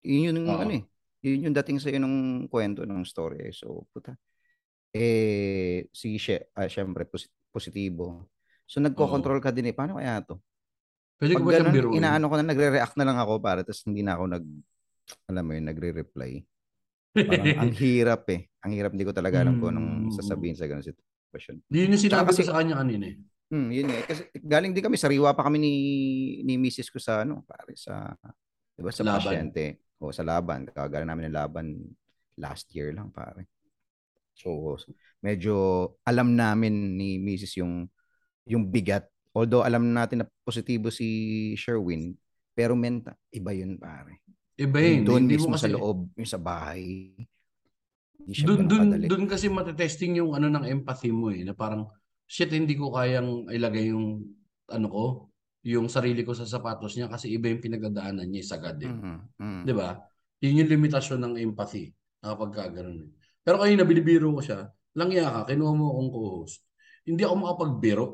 Yun 0.02 0.42
yung 0.42 0.48
Oo. 0.50 0.62
ano 0.62 0.72
eh. 0.74 0.82
Yun 1.22 1.50
yung 1.50 1.54
dating 1.54 1.78
sa 1.78 1.90
ng 1.90 2.46
kwento 2.50 2.82
ng 2.82 3.02
story. 3.06 3.50
eh. 3.50 3.54
So, 3.54 3.86
puta. 3.94 4.14
Eh 4.94 5.86
si 5.94 6.18
She, 6.18 6.38
ah, 6.54 6.66
syempre 6.66 7.06
posi- 7.06 7.30
positibo. 7.54 8.26
So 8.72 8.80
nagko-control 8.80 9.44
ka 9.44 9.52
din 9.52 9.68
eh. 9.68 9.76
Paano 9.76 10.00
kaya 10.00 10.24
to? 10.24 10.40
Pwede 11.20 11.36
ko 11.36 11.44
ba 11.44 11.52
siyang 11.52 11.68
biruin? 11.76 12.00
inaano 12.00 12.24
ko 12.26 12.34
na, 12.40 12.48
nagre-react 12.48 12.96
na 12.96 13.04
lang 13.04 13.20
ako 13.20 13.36
para 13.36 13.60
tapos 13.60 13.84
hindi 13.84 14.00
na 14.00 14.16
ako 14.16 14.24
nag, 14.32 14.44
alam 15.28 15.44
mo 15.44 15.52
yun, 15.52 15.66
nagre-reply. 15.68 16.32
Parang 17.12 17.46
ang 17.68 17.72
hirap 17.84 18.24
eh. 18.32 18.48
Ang 18.64 18.72
hirap, 18.72 18.96
hindi 18.96 19.04
ko 19.04 19.12
talaga 19.12 19.44
alam 19.44 19.60
kung 19.60 19.76
anong 19.76 19.90
Mm. 20.08 20.16
sasabihin 20.16 20.56
sa 20.56 20.64
ganung 20.64 20.82
sitwasyon. 20.82 21.56
Yun 21.68 21.92
yung 21.92 22.00
sinabi 22.00 22.32
kasi- 22.32 22.48
sa 22.48 22.56
kanya 22.56 22.80
kanina 22.80 23.12
eh. 23.12 23.16
Hmm, 23.52 23.68
yun 23.68 23.92
eh. 23.92 24.00
Kasi 24.08 24.32
galing 24.40 24.72
din 24.72 24.80
kami, 24.80 24.96
sariwa 24.96 25.36
pa 25.36 25.44
kami 25.44 25.60
ni, 25.60 25.72
ni 26.40 26.56
Mrs. 26.56 26.88
ko 26.88 26.96
sa, 26.96 27.20
ano, 27.20 27.44
pare, 27.44 27.76
sa, 27.76 28.16
di 28.72 28.80
ba, 28.80 28.88
sa 28.88 29.04
Laban. 29.04 29.20
pasyente. 29.20 29.64
O 30.00 30.08
sa 30.08 30.24
laban. 30.24 30.64
Kagaling 30.72 31.04
namin 31.04 31.28
ng 31.28 31.36
laban 31.36 31.66
last 32.40 32.72
year 32.72 32.96
lang, 32.96 33.12
pare. 33.12 33.44
So, 34.32 34.80
medyo 35.20 35.54
alam 36.02 36.32
namin 36.32 36.96
ni 36.96 37.20
Mrs. 37.20 37.60
yung, 37.60 37.91
yung 38.46 38.68
bigat. 38.68 39.06
Although 39.32 39.64
alam 39.64 39.92
natin 39.92 40.24
na 40.24 40.26
positibo 40.44 40.92
si 40.92 41.52
Sherwin, 41.56 42.12
pero 42.52 42.76
menta, 42.76 43.16
iba 43.32 43.50
yun, 43.56 43.80
pare. 43.80 44.20
Iba 44.60 44.78
Yung 44.84 45.02
yun. 45.02 45.04
doon 45.08 45.22
Hindi 45.24 45.34
mismo 45.40 45.52
mo 45.52 45.56
sa 45.56 45.66
kasi, 45.66 45.72
loob, 45.72 45.98
yung 46.14 46.28
sa 46.28 46.40
bahay. 46.40 47.16
Doon 48.22 48.70
doon 48.70 48.86
doon 49.08 49.24
kasi 49.26 49.50
matetesting 49.50 50.20
yung 50.22 50.36
ano 50.36 50.46
ng 50.46 50.68
empathy 50.68 51.10
mo 51.10 51.34
eh 51.34 51.42
na 51.42 51.56
parang 51.58 51.90
shit 52.28 52.54
hindi 52.54 52.78
ko 52.78 52.94
kayang 52.94 53.50
ilagay 53.50 53.90
yung 53.90 54.22
ano 54.70 54.86
ko 54.86 55.04
yung 55.66 55.90
sarili 55.90 56.22
ko 56.22 56.30
sa 56.34 56.46
sapatos 56.46 56.94
niya 56.94 57.10
kasi 57.10 57.34
iba 57.34 57.50
yung 57.50 57.62
pinagdadaanan 57.62 58.26
niya 58.26 58.46
sagad 58.46 58.78
eh. 58.82 58.90
Mm, 58.90 59.18
mm. 59.38 59.62
'Di 59.66 59.74
ba? 59.74 59.98
Yun 60.42 60.62
yung 60.62 60.70
limitasyon 60.70 61.18
ng 61.22 61.34
empathy 61.38 61.90
kapag 62.22 62.50
ka 62.54 62.70
ganun 62.70 63.06
eh. 63.06 63.10
Pero 63.42 63.58
kanina 63.58 63.82
binibiro 63.82 64.30
ko 64.38 64.42
siya, 64.42 64.70
langya 64.94 65.26
ka, 65.30 65.50
kinuha 65.50 65.72
mo 65.74 65.84
akong 65.90 66.10
co-host. 66.14 66.62
Hindi 67.02 67.26
ako 67.26 67.34
makapagbiro. 67.42 68.06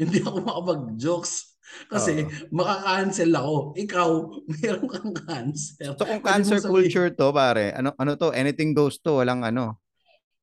Hindi 0.00 0.18
ako 0.24 0.38
makapag-jokes. 0.44 1.32
Kasi 1.88 2.26
Oo. 2.26 2.52
makaka-cancel 2.52 3.30
ako. 3.32 3.54
Ikaw, 3.80 4.08
meron 4.60 4.86
kang 4.88 5.12
cancel. 5.16 5.92
So 5.96 6.04
kung 6.04 6.20
cancer 6.24 6.58
sabihin- 6.60 6.72
culture 6.88 7.08
to, 7.16 7.32
pare, 7.32 7.72
ano 7.72 7.96
ano 7.96 8.12
to, 8.16 8.28
anything 8.36 8.76
goes 8.76 9.00
to, 9.00 9.20
walang 9.24 9.40
ano. 9.40 9.80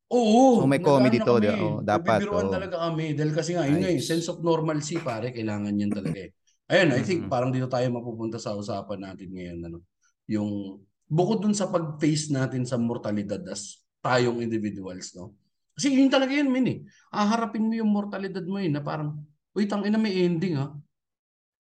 Oo. 0.09 0.65
So, 0.65 0.65
may 0.65 0.81
comedy 0.81 1.21
to, 1.21 1.37
kami? 1.37 1.53
Oo, 1.53 1.85
dapat, 1.85 2.25
nagbibiruan 2.25 2.49
oo. 2.49 2.53
talaga 2.53 2.75
kami. 2.89 3.13
Dahil 3.13 3.31
kasi 3.37 3.53
nga, 3.53 3.69
yun 3.69 3.77
eh, 3.85 4.01
Nice. 4.01 4.09
sense 4.09 4.25
of 4.25 4.41
normalcy 4.41 4.97
pare, 4.97 5.29
kailangan 5.29 5.69
yan 5.77 5.93
talaga 5.93 6.17
eh. 6.17 6.33
Ayun, 6.69 6.89
I 6.97 7.01
think 7.05 7.29
parang 7.29 7.53
dito 7.53 7.69
tayo 7.69 7.85
mapupunta 7.93 8.41
sa 8.41 8.57
usapan 8.57 9.05
natin 9.05 9.29
ngayon. 9.29 9.57
Ano, 9.69 9.85
yung, 10.25 10.81
bukod 11.05 11.45
dun 11.45 11.53
sa 11.53 11.69
pag-face 11.69 12.33
natin 12.33 12.65
sa 12.65 12.77
mortalidad 12.81 13.41
as 13.49 13.85
tayong 14.01 14.41
individuals, 14.41 15.13
no? 15.13 15.37
Kasi 15.77 15.93
yun 15.93 16.09
talaga 16.09 16.33
yun, 16.33 16.49
min 16.49 16.65
eh. 16.65 16.79
Aharapin 17.13 17.69
mo 17.69 17.73
yung 17.77 17.89
mortalidad 17.93 18.45
mo 18.49 18.57
eh, 18.57 18.69
na 18.69 18.81
parang, 18.81 19.13
uy, 19.59 19.67
tangina 19.67 19.99
may 19.99 20.23
ending 20.23 20.55
ha. 20.55 20.71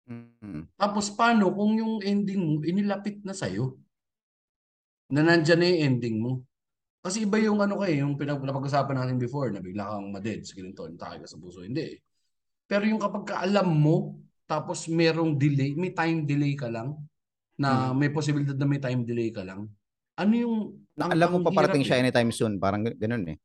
Mm. 0.07 0.71
Tapos 0.79 1.11
paano 1.11 1.51
kung 1.51 1.75
yung 1.75 1.99
ending 2.01 2.39
mo, 2.39 2.63
inilapit 2.63 3.19
na 3.27 3.35
sa'yo? 3.35 3.75
Na 5.11 5.27
nandyan 5.27 5.59
na 5.59 5.67
yung 5.67 5.83
ending 5.83 6.17
mo. 6.23 6.47
Kasi 7.03 7.27
iba 7.27 7.43
yung 7.43 7.59
ano 7.59 7.83
kay, 7.83 7.99
yung 7.99 8.15
pinag 8.15 8.39
napag-usapan 8.39 8.95
natin 8.95 9.19
before 9.19 9.51
na 9.51 9.59
bigla 9.59 9.91
kang 9.91 10.15
maded, 10.15 10.47
sa 10.47 10.55
ganito, 10.55 10.87
intake 10.87 11.27
ka 11.27 11.29
sa 11.29 11.39
puso. 11.43 11.67
Hindi 11.67 11.99
eh. 11.99 11.99
Pero 12.71 12.87
yung 12.87 13.03
kapag 13.03 13.25
ka 13.27 13.35
alam 13.43 13.69
mo, 13.69 14.23
tapos 14.47 14.87
merong 14.87 15.35
delay, 15.35 15.75
may 15.75 15.91
time 15.91 16.23
delay 16.23 16.55
ka 16.55 16.71
lang, 16.71 16.95
na 17.59 17.91
may 17.91 18.09
posibilidad 18.15 18.55
na 18.55 18.69
may 18.71 18.79
time 18.79 19.03
delay 19.03 19.35
ka 19.35 19.43
lang, 19.43 19.67
ano 20.19 20.33
yung... 20.35 20.57
Na 20.95 21.11
ang- 21.11 21.13
alam 21.15 21.29
mo 21.31 21.37
ang 21.43 21.49
paparating 21.51 21.83
siya 21.83 21.99
eh. 21.99 22.03
anytime 22.07 22.31
soon, 22.31 22.59
parang 22.59 22.87
gan- 22.87 22.99
ganun 22.99 23.25
eh. 23.35 23.37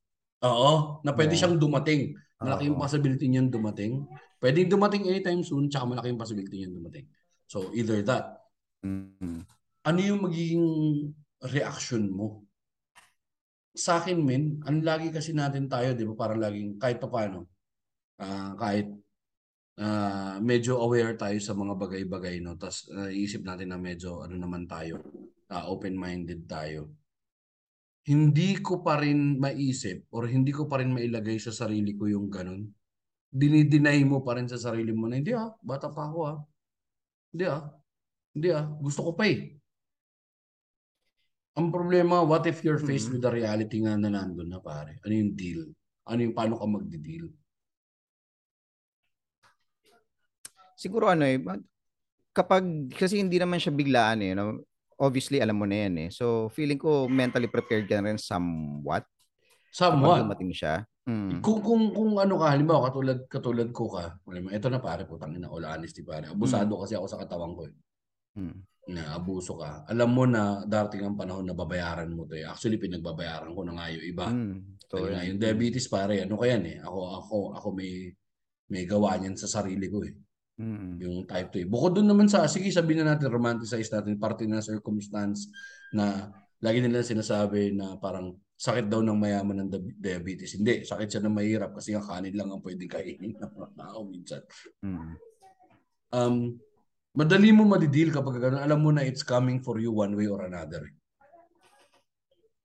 Oo, 0.43 0.99
na 1.05 1.15
pwede 1.15 1.33
Oo. 1.33 1.39
siyang 1.39 1.55
dumating. 1.55 2.13
Malaki 2.43 2.67
yung 2.67 2.79
possibility 2.81 3.25
niyan 3.31 3.47
dumating. 3.47 4.03
Pwedeng 4.43 4.67
dumating 4.67 5.07
anytime 5.07 5.39
soon, 5.39 5.71
tsaka 5.71 5.87
malaki 5.87 6.11
yung 6.11 6.19
possibility 6.19 6.59
niyan 6.59 6.75
dumating. 6.75 7.07
So, 7.47 7.71
either 7.71 8.03
that. 8.03 8.43
Mm. 8.83 9.47
Ano 9.87 9.99
yung 10.03 10.27
magiging 10.27 10.67
reaction 11.47 12.11
mo? 12.11 12.43
Sa 13.71 14.03
akin, 14.03 14.19
men, 14.19 14.59
ang 14.67 14.83
lagi 14.83 15.15
kasi 15.15 15.31
natin 15.31 15.71
tayo, 15.71 15.95
di 15.95 16.03
ba, 16.03 16.27
parang 16.27 16.43
laging, 16.43 16.75
kahit 16.75 16.99
pa 16.99 17.07
paano, 17.07 17.47
ah, 18.19 18.51
kahit 18.59 18.91
ah, 19.79 20.43
medyo 20.43 20.75
aware 20.83 21.15
tayo 21.15 21.39
sa 21.39 21.55
mga 21.55 21.79
bagay-bagay, 21.79 22.43
no? 22.43 22.59
Tapos 22.59 22.91
naisip 22.91 23.47
natin 23.47 23.71
na 23.71 23.79
medyo, 23.79 24.27
ano 24.27 24.35
naman 24.35 24.67
tayo, 24.67 24.99
ah, 25.55 25.71
open-minded 25.71 26.43
tayo. 26.51 26.91
Hindi 28.03 28.59
ko 28.59 28.83
pa 28.83 28.99
rin 28.99 29.39
maisip 29.39 30.11
or 30.11 30.27
hindi 30.27 30.51
ko 30.51 30.67
pa 30.67 30.83
rin 30.83 30.91
mailagay 30.91 31.39
sa 31.39 31.55
sarili 31.55 31.95
ko 31.95 32.11
yung 32.11 32.27
ganun. 32.27 32.67
Dinideny 33.33 34.05
mo 34.05 34.21
pa 34.21 34.37
rin 34.37 34.45
sa 34.45 34.61
sarili 34.61 34.93
mo 34.93 35.09
na, 35.09 35.17
hindi 35.17 35.33
ah, 35.33 35.49
bata 35.57 35.89
pa 35.89 36.05
ako 36.05 36.19
ah. 36.29 36.37
Hindi 37.33 37.45
ah. 37.49 37.65
Hindi 38.37 38.47
ah, 38.53 38.65
gusto 38.77 39.09
ko 39.09 39.11
pa 39.17 39.25
eh. 39.25 39.57
Ang 41.57 41.73
problema, 41.73 42.21
what 42.21 42.45
if 42.45 42.61
you're 42.61 42.81
faced 42.81 43.09
Mhm. 43.09 43.13
with 43.17 43.23
the 43.25 43.33
reality 43.33 43.77
nga 43.81 43.97
na 43.97 44.09
nandun 44.13 44.49
na 44.53 44.61
pare? 44.61 45.01
Ano 45.01 45.13
yung 45.13 45.33
deal? 45.33 45.65
Ano 46.05 46.19
yung 46.21 46.33
paano 46.37 46.61
ka 46.61 46.65
magdi-deal? 46.65 47.29
Siguro 50.77 51.09
ano 51.09 51.25
eh, 51.25 51.37
kapag, 52.33 52.89
kasi 52.93 53.17
hindi 53.21 53.37
naman 53.41 53.61
siya 53.61 53.73
biglaan 53.73 54.19
eh, 54.25 54.33
no? 54.37 54.61
obviously 54.97 55.41
alam 55.41 55.57
mo 55.57 55.65
na 55.65 55.89
yan 55.89 55.95
eh. 56.05 56.09
So 56.13 56.49
feeling 56.53 56.77
ko 56.77 57.09
mentally 57.09 57.49
prepared 57.49 57.89
ka 57.89 57.97
na 57.97 58.13
rin 58.13 58.21
somewhat 58.21 59.03
kapag 59.73 59.73
Somewhat. 59.73 60.21
dumating 60.21 60.53
siya. 60.53 60.85
Mm. 61.03 61.43
Kung 61.43 61.59
kung 61.59 61.91
kung 61.91 62.15
ano 62.15 62.39
ka, 62.39 62.55
halimbawa 62.55 62.87
katulad 62.87 63.27
katulad 63.27 63.69
ko 63.75 63.91
ka, 63.91 64.15
mo, 64.23 64.47
ito 64.47 64.67
na 64.71 64.79
pare, 64.79 65.03
putang 65.03 65.35
ina, 65.35 65.51
all 65.51 65.67
honesty 65.67 65.99
pare. 65.99 66.31
Abusado 66.31 66.79
kasi 66.79 66.95
ako 66.95 67.07
sa 67.11 67.19
katawan 67.19 67.51
ko 67.51 67.67
eh. 67.67 67.73
Mm. 68.39 68.57
Na 68.95 69.19
abuso 69.19 69.59
ka. 69.59 69.83
Alam 69.91 70.09
mo 70.15 70.23
na 70.23 70.63
darating 70.63 71.03
ang 71.03 71.19
panahon 71.19 71.43
na 71.43 71.55
babayaran 71.55 72.07
mo 72.07 72.23
to 72.23 72.39
eh. 72.39 72.47
Actually 72.47 72.79
pinagbabayaran 72.79 73.51
ko 73.51 73.61
na 73.67 73.75
nga 73.75 73.91
yung 73.91 74.05
iba. 74.07 74.25
Mm. 74.31 74.79
So, 74.87 75.03
nga, 75.03 75.23
yan. 75.23 75.35
yung 75.35 75.39
diabetes 75.43 75.91
pare, 75.91 76.23
ano 76.23 76.39
kaya 76.39 76.55
eh. 76.63 76.79
Ako 76.79 76.99
ako 77.19 77.35
ako 77.59 77.67
may 77.75 78.07
may 78.71 78.87
gawa 78.87 79.19
niyan 79.19 79.35
sa 79.35 79.51
sarili 79.59 79.91
ko 79.91 80.07
eh. 80.07 80.15
Mm. 80.63 81.03
Yung 81.03 81.15
type 81.27 81.51
2. 81.51 81.67
Bukod 81.67 81.99
doon 81.99 82.07
naman 82.07 82.27
sa, 82.31 82.47
sige 82.47 82.71
sabihin 82.71 83.03
na 83.03 83.15
natin, 83.15 83.27
romanticize 83.27 83.91
natin, 83.91 84.15
parte 84.15 84.47
na 84.47 84.63
circumstance 84.63 85.51
na 85.91 86.31
lagi 86.63 86.79
nila 86.79 87.03
sinasabi 87.03 87.75
na 87.75 87.99
parang 87.99 88.39
sakit 88.63 88.87
daw 88.87 89.03
ng 89.03 89.19
mayaman 89.19 89.67
ng 89.67 89.69
diabetes. 89.99 90.55
Hindi, 90.55 90.87
sakit 90.87 91.07
siya 91.11 91.21
ng 91.27 91.35
mahirap 91.35 91.75
kasi 91.75 91.99
ang 91.99 92.07
kanin 92.07 92.31
lang 92.31 92.47
ang 92.47 92.63
pwedeng 92.63 92.87
kainin 92.87 93.35
ng 93.43 93.51
mga 93.59 93.69
tao 93.75 93.99
minsan. 94.07 94.41
Mm. 94.79 95.13
Um, 96.15 96.35
madali 97.11 97.51
mo 97.51 97.67
madidil 97.67 98.15
kapag 98.15 98.39
gano'n. 98.39 98.63
Alam 98.63 98.79
mo 98.79 98.89
na 98.95 99.03
it's 99.03 99.27
coming 99.27 99.59
for 99.59 99.83
you 99.83 99.91
one 99.91 100.15
way 100.15 100.31
or 100.31 100.47
another. 100.47 100.87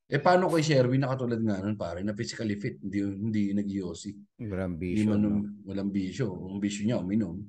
Eh 0.08 0.22
paano 0.22 0.46
kay 0.48 0.62
Sherwin 0.62 1.02
na 1.02 1.10
katulad 1.10 1.42
nga 1.42 1.60
nun 1.60 1.76
pare, 1.76 2.00
na 2.06 2.14
physically 2.14 2.56
fit, 2.56 2.78
hindi, 2.78 3.02
hindi 3.02 3.42
nag-yosi. 3.58 4.40
Walang 4.46 4.78
Hindi 4.78 5.02
bisyo, 5.02 5.10
man, 5.10 5.20
no? 5.20 5.30
walang 5.66 5.90
bisyo. 5.90 6.26
Ang 6.30 6.62
bisyo 6.62 6.82
niya, 6.86 7.02
uminom. 7.02 7.42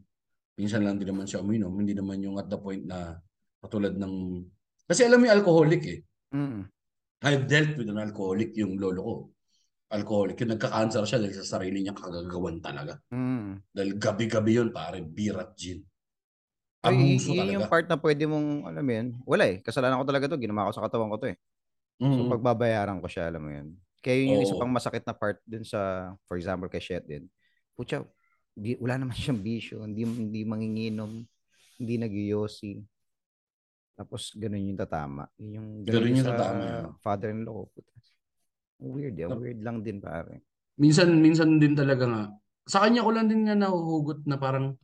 Minsan 0.58 0.84
lang 0.84 0.98
din 0.98 1.08
naman 1.08 1.30
siya 1.30 1.40
uminom. 1.46 1.72
Hindi 1.72 1.94
naman 1.96 2.20
yung 2.20 2.36
at 2.42 2.50
the 2.50 2.58
point 2.58 2.84
na 2.84 3.16
katulad 3.62 3.96
ng... 3.96 4.44
Kasi 4.90 5.06
alam 5.06 5.22
mo 5.22 5.30
yung 5.30 5.38
alcoholic 5.38 5.84
eh. 5.86 6.00
Mm. 6.36 6.68
I've 7.20 7.46
dealt 7.52 7.76
with 7.76 7.92
an 7.92 8.00
alcoholic 8.00 8.56
yung 8.56 8.80
lolo 8.80 9.02
ko. 9.04 9.16
Alcoholic. 9.92 10.40
Yung 10.40 10.56
nagka-cancer 10.56 11.04
siya 11.04 11.20
dahil 11.20 11.36
sa 11.36 11.60
sarili 11.60 11.84
niya 11.84 11.98
kagagawan 11.98 12.64
talaga. 12.64 12.96
Mm. 13.12 13.60
Dahil 13.74 13.92
gabi-gabi 14.00 14.52
yun 14.56 14.70
pare, 14.72 15.04
beer 15.04 15.36
at 15.36 15.52
gin. 15.60 15.84
Ay, 16.80 16.96
Abuso 17.20 17.36
yun 17.36 17.44
talaga. 17.44 17.56
yung 17.60 17.68
part 17.68 17.86
na 17.92 18.00
pwede 18.00 18.24
mong, 18.24 18.72
alam 18.72 18.84
mo 18.86 18.92
yun, 18.96 19.08
wala 19.28 19.44
eh. 19.52 19.60
Kasalanan 19.60 20.00
ko 20.00 20.06
talaga 20.08 20.32
to, 20.32 20.40
ginawa 20.40 20.72
ko 20.72 20.74
sa 20.80 20.86
katawan 20.88 21.12
ko 21.12 21.18
to 21.20 21.28
eh. 21.36 21.38
So 22.00 22.24
Mm. 22.24 22.32
pagbabayaran 22.32 22.98
ko 23.04 23.08
siya, 23.12 23.28
alam 23.28 23.44
mo 23.44 23.52
yun. 23.52 23.76
Kaya 24.00 24.16
yun 24.24 24.40
yung 24.40 24.44
isa 24.48 24.56
Oo. 24.56 24.64
pang 24.64 24.72
masakit 24.72 25.04
na 25.04 25.12
part 25.12 25.44
dun 25.44 25.68
sa, 25.68 26.14
for 26.24 26.40
example, 26.40 26.72
kay 26.72 26.80
Shet 26.80 27.04
din. 27.04 27.28
Di, 28.60 28.76
wala 28.76 29.00
naman 29.00 29.16
siyang 29.16 29.40
bisyo, 29.40 29.84
hindi, 29.88 30.04
hindi 30.04 30.44
manginginom, 30.44 31.24
hindi 31.80 31.94
nagyoyosi. 31.96 32.80
Tapos 34.00 34.32
ganun 34.40 34.64
yung 34.64 34.80
tatama. 34.80 35.28
Yun 35.36 35.52
yung, 35.60 35.68
Ganun 35.84 36.16
yung 36.16 36.24
sa 36.24 36.32
tatama, 36.32 36.96
father-in-law 37.04 37.68
ko. 37.68 37.80
Weird 38.80 39.20
eh, 39.20 39.28
weird 39.28 39.60
lang 39.60 39.84
din 39.84 40.00
pare. 40.00 40.40
minsan 40.80 41.12
minsan 41.20 41.60
din 41.60 41.76
talaga 41.76 42.08
nga 42.08 42.24
sa 42.64 42.88
kanya 42.88 43.04
ko 43.04 43.12
lang 43.12 43.28
din 43.28 43.44
nga 43.44 43.60
nahuhugot 43.60 44.24
na 44.24 44.40
parang 44.40 44.80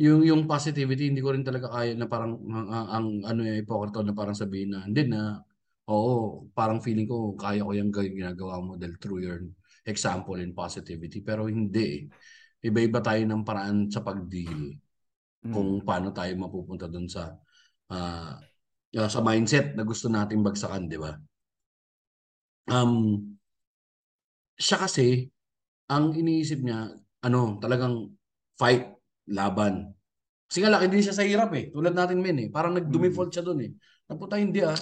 yung 0.00 0.24
yung 0.24 0.48
positivity 0.48 1.12
hindi 1.12 1.20
ko 1.20 1.36
rin 1.36 1.44
talaga 1.44 1.68
kaya 1.68 1.92
na 1.92 2.08
parang 2.08 2.40
ang, 2.48 2.68
ang, 2.72 2.86
ang 2.88 3.06
ano 3.28 3.40
yung 3.44 3.60
hypocrite 3.60 4.00
na 4.00 4.16
parang 4.16 4.32
sabihin 4.32 4.72
na 4.72 4.88
hindi 4.88 5.04
na 5.12 5.44
oo 5.92 6.48
parang 6.56 6.80
feeling 6.80 7.04
ko 7.04 7.36
kaya 7.36 7.60
ko 7.60 7.76
yung 7.76 7.92
ginagawa 7.92 8.64
mo 8.64 8.80
dahil 8.80 8.96
through 8.96 9.20
your 9.20 9.44
example 9.84 10.40
in 10.40 10.56
positivity 10.56 11.20
pero 11.20 11.44
hindi 11.44 11.84
eh. 11.84 12.02
iba-iba 12.64 13.04
tayo 13.04 13.20
ng 13.20 13.44
paraan 13.44 13.92
sa 13.92 14.00
pag-deal 14.00 14.72
Mm. 15.46 15.52
kung 15.54 15.70
paano 15.86 16.10
tayo 16.10 16.32
mapupunta 16.34 16.88
doon 16.90 17.06
sa 17.06 17.36
ah, 17.92 18.38
ah, 18.96 19.10
sa 19.10 19.20
mindset 19.22 19.76
na 19.76 19.84
gusto 19.86 20.06
nating 20.10 20.42
bagsakan 20.42 20.88
di 20.90 20.98
ba 20.98 21.14
um 22.70 23.36
siya 24.56 24.76
kasi 24.80 25.28
ang 25.92 26.16
iniisip 26.16 26.64
niya, 26.64 26.96
ano, 27.22 27.60
talagang 27.62 28.10
fight, 28.58 28.90
laban. 29.30 29.92
Kasi 30.48 30.64
nga 30.64 30.72
laki 30.72 30.86
din 30.90 31.04
siya 31.04 31.14
sa 31.14 31.26
hirap 31.26 31.52
eh. 31.54 31.70
Tulad 31.70 31.94
natin 31.94 32.18
men 32.22 32.38
eh. 32.42 32.48
Parang 32.50 32.74
nag-default 32.74 33.30
siya 33.30 33.44
doon 33.46 33.60
eh. 33.66 33.70
Naputa 34.08 34.40
hindi 34.40 34.64
ah. 34.64 34.74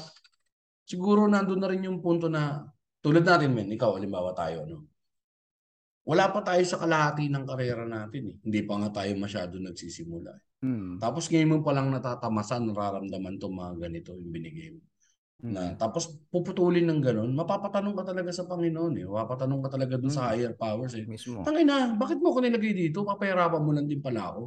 Siguro 0.85 1.27
nandun 1.29 1.61
na 1.61 1.69
rin 1.69 1.85
yung 1.89 2.01
punto 2.05 2.29
na, 2.31 2.65
tulad 3.05 3.25
natin 3.25 3.53
men, 3.53 3.73
ikaw, 3.73 3.97
halimbawa 3.97 4.33
tayo, 4.37 4.65
no? 4.69 4.94
Wala 6.05 6.29
pa 6.29 6.45
tayo 6.45 6.61
sa 6.69 6.77
kalahati 6.77 7.33
ng 7.33 7.45
karera 7.49 7.89
natin 7.89 8.23
eh. 8.29 8.37
Hindi 8.45 8.61
pa 8.69 8.77
nga 8.77 8.93
tayo 9.03 9.13
masyado 9.17 9.57
nagsisimula. 9.57 10.31
eh. 10.37 10.43
Mm. 10.65 10.97
Tapos 11.01 11.29
ngayon 11.29 11.49
mo 11.49 11.57
palang 11.65 11.89
natatamasan, 11.93 12.69
nararamdaman 12.69 13.37
to 13.41 13.49
mga 13.49 13.73
ganito 13.89 14.13
yung 14.13 14.33
binigay 14.33 14.69
mo. 14.77 14.85
Mm. 15.45 15.53
Na, 15.53 15.63
tapos 15.77 16.21
puputulin 16.29 16.85
ng 16.89 17.01
ganun, 17.05 17.33
mapapatanong 17.33 17.97
ka 17.97 18.05
talaga 18.13 18.31
sa 18.33 18.45
Panginoon 18.45 18.95
eh. 19.01 19.05
Mapapatanong 19.09 19.61
ka 19.65 19.71
talaga 19.77 19.95
dun 19.97 20.13
sa 20.13 20.25
Mm. 20.25 20.31
higher 20.33 20.53
powers 20.57 20.93
eh. 20.97 21.05
Mismo. 21.09 21.41
Tangin 21.45 21.69
na, 21.69 21.93
bakit 21.97 22.21
mo 22.21 22.33
ako 22.33 22.45
nilagay 22.45 22.73
dito? 22.77 23.01
Papahirapan 23.05 23.61
mo 23.65 23.73
lang 23.73 23.89
din 23.89 24.01
pala 24.05 24.29
ako. 24.29 24.43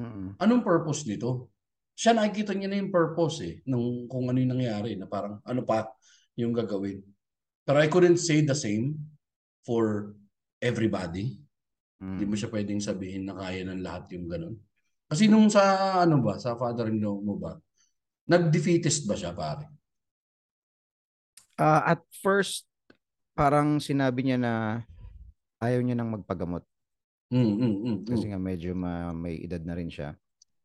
Mm. 0.00 0.40
Anong 0.40 0.62
purpose 0.64 1.04
nito? 1.04 1.52
Siya 1.94 2.16
nakikita 2.16 2.56
niya 2.56 2.66
na 2.72 2.80
yung 2.80 2.90
purpose 2.90 3.38
eh, 3.46 3.54
nung 3.70 4.10
kung 4.10 4.26
ano 4.26 4.40
yung 4.42 4.56
nangyari, 4.56 4.98
na 4.98 5.06
parang 5.06 5.38
ano 5.46 5.62
pa 5.62 5.86
yung 6.34 6.50
gagawin. 6.50 6.98
Pero 7.62 7.78
I 7.78 7.86
couldn't 7.86 8.18
say 8.18 8.42
the 8.42 8.56
same 8.56 8.98
for 9.62 10.12
everybody. 10.64 11.36
Hindi 12.00 12.24
Mm. 12.24 12.30
mo 12.30 12.36
siya 12.36 12.50
pwedeng 12.52 12.80
sabihin 12.82 13.24
na 13.28 13.34
kaya 13.38 13.64
ng 13.64 13.80
lahat 13.84 14.10
yung 14.16 14.26
ganun. 14.28 14.56
Kasi 15.08 15.28
nung 15.30 15.48
sa 15.52 15.62
ano 16.02 16.20
ba, 16.20 16.36
sa 16.40 16.56
father-in-law 16.58 17.16
mo 17.22 17.34
ba, 17.38 17.54
nag-defeatist 18.28 19.04
ba 19.06 19.14
siya 19.14 19.32
pare? 19.32 19.68
Ah, 21.54 21.94
at 21.94 22.00
first, 22.18 22.66
parang 23.38 23.78
sinabi 23.78 24.26
niya 24.26 24.38
na 24.40 24.52
ayaw 25.62 25.80
niya 25.82 25.96
nang 25.98 26.10
magpagamot 26.14 26.62
Mm, 27.32 27.40
mm, 27.40 27.56
mm, 27.58 27.76
mm, 27.82 27.98
kasi 28.06 28.24
nga 28.30 28.38
medyo 28.38 28.76
ma- 28.76 29.10
may 29.16 29.40
edad 29.42 29.58
na 29.64 29.74
rin 29.74 29.90
siya. 29.90 30.14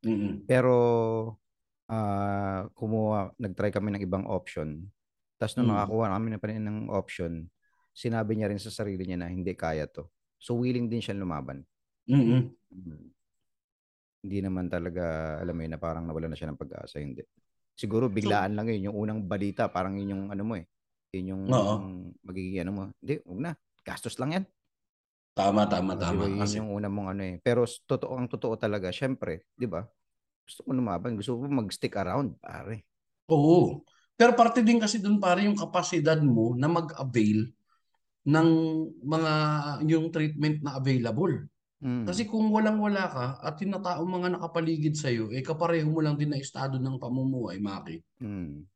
mm, 0.06 0.12
mm. 0.12 0.34
Pero 0.46 0.76
ah 1.90 2.70
kumuha, 2.78 3.34
nag-try 3.42 3.74
kami 3.74 3.90
ng 3.96 4.04
ibang 4.06 4.26
option. 4.30 4.86
Tapos 5.42 5.58
nung 5.58 5.72
Mm. 5.72 5.74
nakakuha 5.74 6.14
kami 6.14 6.28
na 6.30 6.38
pa 6.38 6.46
rin 6.52 6.62
ng 6.62 6.80
option, 6.94 7.48
sinabi 7.94 8.38
niya 8.38 8.50
rin 8.52 8.62
sa 8.62 8.72
sarili 8.72 9.04
niya 9.06 9.20
na 9.20 9.28
hindi 9.30 9.54
kaya 9.54 9.86
to. 9.90 10.08
So 10.40 10.56
willing 10.56 10.88
din 10.88 11.04
siya 11.04 11.18
lumaban. 11.18 11.64
Mm, 12.10 12.24
mm. 12.24 12.44
Mm. 12.72 13.08
Hindi 14.20 14.38
naman 14.44 14.68
talaga, 14.68 15.36
alam 15.40 15.56
mo 15.56 15.62
yun, 15.64 15.72
na 15.72 15.80
parang 15.80 16.04
nawala 16.04 16.28
na 16.28 16.36
siya 16.36 16.52
ng 16.52 16.60
pag-asa. 16.60 17.00
Hindi. 17.00 17.24
Siguro 17.76 18.12
biglaan 18.12 18.52
lang 18.52 18.68
yun. 18.68 18.92
Yung 18.92 18.98
unang 19.08 19.20
balita, 19.24 19.72
parang 19.72 19.96
yun 19.96 20.12
yung 20.12 20.24
ano 20.28 20.44
mo 20.44 20.54
eh. 20.60 20.68
Yun 21.16 21.32
yung 21.32 21.44
Oo. 21.48 21.74
magiging 22.28 22.68
ano 22.68 22.72
mo. 22.76 22.84
Hindi, 23.00 23.24
huwag 23.24 23.40
na. 23.40 23.52
Gastos 23.80 24.20
lang 24.20 24.32
yan. 24.36 24.46
Tama, 25.40 25.72
tama, 25.72 25.96
O, 25.96 25.98
di 25.98 26.04
tama. 26.04 26.24
yun 26.28 26.44
Kasi, 26.44 26.60
yung 26.60 26.76
unang 26.76 26.92
mong 26.92 27.10
ano 27.16 27.24
eh. 27.24 27.36
Pero 27.40 27.64
totoo, 27.64 28.20
ang 28.20 28.28
totoo 28.28 28.60
talaga, 28.60 28.92
syempre, 28.92 29.48
di 29.56 29.64
ba? 29.72 29.88
Gusto 30.44 30.68
ko 30.68 30.76
lumaban. 30.76 31.16
Gusto 31.16 31.40
ko 31.40 31.48
mag-stick 31.48 31.96
around, 31.96 32.36
pare. 32.44 32.84
oo. 33.32 33.86
Pero 34.20 34.36
parte 34.36 34.60
din 34.60 34.84
kasi 34.84 35.00
dun 35.00 35.16
pare 35.16 35.48
yung 35.48 35.56
kapasidad 35.56 36.20
mo 36.20 36.52
na 36.60 36.68
mag-avail 36.68 37.48
ng 38.28 38.50
mga 39.06 39.34
yung 39.88 40.12
treatment 40.12 40.60
na 40.66 40.76
available. 40.76 41.48
Mm. 41.80 42.04
Kasi 42.04 42.28
kung 42.28 42.52
walang-wala 42.52 43.08
ka 43.08 43.28
at 43.40 43.56
taong 43.60 44.10
mga 44.10 44.36
nakapaligid 44.36 45.00
sa 45.00 45.08
iyo, 45.08 45.32
eh 45.32 45.40
kapareho 45.40 45.88
mo 45.88 46.04
lang 46.04 46.20
din 46.20 46.36
na 46.36 46.40
estado 46.40 46.76
ng 46.76 47.00
pamumuhay, 47.00 47.64
Maki. 47.64 48.04
Mm. 48.20 48.68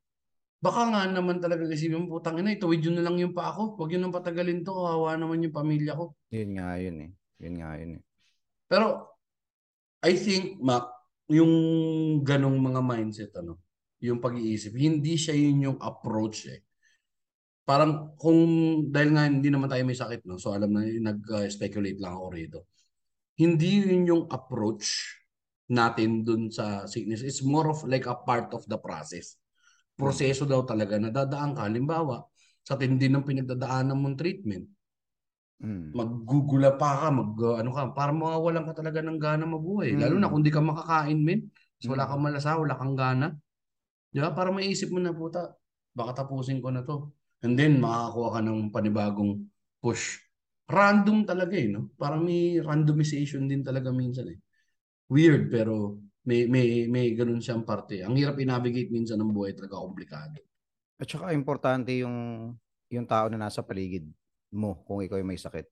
Baka 0.63 0.81
nga 0.87 1.01
naman 1.11 1.43
talaga 1.43 1.67
isipin 1.67 2.07
mo, 2.07 2.15
putang 2.15 2.39
ina, 2.39 2.55
ituwid 2.55 2.79
yun 2.79 2.95
na 2.95 3.03
lang 3.03 3.19
yung 3.19 3.35
pa 3.35 3.51
ako. 3.51 3.75
Huwag 3.75 3.91
yun 3.91 4.07
nang 4.07 4.15
patagalin 4.15 4.63
to, 4.63 4.71
kawawa 4.71 5.19
naman 5.19 5.43
yung 5.43 5.51
pamilya 5.51 5.91
ko. 5.91 6.15
Yun 6.31 6.55
nga 6.55 6.79
yun 6.79 6.97
eh. 7.03 7.11
Yun 7.43 7.55
nga 7.59 7.71
yun 7.75 7.91
eh. 7.99 8.01
Pero 8.71 9.11
I 9.99 10.15
think, 10.15 10.63
Mac, 10.63 10.87
yung 11.27 11.53
ganong 12.23 12.55
mga 12.55 12.79
mindset, 12.79 13.35
ano, 13.35 13.59
yung 13.99 14.23
pag-iisip, 14.23 14.71
hindi 14.75 15.19
siya 15.19 15.35
yun 15.35 15.67
yung 15.71 15.79
approach 15.83 16.47
eh. 16.47 16.63
Parang 17.63 18.11
kung, 18.19 18.39
dahil 18.91 19.15
nga 19.15 19.23
hindi 19.23 19.47
naman 19.47 19.71
tayo 19.71 19.87
may 19.87 19.95
sakit, 19.95 20.27
no? 20.27 20.35
So 20.35 20.51
alam 20.51 20.75
na, 20.75 20.83
nag-speculate 20.83 21.99
lang 21.99 22.19
ako 22.19 22.25
rito. 22.35 22.59
Hindi 23.39 23.87
yun 23.87 24.03
yung 24.03 24.23
approach 24.27 25.15
natin 25.71 26.27
dun 26.27 26.51
sa 26.51 26.83
sickness. 26.85 27.23
It's 27.23 27.39
more 27.39 27.71
of 27.71 27.87
like 27.87 28.03
a 28.03 28.19
part 28.19 28.51
of 28.51 28.67
the 28.67 28.75
process. 28.75 29.39
Proseso 29.95 30.43
daw 30.43 30.67
talaga 30.67 30.99
na 30.99 31.07
dadaan 31.07 31.55
ka. 31.55 31.63
Halimbawa, 31.63 32.27
sa 32.63 32.75
tindi 32.75 33.07
ng 33.07 33.23
pinagdadaanan 33.23 33.95
mong 33.95 34.19
treatment, 34.19 34.67
Mm. 35.63 35.95
maggugula 35.95 36.75
pa 36.75 36.99
ka, 36.99 37.07
mag 37.07 37.31
uh, 37.39 37.55
ano 37.63 37.71
ka, 37.71 37.95
para 37.95 38.11
mawawalan 38.11 38.67
ka 38.67 38.83
talaga 38.83 38.99
ng 38.99 39.15
gana 39.15 39.47
mabuhay. 39.47 39.95
Lalo 39.95 40.19
na 40.19 40.27
Mm. 40.27 40.33
kung 40.35 40.43
di 40.43 40.51
ka 40.51 40.59
makakain, 40.59 41.15
men. 41.23 41.47
So, 41.79 41.95
wala 41.95 42.03
Mm. 42.03 42.09
kang 42.11 42.23
malasa, 42.27 42.59
wala 42.59 42.75
kang 42.75 42.95
gana. 42.99 43.27
Di 44.11 44.19
ba? 44.19 44.35
Para 44.35 44.51
maisip 44.51 44.91
mo 44.91 44.99
na, 44.99 45.15
puta, 45.15 45.55
baka 45.95 46.19
tapusin 46.19 46.59
ko 46.59 46.67
na 46.67 46.83
to. 46.83 47.15
And 47.43 47.59
then, 47.59 47.83
makakakuha 47.83 48.39
ka 48.39 48.41
ng 48.43 48.59
panibagong 48.71 49.43
push. 49.83 50.19
Random 50.71 51.27
talaga 51.27 51.59
eh, 51.59 51.67
no? 51.67 51.91
Parang 51.99 52.23
may 52.23 52.57
randomization 52.63 53.51
din 53.51 53.61
talaga 53.61 53.91
minsan 53.91 54.31
eh. 54.31 54.39
Weird, 55.11 55.51
pero 55.51 55.99
may 56.23 56.47
may 56.47 56.87
may 56.87 57.11
ganun 57.11 57.43
siyang 57.43 57.67
parte. 57.67 57.99
Ang 57.99 58.15
hirap 58.15 58.39
i-navigate 58.39 58.87
minsan 58.89 59.19
ng 59.19 59.35
buhay 59.35 59.51
talaga 59.51 59.75
komplikado. 59.75 60.39
At 60.95 61.07
saka 61.11 61.35
importante 61.35 61.91
yung 61.99 62.49
yung 62.87 63.03
tao 63.03 63.27
na 63.27 63.35
nasa 63.35 63.59
paligid 63.59 64.07
mo 64.55 64.79
kung 64.87 65.03
ikaw 65.03 65.19
ay 65.19 65.27
may 65.27 65.35
sakit. 65.37 65.67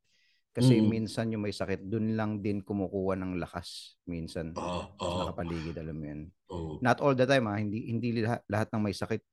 Kasi 0.51 0.83
Mm. 0.83 0.91
minsan 0.91 1.31
yung 1.31 1.47
may 1.47 1.55
sakit, 1.55 1.87
dun 1.87 2.19
lang 2.19 2.43
din 2.43 2.59
kumukuha 2.59 3.15
ng 3.15 3.39
lakas 3.39 3.95
minsan 4.03 4.51
Oo, 4.59 4.83
sa 4.99 5.07
oo, 5.07 5.19
nakapaligid, 5.23 5.79
alam 5.79 5.95
mo 5.95 6.05
yun. 6.11 6.21
oo. 6.51 6.75
Not 6.83 6.99
all 6.99 7.15
the 7.15 7.23
time 7.23 7.47
ha, 7.47 7.55
hindi 7.55 7.87
hindi 7.87 8.19
lahat, 8.19 8.43
lahat 8.51 8.67
ng 8.75 8.81
may 8.83 8.91
sakit 8.91 9.23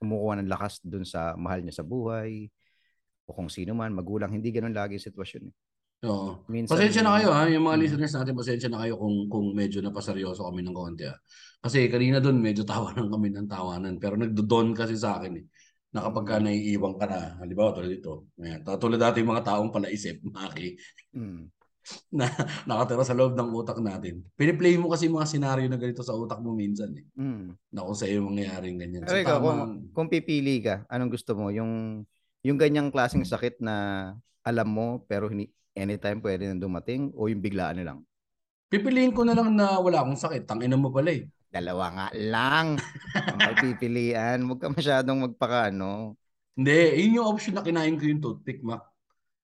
kumukuha 0.00 0.40
ng 0.40 0.48
lakas 0.48 0.80
dun 0.80 1.04
sa 1.04 1.36
mahal 1.36 1.60
niya 1.60 1.76
sa 1.76 1.84
buhay 1.84 2.48
o 3.28 3.36
kung 3.36 3.52
sino 3.52 3.76
man, 3.76 3.92
magulang, 3.92 4.32
hindi 4.32 4.48
ganun 4.50 4.72
lagi 4.72 4.96
yung 4.96 5.06
sitwasyon. 5.06 5.42
eh. 5.46 5.54
Oo. 6.08 6.48
Minsan, 6.48 6.80
Pasensya 6.80 7.04
na 7.04 7.20
kayo 7.20 7.28
ha, 7.30 7.44
yung 7.46 7.68
mga 7.68 7.76
Mm. 7.76 7.82
listeners 7.84 8.14
natin, 8.16 8.32
pasensya 8.32 8.68
na 8.72 8.80
kayo 8.80 8.96
kung 8.96 9.28
kung 9.28 9.52
medyo 9.52 9.84
napaseryoso 9.84 10.48
kami 10.48 10.64
ng 10.64 10.72
konti 10.72 11.04
ha. 11.04 11.12
Kasi 11.60 11.92
kanina 11.92 12.24
doon 12.24 12.40
medyo 12.40 12.64
tawanan 12.64 13.12
kami 13.12 13.28
ng 13.36 13.44
tawanan, 13.46 14.00
pero 14.00 14.16
nagdodon 14.16 14.72
kasi 14.72 14.96
sa 14.96 15.20
akin 15.20 15.36
eh. 15.36 15.44
na 15.90 16.06
kapag 16.06 16.22
ka 16.22 16.36
naiiwan 16.38 16.94
ka 16.94 17.02
na, 17.10 17.34
halimbawa 17.42 17.74
tulad 17.74 17.90
dito, 17.90 18.30
ayan, 18.38 18.62
tulad 18.62 18.94
dati 19.02 19.26
yung 19.26 19.34
mga 19.34 19.42
taong 19.42 19.74
palaisip, 19.74 20.22
Maki, 20.22 20.78
Mm. 21.18 21.50
na 22.18 22.26
nakatira 22.66 23.06
sa 23.06 23.16
loob 23.16 23.34
ng 23.34 23.50
utak 23.54 23.78
natin. 23.78 24.22
Piniplay 24.34 24.74
mo 24.76 24.90
kasi 24.90 25.06
mga 25.06 25.26
senaryo 25.26 25.66
na 25.66 25.78
ganito 25.78 26.02
sa 26.02 26.14
utak 26.14 26.38
mo 26.38 26.54
minsan 26.54 26.90
eh. 26.94 27.04
Mm. 27.18 27.54
Na 27.70 27.86
kung 27.86 27.98
sa'yo 27.98 28.22
mangyayaring 28.24 28.78
ganyan. 28.78 29.02
Pero 29.06 29.20
ikaw, 29.20 29.38
kung, 29.38 29.58
tama- 29.58 29.78
kung 29.94 30.08
pipili 30.08 30.62
ka, 30.62 30.86
anong 30.88 31.12
gusto 31.12 31.34
mo? 31.34 31.50
Yung 31.50 32.04
yung 32.40 32.56
ganyang 32.56 32.88
klaseng 32.88 33.20
sakit 33.20 33.60
na 33.60 33.76
alam 34.40 34.64
mo 34.64 35.04
pero 35.04 35.28
hindi 35.28 35.52
anytime 35.76 36.24
pwede 36.24 36.48
nang 36.48 36.64
dumating 36.64 37.12
o 37.12 37.28
yung 37.28 37.44
biglaan 37.44 37.76
na 37.76 37.92
lang? 37.92 38.00
pipiliin 38.70 39.10
ko 39.10 39.26
na 39.26 39.34
lang 39.34 39.58
na 39.58 39.82
wala 39.82 40.00
akong 40.00 40.16
sakit. 40.16 40.46
Tangina 40.46 40.78
mo 40.78 40.94
pala 40.94 41.10
eh. 41.10 41.26
Dalawa 41.50 41.90
nga 41.90 42.06
lang 42.14 42.78
ang 43.18 43.38
pagpipilian. 43.42 44.46
Huwag 44.46 44.62
ka 44.62 44.70
masyadong 44.70 45.26
magpaka 45.26 45.74
ano. 45.74 46.14
Hindi, 46.54 47.02
yun 47.02 47.20
yung 47.20 47.26
option 47.26 47.58
na 47.58 47.66
kinain 47.66 47.98
ko 47.98 48.06
yung 48.06 48.22
toothpick, 48.22 48.62
Mac. 48.62 48.86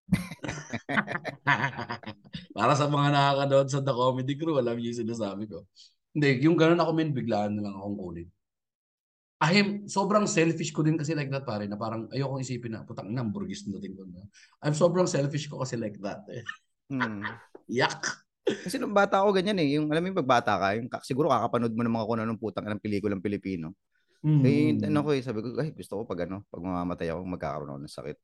Para 2.54 2.72
sa 2.74 2.86
mga 2.90 3.08
nakakanood 3.12 3.68
sa 3.70 3.80
The 3.82 3.94
Comedy 3.94 4.34
Crew, 4.38 4.56
alam 4.56 4.76
niyo 4.76 4.92
yung 4.92 5.00
sinasabi 5.06 5.44
ko. 5.50 5.66
Hindi, 6.16 6.28
yung 6.46 6.56
ganun 6.56 6.80
ako 6.80 6.90
men, 6.96 7.12
biglaan 7.12 7.60
na 7.60 7.68
lang 7.68 7.74
akong 7.76 7.98
kunin. 7.98 8.28
Ahim, 9.36 9.84
sobrang 9.84 10.24
selfish 10.24 10.72
ko 10.72 10.80
din 10.80 10.96
kasi 10.96 11.12
like 11.12 11.28
that 11.28 11.44
pare, 11.44 11.68
na 11.68 11.76
parang 11.76 12.08
ayokong 12.08 12.40
isipin 12.40 12.72
na, 12.72 12.88
putang 12.88 13.12
ina, 13.12 13.20
burgis 13.20 13.68
na 13.68 13.76
ko 13.76 14.04
na. 14.08 14.24
I'm 14.64 14.72
sobrang 14.72 15.04
selfish 15.04 15.44
ko 15.52 15.60
kasi 15.60 15.76
like 15.76 16.00
that. 16.00 16.24
Eh. 16.32 16.44
Hmm. 16.88 17.20
Yak! 17.68 18.24
Kasi 18.46 18.78
nung 18.78 18.94
bata 18.94 19.20
ako 19.20 19.36
ganyan 19.36 19.58
eh. 19.60 19.76
Yung 19.76 19.90
alam 19.90 20.00
mo 20.00 20.08
yung 20.08 20.20
pag 20.22 20.40
bata 20.40 20.52
ka, 20.56 20.66
yung, 20.78 20.88
siguro 21.02 21.28
kakapanood 21.28 21.74
mo 21.74 21.82
ng 21.84 21.94
mga 21.98 22.06
kung 22.06 22.20
anong 22.22 22.40
putang 22.40 22.64
ng 22.64 22.80
pelikulang 22.80 23.20
Pilipino. 23.20 23.74
Mm. 24.24 24.42
Eh, 24.42 24.70
ano 24.88 25.04
ko 25.04 25.10
eh, 25.12 25.20
sabi 25.20 25.38
ko, 25.44 25.52
ay, 25.60 25.74
gusto 25.74 26.00
ko 26.00 26.02
pag 26.08 26.24
ano, 26.24 26.42
pag 26.48 26.62
mamamatay 26.62 27.12
ako, 27.12 27.20
magkakaroon 27.26 27.70
ako 27.74 27.80
ng 27.82 27.92
sakit. 27.92 28.16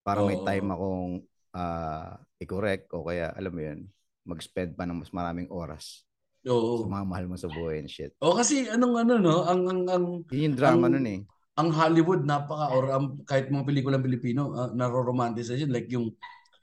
Para 0.00 0.24
may 0.24 0.38
Oo. 0.38 0.46
time 0.46 0.68
akong 0.72 1.12
ah 1.54 2.18
i-correct 2.38 2.90
o 2.94 3.04
kaya, 3.06 3.34
alam 3.34 3.52
mo 3.52 3.60
yun, 3.62 3.80
mag-spend 4.26 4.76
pa 4.78 4.86
ng 4.86 5.00
mas 5.02 5.10
maraming 5.10 5.48
oras 5.50 6.06
Oo. 6.46 6.84
sa 6.84 6.88
mga 6.88 7.06
mahal 7.08 7.26
mo 7.28 7.36
sa 7.36 7.50
buhay 7.50 7.82
and 7.82 7.90
shit. 7.90 8.14
O 8.22 8.36
kasi 8.36 8.68
anong 8.70 8.96
ano 9.04 9.12
no, 9.20 9.44
ang 9.44 9.62
ang 9.68 9.82
ang 9.90 10.04
Yun 10.30 10.52
yung 10.52 10.58
drama 10.58 10.86
Ang- 10.88 10.94
nun 10.96 11.08
eh. 11.08 11.20
ang 11.60 11.68
Hollywood 11.74 12.24
napaka 12.24 12.72
or 12.72 12.84
ang, 12.88 13.20
kahit 13.28 13.52
mga 13.52 13.66
pelikulang 13.68 14.00
Pilipino 14.00 14.56
uh, 14.56 14.70
naro-romanticize 14.72 15.60
yun 15.60 15.74
like 15.74 15.90
yung 15.92 16.08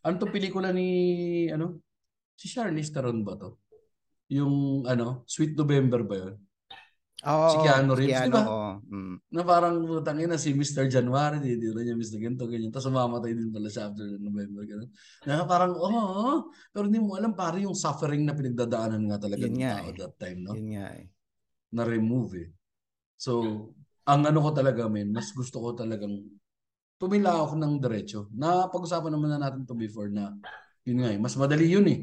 ano 0.01 0.13
to 0.17 0.25
pelikula 0.33 0.73
ni 0.73 0.87
ano 1.53 1.83
si 2.37 2.49
Charlize 2.49 2.89
Theron 2.93 3.21
ba 3.21 3.37
to? 3.37 3.57
Yung 4.29 4.83
ano, 4.85 5.23
Sweet 5.25 5.55
November 5.55 6.03
ba 6.03 6.15
yun? 6.17 6.35
Oo, 7.25 7.49
Si 7.49 7.57
Keanu 7.65 7.97
Reeves, 7.97 8.13
Keanu, 8.13 8.29
di 8.29 8.37
ba? 8.37 8.43
oo. 8.45 8.71
Mm. 8.93 9.15
Na 9.33 9.41
parang 9.41 9.73
putang 9.81 10.21
ina 10.21 10.37
si 10.37 10.53
Mr. 10.53 10.85
January, 10.85 11.41
di, 11.41 11.57
di 11.57 11.73
niya 11.73 11.97
Mr. 11.97 12.21
Ganto, 12.21 12.45
ganyan. 12.45 12.69
Tapos 12.69 12.93
mamamatay 12.93 13.33
din 13.33 13.49
pala 13.49 13.73
siya 13.73 13.89
after 13.89 14.05
November. 14.21 14.61
Ganun. 14.69 14.89
Na 15.25 15.41
parang, 15.49 15.73
oh, 15.73 16.53
pero 16.69 16.85
hindi 16.85 17.01
mo 17.01 17.17
alam 17.17 17.33
pare 17.33 17.65
yung 17.65 17.73
suffering 17.73 18.21
na 18.21 18.37
pinagdadaanan 18.37 19.01
nga 19.09 19.17
talaga 19.17 19.49
ng 19.49 19.57
tao 19.57 19.89
eh. 19.89 19.97
that 19.97 20.13
time, 20.21 20.39
no? 20.45 20.53
Yun 20.53 20.69
nga 20.77 20.87
eh. 20.93 21.05
na-remove 21.73 22.31
eh. 22.37 22.49
So, 23.17 23.41
ang 24.05 24.23
ano 24.23 24.39
ko 24.39 24.49
talaga, 24.53 24.85
men, 24.85 25.09
mas 25.09 25.33
gusto 25.33 25.57
ko 25.57 25.73
talagang 25.73 26.21
tumila 27.01 27.43
ako 27.43 27.57
ng 27.57 27.73
diretso. 27.81 28.29
Napag-usapan 28.33 29.11
naman 29.13 29.29
na 29.33 29.41
natin 29.41 29.65
to 29.65 29.73
before 29.73 30.07
na 30.07 30.33
yun 30.87 31.03
nga 31.03 31.09
eh, 31.11 31.19
mas 31.19 31.35
madali 31.35 31.67
yun 31.67 31.87
eh. 31.89 31.99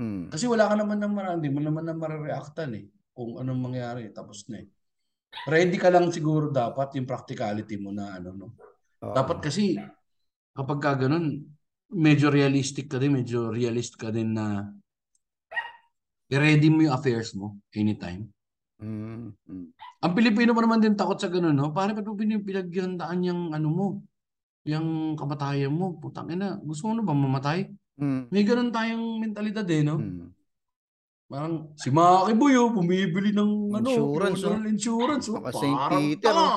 Mm. 0.00 0.32
Kasi 0.32 0.48
wala 0.48 0.70
ka 0.70 0.74
naman 0.80 0.96
ng 0.96 1.12
marami, 1.12 1.34
hindi 1.44 1.50
mo 1.52 1.60
naman 1.60 1.84
na 1.84 1.92
marireactan 1.92 2.72
eh. 2.78 2.86
Kung 3.12 3.40
anong 3.40 3.60
mangyari, 3.60 4.08
tapos 4.10 4.48
na 4.48 4.64
eh. 4.64 4.68
Ready 5.48 5.76
ka 5.80 5.88
lang 5.88 6.12
siguro 6.12 6.52
dapat 6.52 6.96
yung 6.96 7.08
practicality 7.08 7.80
mo 7.80 7.92
na 7.92 8.20
ano, 8.20 8.28
no? 8.36 8.48
Oo. 9.04 9.14
Dapat 9.16 9.38
kasi 9.48 9.76
kapag 10.52 10.80
ka 10.80 10.92
ganun, 11.08 11.44
medyo 11.92 12.32
realistic 12.32 12.88
ka 12.88 12.96
din, 12.96 13.16
medyo 13.20 13.52
realist 13.52 13.96
ka 14.00 14.08
din 14.08 14.32
na 14.32 14.72
i-ready 16.32 16.72
mo 16.72 16.88
yung 16.88 16.96
affairs 16.96 17.36
mo 17.36 17.60
anytime. 17.76 18.28
Mm. 18.80 19.36
Mm. 19.46 19.66
Ang 20.02 20.12
Pilipino 20.16 20.56
pa 20.56 20.64
naman 20.64 20.80
din 20.80 20.96
takot 20.96 21.20
sa 21.20 21.28
ganun, 21.28 21.54
no? 21.54 21.70
Pare, 21.70 21.92
ba't 21.92 22.02
mo 22.02 22.16
pin- 22.16 22.42
pinaghandaan 22.42 23.18
yung 23.22 23.42
ano 23.52 23.68
mo? 23.68 23.86
Yung 24.64 25.14
kamatayan 25.14 25.70
mo? 25.70 25.94
Putang 26.00 26.32
ina, 26.32 26.56
gusto 26.58 26.88
mo 26.88 26.96
na 26.96 27.04
ba 27.04 27.14
mamatay? 27.14 27.68
Mm. 28.00 28.32
May 28.32 28.42
ganun 28.42 28.70
tayong 28.72 29.04
mentalidad 29.20 29.68
eh, 29.68 29.82
no? 29.84 30.00
Mm. 30.00 30.28
Parang 31.32 31.72
si 31.80 31.88
Maki 31.88 32.36
Boy, 32.36 32.60
oh, 32.60 32.68
bumibili 32.68 33.32
ng 33.32 33.72
ano, 33.72 33.88
Insurance, 33.88 34.44
funeral 34.44 34.66
insurance. 34.68 35.24
Oh, 35.32 35.40
Baka 35.40 35.50
St. 35.56 35.80
Peter, 35.88 36.28
tanga. 36.28 36.48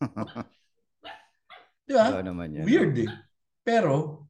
Di 1.86 1.92
ba? 1.92 2.06
Oo 2.16 2.24
naman 2.24 2.48
yan. 2.56 2.64
Weird 2.64 2.96
eh. 2.96 3.12
Pero, 3.60 4.24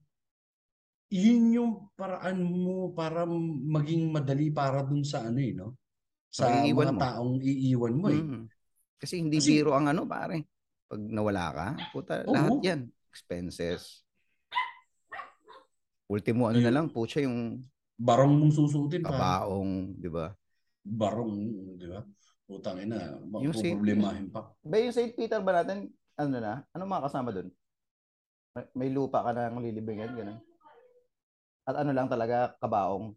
yun 1.07 1.55
yung 1.55 1.73
paraan 1.95 2.43
mo 2.43 2.91
para 2.91 3.23
maging 3.31 4.11
madali 4.11 4.51
para 4.51 4.83
dun 4.83 5.07
sa 5.07 5.23
ano 5.23 5.39
eh, 5.39 5.55
no? 5.55 5.79
Sa 6.35 6.51
Maiiwan 6.51 6.91
mga 6.91 6.95
mo. 6.97 6.99
taong 6.99 7.35
iiwan 7.39 7.95
mo 7.95 8.07
eh. 8.11 8.19
Mm. 8.27 8.45
Kasi 8.99 9.15
hindi 9.23 9.39
Kasi- 9.39 9.55
biro 9.55 9.71
ang 9.79 9.87
ano, 9.87 10.03
pare. 10.03 10.51
Pag 10.91 10.99
nawala 10.99 11.45
ka, 11.55 11.67
puta, 11.95 12.27
Oo. 12.27 12.35
lahat 12.35 12.59
yan. 12.67 12.81
Expenses. 13.07 14.03
Ultimo 16.11 16.51
ano 16.51 16.59
na 16.59 16.67
Yun. 16.67 16.75
lang, 16.75 16.87
putya 16.91 17.23
yung 17.23 17.63
Barong 17.97 18.35
mong 18.35 18.55
susutin 18.55 19.05
pa. 19.05 19.15
kabaong, 19.15 19.95
di 19.97 20.09
ba? 20.09 20.33
Barong, 20.83 21.33
di 21.79 21.87
ba? 21.87 22.03
Putang 22.47 22.83
ina, 22.83 23.17
Yung 23.39 23.55
si- 23.55 23.73
problemahin 23.73 24.29
pa. 24.29 24.51
Ba 24.61 24.77
yung 24.83 24.93
St. 24.93 25.15
Peter 25.15 25.39
ba 25.41 25.63
natin, 25.63 25.89
ano 26.19 26.37
na? 26.43 26.67
Ano 26.75 26.85
mga 26.85 27.07
kasama 27.09 27.31
doon? 27.31 27.49
May, 28.53 28.65
may 28.77 28.91
lupa 28.93 29.25
ka 29.25 29.33
na 29.33 29.49
ng 29.49 29.65
lilibingan, 29.65 30.13
gano'n. 30.13 30.41
At 31.65 31.79
ano 31.79 31.91
lang 31.95 32.11
talaga, 32.11 32.53
kabaong. 32.61 33.15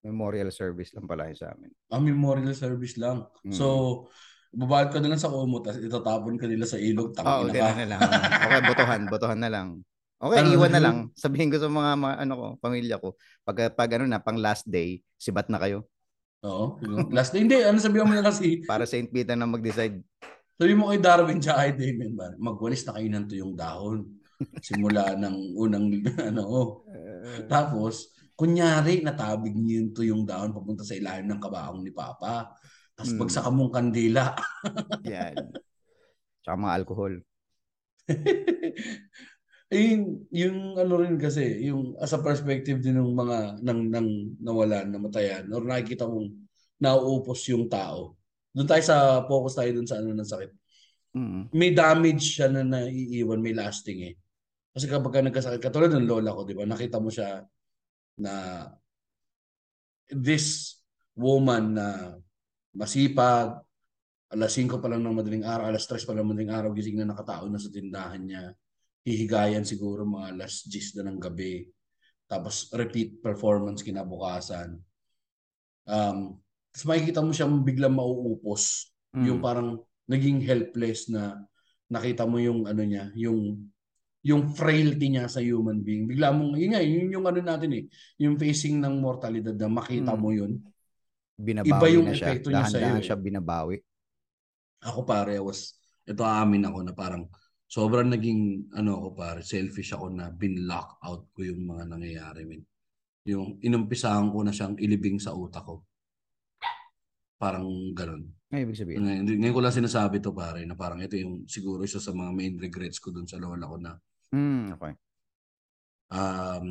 Memorial 0.00 0.48
service 0.48 0.96
lang 0.96 1.04
pala 1.04 1.28
yun 1.28 1.36
sa 1.36 1.52
amin. 1.52 1.68
Ang 1.92 2.02
memorial 2.08 2.56
service 2.56 2.96
lang. 2.96 3.28
Mm. 3.44 3.52
So, 3.52 3.66
babahad 4.56 4.88
ka 4.88 4.98
na 5.04 5.12
lang 5.12 5.20
sa 5.20 5.28
kumot 5.28 5.60
tapos 5.60 5.84
itatapon 5.84 6.40
ka 6.40 6.48
nila 6.48 6.64
sa 6.64 6.80
ilog. 6.80 7.12
Oo, 7.12 7.44
ka. 7.44 7.52
gano'n 7.52 7.78
na 7.84 7.86
lang. 7.92 8.00
Okay, 8.48 8.60
botohan, 8.64 9.00
botohan 9.12 9.40
na 9.44 9.50
lang. 9.52 9.68
Okay, 10.20 10.44
Ano, 10.44 10.52
iwan 10.52 10.68
na 10.68 10.82
lang. 10.84 10.96
Sabihin 11.16 11.48
ko 11.48 11.56
sa 11.56 11.72
mga, 11.72 11.96
mga 11.96 12.14
ano 12.20 12.32
ko, 12.36 12.46
pamilya 12.60 12.96
ko, 13.00 13.16
pag, 13.40 13.72
pag 13.72 13.90
ano 13.96 14.04
na, 14.04 14.20
pang 14.20 14.36
last 14.36 14.68
day, 14.68 15.00
sibat 15.16 15.48
na 15.48 15.56
kayo. 15.56 15.88
Oo. 16.44 16.76
Last 17.08 17.32
day. 17.32 17.40
Hindi, 17.40 17.56
ano 17.64 17.80
sabihan 17.80 18.04
mo 18.04 18.12
na 18.12 18.20
kasi, 18.28 18.60
Para 18.68 18.84
St. 18.84 19.08
Peter 19.08 19.32
na 19.32 19.48
mag-decide. 19.48 20.04
sabi 20.60 20.76
mo 20.76 20.92
kay 20.92 21.00
Darwin 21.00 21.40
tsaka 21.40 21.64
kay 21.64 21.72
Damien, 21.72 22.12
magwalis 22.36 22.84
na 22.84 23.00
kayo 23.00 23.08
ng 23.08 23.26
tuyong 23.32 23.54
dahon. 23.56 23.98
Simula 24.60 25.12
ng 25.24 25.56
unang, 25.56 25.88
ano, 26.28 26.42
oh. 26.44 26.68
Tapos, 27.48 28.12
kunyari, 28.36 29.00
natabig 29.00 29.56
niyo 29.56 29.84
yung 29.84 29.92
tuyong 29.96 30.24
dahon 30.28 30.52
papunta 30.52 30.84
sa 30.84 30.92
ilalim 31.00 31.32
ng 31.32 31.40
kabaong 31.40 31.80
ni 31.80 31.92
Papa. 31.96 32.52
Tapos 32.92 33.16
Hmm. 33.16 33.20
pagsaka 33.24 33.48
mong 33.48 33.72
kandila, 33.72 34.36
Yan. 35.08 35.48
Tsaka 36.44 36.56
mga 36.60 36.76
alcohol. 36.76 37.14
Ayun, 39.70 40.26
yung 40.34 40.58
ano 40.74 40.98
rin 40.98 41.14
kasi, 41.14 41.70
yung 41.70 41.94
as 42.02 42.10
a 42.10 42.18
perspective 42.18 42.82
din 42.82 42.98
ng 42.98 43.14
mga 43.14 43.62
nang 43.62 43.86
nang 43.86 44.08
nawalan, 44.42 44.90
namatayan, 44.90 45.46
or 45.54 45.62
nakikita 45.62 46.10
mong 46.10 46.26
nauupos 46.82 47.46
yung 47.54 47.70
tao. 47.70 48.18
Doon 48.50 48.66
tayo 48.66 48.82
sa 48.82 49.22
focus 49.30 49.54
tayo 49.54 49.70
doon 49.70 49.86
sa 49.86 50.02
ano 50.02 50.10
ng 50.10 50.26
sakit. 50.26 50.50
Mm. 51.14 51.42
May 51.54 51.70
damage 51.70 52.34
siya 52.34 52.50
na 52.50 52.66
naiiwan, 52.66 53.38
may 53.38 53.54
lasting 53.54 54.10
eh. 54.10 54.14
Kasi 54.74 54.90
kapag 54.90 55.12
ka 55.14 55.20
nagkasakit, 55.22 55.62
katulad 55.62 55.90
ng 55.94 56.06
lola 56.06 56.34
ko, 56.34 56.42
di 56.42 56.54
ba? 56.54 56.66
Nakita 56.66 56.98
mo 56.98 57.10
siya 57.10 57.42
na 58.18 58.66
this 60.10 60.78
woman 61.14 61.78
na 61.78 62.18
masipag, 62.74 63.54
alas 64.30 64.54
5 64.54 64.78
pa 64.78 64.86
lang 64.90 65.02
ng 65.02 65.14
madaling 65.14 65.46
araw, 65.46 65.70
alas 65.70 65.86
3 65.86 66.06
pa 66.06 66.14
lang 66.14 66.26
ng 66.26 66.30
madaling 66.34 66.54
araw, 66.54 66.70
gising 66.74 66.98
na 67.02 67.10
nakatao 67.10 67.46
na 67.50 67.58
sa 67.58 67.70
tindahan 67.70 68.22
niya. 68.22 68.54
Hihigayan 69.06 69.64
siguro 69.64 70.04
mga 70.04 70.36
alas 70.36 70.64
10 70.68 70.96
na 71.00 71.08
ng 71.08 71.18
gabi. 71.18 71.66
Tapos 72.30 72.68
repeat 72.76 73.18
performance 73.24 73.80
kinabukasan. 73.82 74.76
Um, 75.88 76.38
tapos 76.70 76.86
makikita 76.86 77.20
mo 77.24 77.32
siyang 77.34 77.64
biglang 77.66 77.96
mauupos. 77.96 78.94
Mm. 79.16 79.24
Yung 79.26 79.40
parang 79.42 79.68
naging 80.06 80.38
helpless 80.44 81.10
na 81.10 81.42
nakita 81.90 82.22
mo 82.28 82.38
yung 82.38 82.70
ano 82.70 82.82
niya, 82.86 83.10
yung 83.18 83.66
yung 84.20 84.52
frailty 84.52 85.08
niya 85.08 85.32
sa 85.32 85.40
human 85.40 85.80
being. 85.80 86.04
Bigla 86.04 86.28
mong, 86.28 86.60
yun 86.60 86.76
nga, 86.76 86.84
yun 86.84 87.08
yung 87.08 87.24
ano 87.24 87.40
natin 87.40 87.72
eh, 87.72 87.84
yung 88.20 88.36
facing 88.36 88.76
ng 88.76 89.00
mortalidad 89.00 89.56
na 89.56 89.72
makita 89.72 90.12
Mm. 90.12 90.20
mo 90.20 90.28
yun. 90.28 90.60
Binabawi 91.40 91.72
Iba 91.72 91.86
yung 91.88 92.04
na 92.04 92.12
siya. 92.12 92.26
epekto 92.28 92.52
niya 92.52 92.68
Dahan-dahan 92.68 93.00
eh. 93.00 93.06
siya 93.08 93.16
binabawi. 93.16 93.76
Ako 94.84 95.08
pare, 95.08 95.40
was, 95.40 95.72
ito 96.04 96.20
aamin 96.20 96.68
ako 96.68 96.78
na 96.84 96.92
parang 96.92 97.24
sobrang 97.70 98.10
naging, 98.10 98.66
ano 98.74 98.98
ako 98.98 99.08
pare, 99.14 99.40
selfish 99.46 99.94
ako 99.94 100.10
na 100.10 100.26
bin-lock 100.34 100.98
out 101.06 101.30
ko 101.30 101.46
yung 101.46 101.70
mga 101.70 101.86
nangyayari. 101.86 102.42
min. 102.42 102.66
Yung 103.30 103.62
inumpisahan 103.62 104.26
ko 104.34 104.42
na 104.42 104.50
siyang 104.50 104.74
ilibing 104.74 105.22
sa 105.22 105.30
utak 105.30 105.62
ko. 105.62 105.86
Parang 107.38 107.64
ganun. 107.94 108.26
Ay, 108.50 108.66
ibig 108.66 108.74
sabihin. 108.74 109.06
Ngayon, 109.06 109.38
ngayon 109.38 109.54
ko 109.54 109.60
lang 109.62 109.72
sinasabi 109.72 110.18
to 110.18 110.34
pare 110.34 110.66
na 110.66 110.74
parang 110.74 110.98
ito 110.98 111.14
yung 111.14 111.46
siguro 111.46 111.86
isa 111.86 112.02
sa 112.02 112.10
mga 112.10 112.34
main 112.34 112.58
regrets 112.58 112.98
ko 112.98 113.14
dun 113.14 113.24
sa 113.24 113.38
lola 113.38 113.64
ko 113.64 113.76
na 113.78 113.94
Hmm, 114.30 114.74
okay. 114.74 114.94
um, 116.10 116.66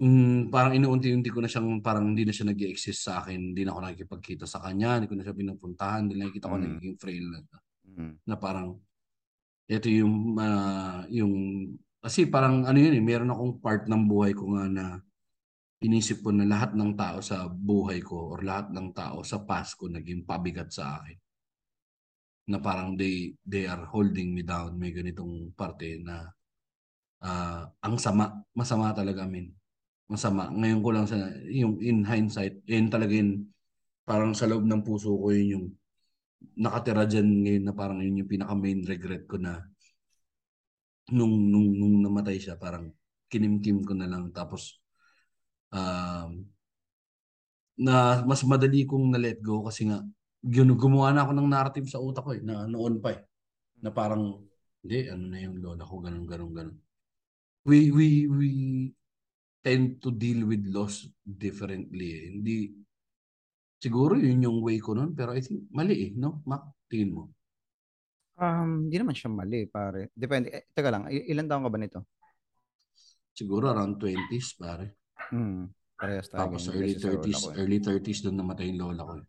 mm, 0.00 0.48
parang 0.48 0.72
inuunti-unti 0.76 1.28
ko 1.32 1.40
na 1.40 1.48
siyang 1.48 1.80
parang 1.80 2.08
hindi 2.12 2.24
na 2.24 2.32
siya 2.32 2.48
nag 2.48 2.60
exist 2.64 3.04
sa 3.04 3.20
akin. 3.20 3.52
Hindi 3.52 3.62
na 3.64 3.76
ako 3.76 3.80
nakikipagkita 3.84 4.44
sa 4.48 4.64
kanya. 4.64 4.96
Hindi 4.98 5.08
ko 5.08 5.16
na 5.20 5.24
siya 5.24 5.36
pinupuntahan. 5.36 6.00
Hindi 6.08 6.16
nakikita 6.16 6.48
ko 6.48 6.56
Mm. 6.56 6.62
nagiging 6.64 6.96
frail 6.96 7.24
na, 7.28 7.38
Mm. 7.92 8.14
na 8.24 8.34
parang 8.40 8.68
ito 9.70 9.86
yung 9.86 10.34
ah, 10.42 11.06
yung 11.06 11.34
kasi 12.02 12.26
parang 12.26 12.66
ano 12.66 12.78
yun 12.80 12.96
eh 12.98 13.04
meron 13.04 13.30
akong 13.30 13.54
part 13.62 13.86
ng 13.86 14.02
buhay 14.10 14.34
ko 14.34 14.44
nga 14.58 14.66
na 14.66 14.84
inisip 15.80 16.26
ko 16.26 16.34
na 16.34 16.44
lahat 16.44 16.74
ng 16.74 16.92
tao 16.98 17.22
sa 17.22 17.46
buhay 17.46 18.02
ko 18.02 18.34
or 18.36 18.42
lahat 18.42 18.74
ng 18.74 18.90
tao 18.92 19.22
sa 19.22 19.38
past 19.46 19.78
ko 19.78 19.86
naging 19.86 20.26
pabigat 20.26 20.68
sa 20.74 20.98
akin. 20.98 21.18
Na 22.50 22.58
parang 22.58 22.98
they 22.98 23.36
they 23.46 23.64
are 23.70 23.86
holding 23.86 24.34
me 24.34 24.42
down. 24.42 24.74
May 24.74 24.90
ganitong 24.90 25.54
parte 25.54 26.02
na 26.02 26.26
ah, 27.22 27.70
ang 27.84 27.94
sama 28.00 28.42
masama 28.52 28.90
talaga 28.90 29.22
min 29.28 29.54
masama. 30.10 30.50
Ngayon 30.50 30.80
ko 30.82 30.90
lang 30.90 31.06
sa 31.06 31.18
yung 31.46 31.78
in 31.78 32.02
hindsight 32.02 32.58
yun 32.66 32.90
talaga 32.90 33.14
yun 33.14 33.46
parang 34.02 34.34
sa 34.34 34.50
loob 34.50 34.66
ng 34.66 34.82
puso 34.82 35.14
ko 35.14 35.30
yun 35.30 35.48
yung 35.54 35.66
nakatira 36.56 37.04
dyan 37.04 37.28
ngayon 37.44 37.64
na 37.68 37.74
parang 37.76 37.98
yun 38.00 38.24
yung 38.24 38.30
pinaka 38.30 38.54
main 38.56 38.80
regret 38.84 39.24
ko 39.28 39.36
na 39.36 39.60
nung 41.12 41.34
nung 41.50 41.68
nung 41.74 41.96
namatay 42.04 42.38
siya 42.38 42.54
parang 42.56 42.92
kinimkim 43.30 43.82
ko 43.84 43.92
na 43.96 44.08
lang 44.08 44.30
tapos 44.30 44.78
um, 45.72 46.44
na 47.80 48.22
mas 48.28 48.44
madali 48.44 48.84
kong 48.84 49.12
na-let 49.12 49.40
go 49.40 49.64
kasi 49.64 49.88
nga 49.88 50.04
yun, 50.44 50.72
gumawa 50.76 51.12
na 51.12 51.24
ako 51.24 51.32
ng 51.36 51.48
narrative 51.52 51.86
sa 51.92 52.00
utak 52.00 52.24
ko 52.24 52.32
eh, 52.32 52.40
na 52.40 52.64
noon 52.64 53.00
pa 53.00 53.12
eh. 53.12 53.20
Na 53.84 53.92
parang, 53.92 54.40
hindi, 54.80 54.98
ano 55.08 55.24
na 55.28 55.38
yung 55.44 55.60
lola 55.60 55.84
ko, 55.84 56.00
ganun, 56.00 56.24
ganun, 56.24 56.52
ganun. 56.56 56.78
We, 57.68 57.92
we, 57.92 58.24
we 58.24 58.50
tend 59.60 60.00
to 60.00 60.08
deal 60.08 60.48
with 60.48 60.64
loss 60.64 61.04
differently 61.20 62.08
eh. 62.16 62.24
Hindi, 62.32 62.56
siguro 63.80 64.14
yun 64.14 64.44
yung 64.44 64.58
way 64.60 64.76
ko 64.78 64.92
noon, 64.94 65.16
pero 65.16 65.32
I 65.32 65.40
think 65.40 65.66
mali 65.72 65.94
eh, 65.96 66.10
no? 66.14 66.44
Mac, 66.44 66.62
tingin 66.86 67.10
mo. 67.16 67.22
Um, 68.40 68.88
hindi 68.88 68.96
naman 68.96 69.12
siya 69.12 69.28
mali, 69.28 69.68
pare. 69.68 70.08
Depende. 70.16 70.48
Eh, 70.48 70.64
teka 70.72 70.88
lang, 70.88 71.08
i- 71.12 71.28
ilan 71.28 71.44
taon 71.44 71.64
ka 71.64 71.70
ba 71.72 71.78
nito? 71.80 72.00
Siguro 73.36 73.68
around 73.72 73.96
20s, 74.00 74.56
pare. 74.56 74.96
Hmm, 75.32 75.68
parehas 75.96 76.28
tayo. 76.28 76.48
Tapos 76.48 76.68
early 76.72 76.96
kasi 76.96 77.04
sa 77.04 77.08
lola 77.12 77.20
30s, 77.20 77.40
ko 77.40 77.48
eh. 77.52 77.56
early 77.60 77.78
30s 77.80 78.20
doon 78.24 78.36
namatay 78.36 78.64
yung 78.72 78.80
lola 78.80 79.02
ko. 79.04 79.12
eh. 79.20 79.24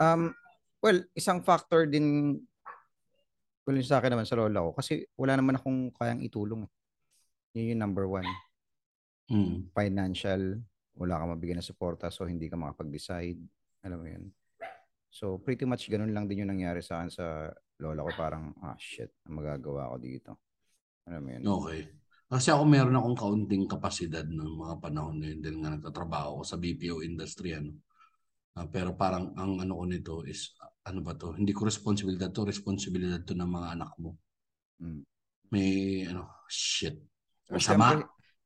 Um, 0.00 0.22
well, 0.80 0.98
isang 1.12 1.44
factor 1.44 1.84
din 1.84 2.40
kung 3.64 3.76
sa 3.84 4.00
akin 4.00 4.16
naman 4.16 4.24
sa 4.28 4.40
lola 4.40 4.64
ko 4.64 4.70
kasi 4.72 5.04
wala 5.20 5.36
naman 5.36 5.60
akong 5.60 5.92
kayang 5.96 6.24
itulong. 6.24 6.64
eh. 6.64 6.70
Yun 7.60 7.76
yung 7.76 7.82
number 7.84 8.08
one. 8.08 8.28
Hmm. 9.30 9.70
Financial, 9.76 10.58
wala 11.00 11.16
kang 11.16 11.32
mabigyan 11.32 11.64
ng 11.64 11.70
suporta 11.72 12.12
so 12.12 12.28
hindi 12.28 12.52
ka 12.52 12.60
makapag-decide. 12.60 13.40
Alam 13.88 13.98
mo 14.04 14.08
yun. 14.12 14.24
So 15.08 15.40
pretty 15.40 15.64
much 15.64 15.88
ganun 15.88 16.12
lang 16.12 16.28
din 16.28 16.44
yung 16.44 16.52
nangyari 16.52 16.84
sa 16.84 17.00
akin 17.00 17.10
sa 17.10 17.48
lola 17.80 18.04
ko. 18.04 18.12
Parang, 18.12 18.52
ah 18.60 18.76
shit, 18.76 19.16
magagawa 19.24 19.88
ko 19.90 19.96
dito. 19.96 20.30
Alam 21.08 21.20
mo 21.24 21.28
yun. 21.32 21.42
Okay. 21.42 21.80
Kasi 22.30 22.54
ako 22.54 22.62
meron 22.62 22.94
akong 22.94 23.18
kaunting 23.18 23.66
kapasidad 23.66 24.22
ng 24.22 24.60
mga 24.60 24.74
panahon 24.78 25.18
na 25.18 25.34
yun 25.34 25.40
dahil 25.42 25.56
nga 25.64 25.74
nagtatrabaho 25.74 26.28
ako 26.38 26.42
sa 26.46 26.60
BPO 26.60 27.02
industry. 27.02 27.58
Ano. 27.58 27.82
Ah, 28.54 28.70
pero 28.70 28.94
parang 28.94 29.34
ang 29.34 29.58
ano 29.58 29.72
ko 29.74 29.84
nito 29.88 30.14
is, 30.22 30.54
ano 30.86 31.02
ba 31.02 31.18
to? 31.18 31.34
Hindi 31.34 31.50
ko 31.50 31.66
responsibilidad 31.66 32.30
to, 32.30 32.46
responsibilidad 32.46 33.18
to 33.26 33.34
ng 33.34 33.50
mga 33.50 33.68
anak 33.74 33.90
mo. 33.98 34.14
Mm. 34.78 35.02
May, 35.50 35.70
ano, 36.06 36.46
shit. 36.46 37.02
Masama. 37.50 37.98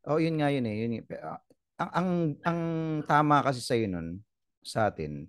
Oh, 0.09 0.17
yun 0.17 0.41
nga 0.41 0.49
yun 0.49 0.65
eh. 0.65 0.77
Yun, 0.81 0.93
yun. 1.01 1.05
Ah, 1.21 1.41
Ang, 1.75 1.91
ang, 1.91 2.11
ang 2.47 2.61
tama 3.03 3.43
kasi 3.43 3.59
sa'yo 3.59 3.91
nun, 3.91 4.23
sa 4.63 4.87
atin, 4.87 5.27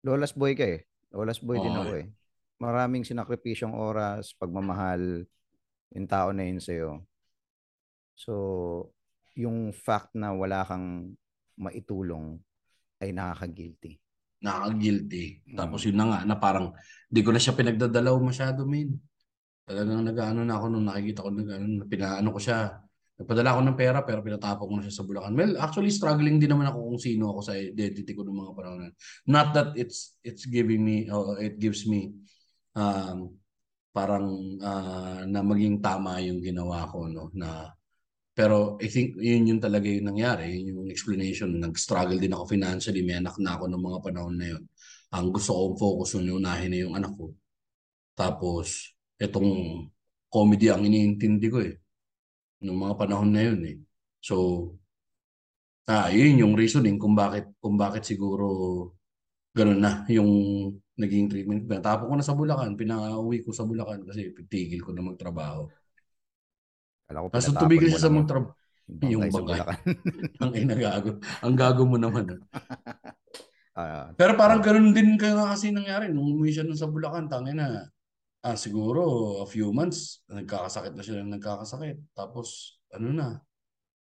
Lola's 0.00 0.32
boy 0.32 0.56
ka 0.56 0.64
eh. 0.64 0.88
Lola's 1.12 1.44
boy 1.44 1.60
din 1.60 1.76
Oo, 1.76 1.84
ako 1.84 1.92
eh. 2.00 2.06
Maraming 2.56 3.04
sinakripisyong 3.04 3.76
oras, 3.76 4.32
pagmamahal, 4.32 5.28
yung 5.92 6.08
tao 6.08 6.32
na 6.32 6.48
yun 6.48 6.60
sa'yo. 6.60 7.04
So, 8.16 8.32
yung 9.36 9.70
fact 9.76 10.16
na 10.16 10.32
wala 10.32 10.64
kang 10.64 11.14
maitulong 11.60 12.40
ay 12.98 13.12
nakaka-guilty. 13.12 14.00
Nakaka-guilty. 14.40 15.52
Mm. 15.52 15.58
Tapos 15.58 15.84
yun 15.84 16.00
na 16.00 16.06
nga, 16.08 16.18
na 16.24 16.36
parang, 16.40 16.72
di 17.12 17.20
ko 17.20 17.30
na 17.30 17.38
siya 17.38 17.54
pinagdadalaw 17.54 18.16
masyado, 18.18 18.64
min. 18.64 18.96
Talagang 19.68 20.00
nag-ano 20.00 20.48
na 20.48 20.56
ako 20.56 20.64
nung 20.72 20.88
nakikita 20.88 21.20
ko, 21.22 21.30
nag, 21.30 21.48
ano, 21.52 21.84
pinaano 21.84 22.28
ko 22.32 22.40
siya. 22.40 22.87
Nagpadala 23.18 23.58
ako 23.58 23.60
ng 23.66 23.78
pera 23.78 23.98
pero 24.06 24.22
pinatapok 24.22 24.66
ko 24.70 24.74
na 24.78 24.84
siya 24.86 25.02
sa 25.02 25.06
Bulacan. 25.06 25.34
Well, 25.34 25.58
actually 25.58 25.90
struggling 25.90 26.38
din 26.38 26.54
naman 26.54 26.70
ako 26.70 26.94
kung 26.94 27.00
sino 27.02 27.34
ako 27.34 27.40
sa 27.42 27.58
identity 27.58 28.14
ko 28.14 28.22
ng 28.22 28.38
mga 28.38 28.52
panahon. 28.54 28.94
Not 29.26 29.48
that 29.58 29.74
it's 29.74 30.14
it's 30.22 30.46
giving 30.46 30.86
me 30.86 31.10
or 31.10 31.34
it 31.42 31.58
gives 31.58 31.82
me 31.90 32.14
um 32.78 33.34
parang 33.90 34.58
ah, 34.62 35.26
na 35.26 35.42
maging 35.42 35.82
tama 35.82 36.22
yung 36.22 36.38
ginawa 36.38 36.86
ko 36.86 37.10
no 37.10 37.34
na 37.34 37.74
pero 38.38 38.78
I 38.78 38.86
think 38.86 39.18
yun 39.18 39.50
yung 39.50 39.58
talaga 39.58 39.90
yung 39.90 40.14
nangyari, 40.14 40.62
yun 40.62 40.86
yung 40.86 40.94
explanation. 40.94 41.58
Nag-struggle 41.58 42.22
din 42.22 42.30
ako 42.30 42.54
financially, 42.54 43.02
may 43.02 43.18
anak 43.18 43.34
na 43.42 43.58
ako 43.58 43.66
ng 43.66 43.82
mga 43.82 43.98
panahon 43.98 44.36
na 44.38 44.46
yun. 44.54 44.62
Ang 45.10 45.34
gusto 45.34 45.58
kong 45.58 45.74
focus 45.74 46.14
nun, 46.22 46.38
unahin 46.38 46.70
na 46.70 46.78
yung 46.86 46.94
anak 46.94 47.18
ko. 47.18 47.34
Tapos, 48.14 48.94
itong 49.18 49.50
comedy 50.30 50.70
ang 50.70 50.86
iniintindi 50.86 51.48
ko 51.50 51.58
eh. 51.66 51.82
Nung 52.64 52.78
mga 52.82 52.94
panahon 52.98 53.30
na 53.30 53.42
yun 53.46 53.60
eh. 53.66 53.76
So, 54.22 54.34
ah, 55.88 56.08
yun 56.12 56.40
yung 56.42 56.54
reasoning 56.58 56.98
kung 57.02 57.14
bakit, 57.18 57.44
kung 57.62 57.76
bakit 57.80 58.02
siguro 58.06 58.46
ganun 59.56 59.80
na 59.82 59.92
yung 60.12 60.30
naging 60.98 61.26
treatment. 61.30 61.66
Tapos 61.82 62.06
ko 62.10 62.14
na 62.14 62.26
sa 62.26 62.36
Bulacan, 62.38 62.74
pinauwi 62.78 63.42
ko 63.46 63.50
sa 63.54 63.66
Bulacan 63.66 64.02
kasi 64.06 64.34
tigil 64.50 64.82
ko 64.82 64.90
na 64.94 65.02
magtrabaho. 65.06 65.66
Kala 67.08 67.24
ko 67.24 67.28
Tapos 67.32 67.46
pinatapon 67.48 67.60
tumigil 67.62 67.88
siya 67.90 68.02
sa 68.04 68.10
magtrabaho. 68.12 68.54
yung 69.04 69.24
bangkay. 69.28 69.60
Ang 70.42 70.52
ina 70.56 70.74
gago. 70.78 71.10
Ang 71.44 71.54
gago 71.58 71.82
mo 71.86 71.96
naman. 72.00 72.24
ah. 72.34 72.40
Ah, 73.78 74.10
Pero 74.18 74.34
parang 74.34 74.58
ganun 74.58 74.90
din 74.90 75.14
kaya 75.14 75.38
kasi 75.54 75.70
nangyari. 75.70 76.10
Nung 76.10 76.34
umuwi 76.34 76.50
siya 76.50 76.66
nun 76.66 76.74
sa 76.74 76.90
Bulacan, 76.90 77.30
tangin 77.30 77.62
na. 77.62 77.86
Ah, 78.38 78.54
siguro 78.54 79.02
a 79.42 79.46
few 79.50 79.74
months, 79.74 80.22
nagkakasakit 80.30 80.94
na 80.94 81.02
siya 81.02 81.26
ng 81.26 81.34
nagkakasakit. 81.38 81.98
Tapos, 82.14 82.78
ano 82.94 83.10
na, 83.10 83.28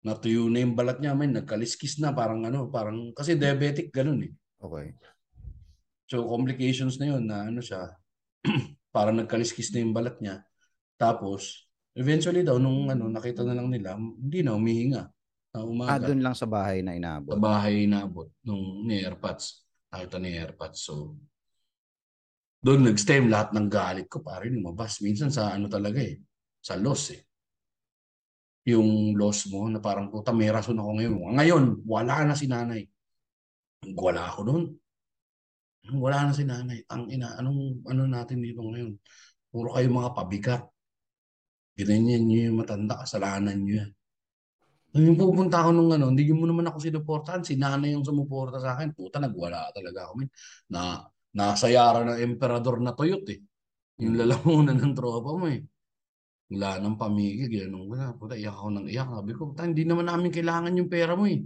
natuyo 0.01 0.49
na 0.49 0.65
yung 0.65 0.73
balat 0.73 0.97
niya, 0.97 1.13
may 1.13 1.29
nagkaliskis 1.29 2.01
na, 2.01 2.11
parang 2.11 2.41
ano, 2.43 2.67
parang, 2.67 3.13
kasi 3.13 3.37
diabetic, 3.37 3.93
ganun 3.93 4.25
eh. 4.25 4.33
okay. 4.59 4.97
So, 6.09 6.25
complications 6.27 6.97
na 6.97 7.13
yun, 7.15 7.23
na 7.29 7.47
ano 7.47 7.61
siya, 7.61 7.93
parang 8.95 9.21
nagkaliskis 9.21 9.69
na 9.73 9.85
yung 9.85 9.93
balat 9.93 10.17
niya. 10.19 10.41
Tapos, 10.97 11.69
eventually 11.93 12.41
daw, 12.41 12.57
nung 12.57 12.89
ano, 12.89 13.07
nakita 13.09 13.45
na 13.45 13.53
lang 13.53 13.69
nila, 13.69 13.95
hindi 13.97 14.41
na, 14.41 14.57
umihinga. 14.57 15.03
Na 15.53 15.61
Ah, 15.61 15.65
umaga. 15.69 16.09
doon 16.09 16.25
lang 16.25 16.33
sa 16.33 16.49
bahay 16.49 16.81
na 16.81 16.97
sa 16.97 16.97
inabot. 16.97 17.37
bahay 17.37 17.85
inabot 17.85 18.33
nung 18.41 18.89
ni 18.89 19.05
AirPods. 19.05 19.61
Nakita 19.93 20.17
ni 20.17 20.33
AirPods. 20.33 20.81
So, 20.81 21.13
doon 22.63 22.79
nag-stem 22.87 23.27
lahat 23.27 23.51
ng 23.51 23.67
galit 23.67 24.07
ko. 24.07 24.23
Pare, 24.23 24.47
lumabas. 24.47 25.03
Minsan 25.03 25.27
sa 25.27 25.51
ano 25.51 25.67
talaga 25.67 25.99
eh. 25.99 26.15
Sa 26.63 26.79
loss 26.79 27.11
eh. 27.11 27.21
Yung 28.71 29.19
loss 29.19 29.51
mo 29.51 29.67
na 29.67 29.83
parang 29.83 30.07
puta 30.07 30.31
may 30.31 30.47
rason 30.47 30.79
ako 30.79 30.95
ngayon. 30.95 31.13
Ngayon, 31.35 31.63
wala 31.83 32.23
na 32.23 32.33
si 32.39 32.47
nanay. 32.47 32.87
Wala 33.91 34.31
ako 34.31 34.41
noon. 34.47 34.63
Wala 35.91 36.31
na 36.31 36.31
si 36.31 36.47
nanay. 36.47 36.87
Ang 36.87 37.11
ina, 37.11 37.35
anong 37.35 37.83
ano 37.83 38.07
natin 38.07 38.39
dito 38.39 38.63
ngayon? 38.63 38.95
Puro 39.51 39.75
kayo 39.75 39.91
mga 39.91 40.15
pabigat. 40.15 40.63
Ganyan 41.75 42.23
nyo 42.23 42.39
yung 42.47 42.57
matanda, 42.63 43.03
kasalanan 43.03 43.59
nyo 43.59 43.83
yan. 43.83 43.91
Nung 44.93 45.05
yung 45.09 45.19
pupunta 45.19 45.59
ako 45.59 45.69
nung 45.73 45.91
ano, 45.91 46.13
hindi 46.13 46.29
mo 46.31 46.47
naman 46.47 46.69
ako 46.69 46.77
sinuportahan. 46.79 47.43
Si 47.43 47.57
nanay 47.59 47.97
yung 47.97 48.05
sumuporta 48.05 48.61
sa 48.61 48.77
akin. 48.77 48.93
Puta, 48.95 49.19
nagwala 49.19 49.73
talaga 49.73 50.07
ako. 50.07 50.23
Na, 50.69 51.01
nasayara 51.33 52.05
ng 52.05 52.19
emperador 52.21 52.77
na 52.79 52.93
tuyot 52.93 53.25
eh. 53.33 53.39
Yung 54.01 54.13
Mm. 54.17 54.19
lalamunan 54.25 54.77
ng 54.77 54.93
tropa 54.93 55.31
mo 55.33 55.45
eh. 55.49 55.61
Wala 56.53 56.77
nang 56.77 56.97
pamigil. 56.97 57.49
Ganun 57.49 57.89
ko 57.89 57.93
na. 57.97 58.13
Puta, 58.13 58.33
iyak 58.37 58.53
ako 58.53 58.69
ng 58.77 58.87
iyak. 58.89 59.09
Sabi 59.09 59.31
ko, 59.33 59.41
puta, 59.49 59.65
hindi 59.65 59.83
naman 59.85 60.05
namin 60.05 60.29
kailangan 60.29 60.77
yung 60.77 60.89
pera 60.89 61.17
mo 61.17 61.25
eh. 61.25 61.41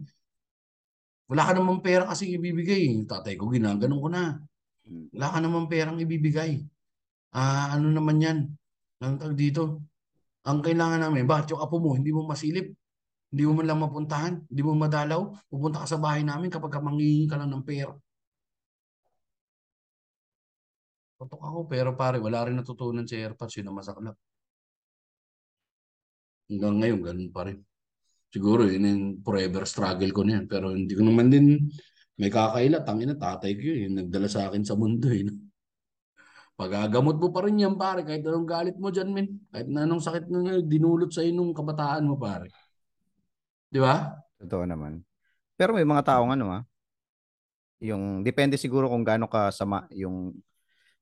Wala 1.27 1.43
ka 1.43 1.51
namang 1.55 1.83
pera 1.83 2.07
kasi 2.07 2.35
ibibigay. 2.35 3.03
Tatay 3.07 3.35
ko, 3.35 3.51
ginaganon 3.51 3.99
ko 3.99 4.09
na. 4.11 4.39
Mm. 4.87 5.11
Wala 5.15 5.27
ka 5.31 5.37
namang 5.43 5.67
perang 5.71 5.97
ibibigay. 5.99 6.63
Ah, 7.35 7.75
ano 7.75 7.91
naman 7.91 8.19
yan? 8.23 8.37
Anong 9.03 9.19
tawag 9.19 9.37
dito? 9.39 9.83
Ang 10.47 10.63
kailangan 10.63 11.03
namin, 11.03 11.27
bakit 11.27 11.51
yung 11.51 11.59
apo 11.59 11.75
mo, 11.79 11.91
hindi 11.95 12.15
mo 12.15 12.23
masilip? 12.23 12.71
Hindi 13.27 13.43
mo 13.43 13.59
man 13.59 13.67
lang 13.67 13.83
mapuntahan? 13.83 14.33
Hindi 14.47 14.61
mo 14.63 14.71
madalaw? 14.79 15.51
Pupunta 15.51 15.83
ka 15.83 15.87
sa 15.91 15.99
bahay 15.99 16.23
namin 16.23 16.47
kapag 16.47 16.71
ka 16.71 16.79
manghihingi 16.79 17.27
ka 17.27 17.35
lang 17.35 17.51
ng 17.51 17.63
pera. 17.67 17.91
Tutok 21.17 21.41
ako 21.41 21.59
pero 21.65 21.97
pare 21.97 22.21
wala 22.21 22.45
rin 22.45 22.61
natutunan 22.61 23.05
si 23.09 23.17
AirPods 23.17 23.57
yun 23.57 23.73
ang 23.73 23.77
masaklap. 23.81 24.15
Hanggang 26.47 26.75
ngayon 26.77 26.99
ganun 27.01 27.29
pa 27.33 27.41
rin. 27.49 27.57
Siguro 28.29 28.69
yun 28.69 28.85
yung 28.85 29.03
forever 29.25 29.65
struggle 29.65 30.13
ko 30.13 30.21
na 30.21 30.37
yan 30.37 30.45
pero 30.45 30.71
hindi 30.77 30.93
ko 30.93 31.01
naman 31.01 31.33
din 31.33 31.65
may 32.21 32.29
kakaila 32.29 32.85
tangina 32.85 33.17
tatay 33.17 33.57
ko 33.57 33.65
yun 33.65 33.81
yung 33.89 33.95
nagdala 34.05 34.29
sa 34.29 34.45
akin 34.45 34.61
sa 34.61 34.77
mundo 34.77 35.09
eh. 35.09 35.25
Pagagamot 36.57 37.17
mo 37.21 37.29
pa 37.29 37.45
rin 37.45 37.61
yan 37.61 37.77
pare 37.77 38.01
kahit 38.01 38.25
anong 38.25 38.49
galit 38.49 38.77
mo 38.77 38.89
dyan 38.89 39.09
men. 39.13 39.45
Kahit 39.53 39.69
na 39.69 39.85
anong 39.85 40.01
sakit 40.01 40.25
na 40.29 40.61
dinulot 40.61 41.13
sa 41.13 41.21
nung 41.29 41.53
kabataan 41.53 42.05
mo 42.05 42.17
pare. 42.17 42.49
Di 43.69 43.77
ba? 43.77 44.17
Totoo 44.41 44.65
naman. 44.65 45.05
Pero 45.53 45.73
may 45.73 45.85
mga 45.85 46.01
taong 46.13 46.33
ano 46.33 46.49
ah, 46.49 46.63
yung 47.77 48.25
depende 48.25 48.57
siguro 48.57 48.89
kung 48.89 49.05
gaano 49.05 49.29
ka 49.29 49.53
sama 49.53 49.85
yung 49.93 50.33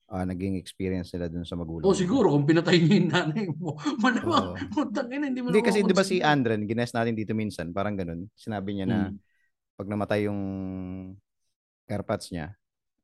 ah, 0.10 0.26
naging 0.26 0.56
experience 0.60 1.10
nila 1.14 1.30
dun 1.30 1.45
sa 1.47 1.58
magulang. 1.58 1.86
O 1.86 1.93
mo. 1.93 1.97
siguro 1.97 2.30
kung 2.34 2.45
pinatay 2.45 2.78
niyo 2.78 2.93
yung 3.01 3.10
nanay 3.10 3.45
mo. 3.49 3.74
Malamang, 4.03 4.53
Oo. 4.53 4.70
putang 4.74 5.10
ina, 5.10 5.30
hindi 5.30 5.41
mo 5.41 5.49
Hindi 5.49 5.62
kasi 5.66 5.80
'di 5.82 5.95
ba 5.95 6.06
si. 6.06 6.22
Andren, 6.22 6.66
gines 6.70 6.93
natin 6.93 7.14
dito 7.18 7.34
minsan, 7.34 7.74
parang 7.74 7.97
ganun. 7.97 8.30
Sinabi 8.38 8.78
niya 8.78 8.86
na 8.86 8.99
Mm. 9.10 9.18
pag 9.76 9.88
namatay 9.91 10.20
yung 10.32 10.41
airpods 11.89 12.32
niya, 12.34 12.53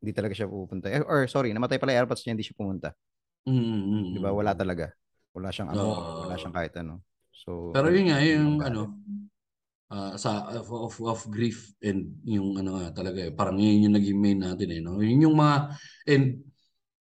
hindi 0.01 0.11
talaga 0.13 0.33
siya 0.33 0.49
pupunta. 0.49 0.89
Eh, 0.89 1.01
or 1.05 1.29
sorry, 1.29 1.53
namatay 1.53 1.77
pala 1.77 1.93
yung 1.93 2.05
airpods 2.05 2.23
niya, 2.25 2.33
hindi 2.33 2.45
siya 2.45 2.57
pumunta. 2.57 2.89
Mm, 3.45 3.57
mm, 3.57 3.81
mm, 3.81 4.05
'Di 4.13 4.19
ba? 4.21 4.29
Wala 4.33 4.53
talaga. 4.53 4.93
Wala 5.33 5.49
siyang 5.49 5.69
amor, 5.71 5.97
wala 6.27 6.35
Oo. 6.35 6.37
siyang 6.37 6.55
kahit 6.55 6.73
ano. 6.77 7.01
So, 7.31 7.71
Pero 7.71 7.87
yun 7.89 8.05
nga, 8.11 8.19
yun 8.19 8.35
yung 8.35 8.57
ang 8.59 8.67
ano, 8.67 8.81
ah, 9.91 10.13
sa 10.19 10.47
of, 10.59 10.67
of, 10.69 10.93
of 11.07 11.19
grief 11.31 11.71
and 11.81 12.19
yung 12.27 12.59
ano 12.59 12.77
talaga 12.91 13.27
eh, 13.27 13.31
parang 13.31 13.55
yun 13.59 13.87
yung 13.89 13.95
naging 13.95 14.19
main 14.19 14.39
natin 14.43 14.69
eh, 14.71 14.81
no? 14.83 14.99
Yun 14.99 15.25
yung 15.31 15.35
mga, 15.39 15.55
and 16.11 16.50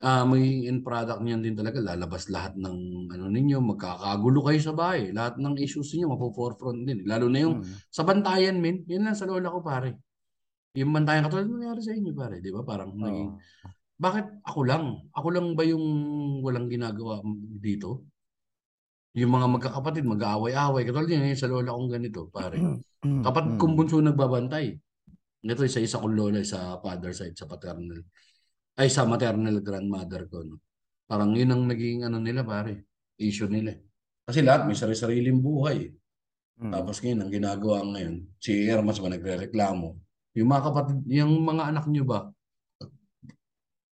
ah 0.06 0.22
may 0.22 0.70
end 0.70 0.86
product 0.86 1.26
niyan 1.26 1.42
din 1.42 1.58
talaga, 1.58 1.82
lalabas 1.82 2.30
lahat 2.30 2.54
ng 2.62 3.10
ano 3.10 3.26
ninyo, 3.26 3.58
magkakagulo 3.58 4.46
kayo 4.46 4.60
sa 4.62 4.78
bahay, 4.78 5.10
lahat 5.10 5.42
ng 5.42 5.58
issues 5.58 5.98
niyo 5.98 6.14
mapo-forefront 6.14 6.86
din. 6.86 7.02
Lalo 7.10 7.26
na 7.26 7.42
yung 7.42 7.66
Mm. 7.66 7.74
sa 7.90 8.06
bantayan, 8.06 8.62
min, 8.62 8.86
yun 8.86 9.02
lang 9.02 9.18
sa 9.18 9.26
lola 9.26 9.50
ko 9.50 9.66
pare. 9.66 9.98
Yung 10.78 10.94
bantayan 10.94 11.26
katulad 11.26 11.50
ng 11.50 11.58
nangyari 11.58 11.82
sa 11.82 11.94
inyo 11.98 12.12
pare, 12.14 12.38
di 12.38 12.54
ba? 12.54 12.62
Parang 12.62 12.94
naging, 12.94 13.34
Oo. 13.34 13.40
bakit 13.98 14.30
ako 14.46 14.60
lang? 14.62 15.10
Ako 15.10 15.28
lang 15.34 15.58
ba 15.58 15.64
yung 15.66 15.86
walang 16.46 16.70
ginagawa 16.70 17.26
dito? 17.58 18.06
Yung 19.16 19.32
mga 19.32 19.48
magkakapatid, 19.58 20.04
mag-aaway-away. 20.06 20.84
Katulad 20.86 21.08
yun, 21.10 21.34
yung 21.34 21.40
sa 21.40 21.50
lola 21.50 21.72
kong 21.74 21.90
ganito, 21.90 22.30
pare. 22.30 22.60
Kapatid 23.02 23.58
kong 23.58 23.74
Mm. 23.74 23.80
bunso 23.80 23.98
nagbabantay. 24.04 24.76
Ito 25.42 25.66
sa 25.66 25.82
isa 25.82 25.98
kong 25.98 26.14
lola 26.14 26.44
sa 26.46 26.78
father 26.84 27.10
side, 27.16 27.34
sa 27.34 27.50
paternal. 27.50 28.06
Ay, 28.76 28.92
sa 28.92 29.08
maternal 29.08 29.64
grandmother 29.64 30.28
ko. 30.28 30.44
No? 30.44 30.60
Parang 31.08 31.32
yun 31.32 31.48
ang 31.54 31.64
naging 31.64 32.04
ano 32.04 32.20
nila, 32.20 32.44
pare. 32.44 32.92
Issue 33.16 33.48
nila. 33.48 33.72
Kasi 34.28 34.44
lahat 34.44 34.68
may 34.68 34.76
sarili-sariling 34.76 35.40
buhay. 35.40 35.94
Mm. 36.60 36.72
Tapos 36.72 37.00
ngayon, 37.00 37.20
ang 37.24 37.32
ginagawa 37.32 37.78
ngayon, 37.84 38.16
si 38.42 38.68
Ermas 38.68 39.00
ba 39.00 39.08
nagre-reklamo? 39.12 39.96
Yung 40.36 40.50
mga 40.52 40.64
kapatid, 40.68 40.98
yung 41.08 41.40
mga 41.44 41.72
anak 41.72 41.86
nyo 41.88 42.04
ba, 42.04 42.20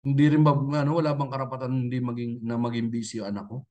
hindi 0.02 0.24
rin 0.26 0.42
ba, 0.42 0.58
ano, 0.58 0.98
wala 0.98 1.14
bang 1.14 1.30
karapatan 1.30 1.86
hindi 1.86 2.02
maging, 2.02 2.32
na 2.42 2.58
maging 2.58 2.90
busy 2.90 3.22
yung 3.22 3.30
anak 3.30 3.46
ko? 3.46 3.62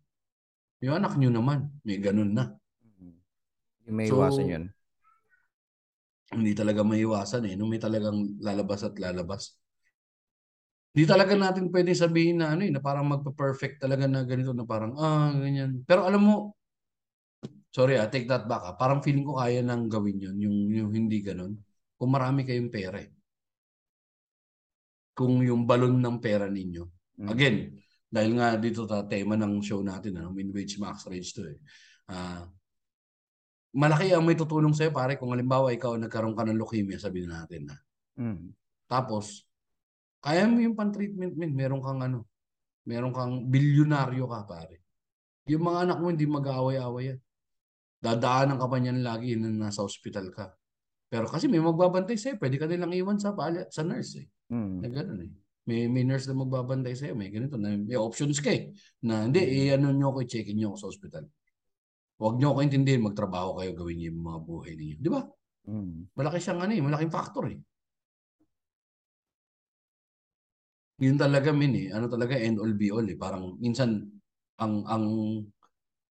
Yung 0.80 0.95
anak 0.95 1.20
nyo 1.20 1.28
naman, 1.28 1.68
may 1.84 1.99
ganun 1.99 2.32
na. 2.32 2.55
Mm. 2.99 3.16
Yung 3.91 3.95
may 3.99 4.07
So, 4.07 4.16
iwasan 4.22 4.47
yun. 4.47 4.66
hindi 6.32 6.55
talaga 6.55 6.88
maiwasan 6.88 7.43
eh. 7.51 7.59
Nung 7.59 7.68
may 7.68 7.82
talagang 7.84 8.39
lalabas 8.39 8.88
at 8.88 8.95
lalabas. 8.95 9.59
Hindi 10.92 11.08
talaga 11.08 11.34
natin 11.39 11.72
pwede 11.72 11.96
sabihin 11.96 12.44
na 12.44 12.52
ano 12.52 12.68
eh, 12.68 12.72
na 12.72 12.84
parang 12.84 13.08
magpa-perfect 13.08 13.80
talaga 13.80 14.12
na 14.12 14.28
ganito 14.28 14.52
na 14.52 14.68
parang, 14.68 14.92
ah, 15.00 15.32
ganyan. 15.32 15.88
Pero 15.88 16.04
alam 16.04 16.20
mo, 16.20 16.36
sorry 17.72 17.96
ah, 17.96 18.12
take 18.12 18.28
that 18.28 18.44
back 18.44 18.60
ah. 18.68 18.76
Parang 18.76 19.00
feeling 19.00 19.24
ko 19.24 19.39
kaya 19.39 19.64
nang 19.64 19.88
gawin 19.88 20.20
yun, 20.20 20.36
yung, 20.36 20.58
yung 20.68 20.92
hindi 20.92 21.24
ganun. 21.24 21.56
Kung 21.96 22.12
marami 22.12 22.44
kayong 22.44 22.68
pera 22.68 23.00
eh. 23.00 23.08
Kung 25.16 25.39
yung 25.39 25.64
balon 25.64 25.96
ng 25.96 26.18
pera 26.20 26.52
ninyo. 26.52 26.84
Mm. 27.24 27.30
Again, 27.32 27.58
dahil 28.12 28.32
nga 28.36 28.60
dito 28.60 28.84
ta 28.84 29.08
tema 29.08 29.39
ng 29.39 29.64
show 29.64 29.80
natin, 29.80 30.20
ano, 30.20 30.36
min-wage 30.36 30.76
max 30.76 31.08
range 31.08 31.32
to 31.32 31.48
eh. 31.48 31.60
Ah, 32.12 32.44
malaki 33.72 34.12
ang 34.12 34.28
may 34.28 34.36
tutulong 34.36 34.76
sa'yo 34.76 34.92
pare 34.92 35.16
kung 35.16 35.32
halimbawa 35.32 35.72
ikaw 35.72 35.96
nagkaroon 35.96 36.36
ka 36.36 36.44
ng 36.44 36.60
leukemia, 36.60 37.00
sabihin 37.00 37.32
natin 37.32 37.72
na. 37.72 37.78
Mm. 38.20 38.52
Tapos, 38.92 39.48
kaya 40.22 40.46
mo 40.46 40.62
yung 40.62 40.78
pan-treatment, 40.78 41.34
min. 41.34 41.52
Meron 41.58 41.82
kang 41.82 41.98
ano, 41.98 42.30
meron 42.86 43.10
kang 43.10 43.50
bilyonaryo 43.50 44.30
ka, 44.30 44.46
pare. 44.46 44.86
Yung 45.50 45.66
mga 45.66 45.90
anak 45.90 45.98
mo 45.98 46.14
hindi 46.14 46.30
mag-aaway-aaway 46.30 47.04
yan. 47.12 47.20
Dadaanan 48.02 48.58
ka 48.62 48.66
pa 48.70 48.78
niyan 48.78 49.02
lagi 49.02 49.34
na 49.38 49.50
nasa 49.50 49.82
ospital 49.82 50.30
ka. 50.30 50.54
Pero 51.10 51.26
kasi 51.28 51.50
may 51.50 51.60
magbabantay 51.60 52.16
sa'yo, 52.16 52.38
pwede 52.38 52.56
ka 52.62 52.70
nilang 52.70 52.94
iwan 52.94 53.18
sa, 53.18 53.34
pala, 53.34 53.66
sa 53.68 53.82
nurse 53.82 54.22
eh. 54.22 54.28
Mm. 54.54 54.78
Na 54.80 54.88
ganun 54.88 55.20
eh. 55.26 55.32
May, 55.66 55.86
may 55.90 56.06
nurse 56.06 56.30
na 56.30 56.38
magbabantay 56.38 56.94
sa'yo, 56.96 57.14
may 57.18 57.30
ganito, 57.34 57.58
na, 57.58 57.74
may 57.76 57.98
options 57.98 58.40
ka 58.40 58.54
eh. 58.54 58.72
Na 59.06 59.26
hindi, 59.26 59.42
eh, 59.42 59.76
ano 59.76 59.92
nyo 59.92 60.14
ako, 60.14 60.24
i-check-in 60.24 60.56
nyo 60.58 60.74
ako 60.74 60.78
sa 60.78 60.90
ospital. 60.90 61.24
Huwag 62.22 62.38
nyo 62.38 62.54
ako 62.54 62.60
intindihin, 62.62 63.02
magtrabaho 63.02 63.58
kayo, 63.58 63.74
gawin 63.74 63.98
niyo 63.98 64.08
yung 64.14 64.22
mga 64.24 64.40
buhay 64.46 64.72
ninyo. 64.78 64.96
Di 65.02 65.10
ba? 65.10 65.22
Mm. 65.68 65.98
Malaki 66.14 66.38
siyang 66.38 66.62
ano 66.62 66.72
eh, 66.74 66.82
malaking 66.82 67.14
factor 67.14 67.44
eh. 67.50 67.58
Yun 71.02 71.18
talaga 71.18 71.49
min 71.49 71.74
eh. 71.76 71.88
Ano 71.89 72.06
talaga 72.06 72.38
end 72.38 72.62
all 72.62 72.74
be 72.78 72.93
all 72.93 73.06
eh. 73.10 73.18
Parang 73.18 73.58
minsan 73.58 74.06
ang 74.62 74.86
ang 74.86 75.06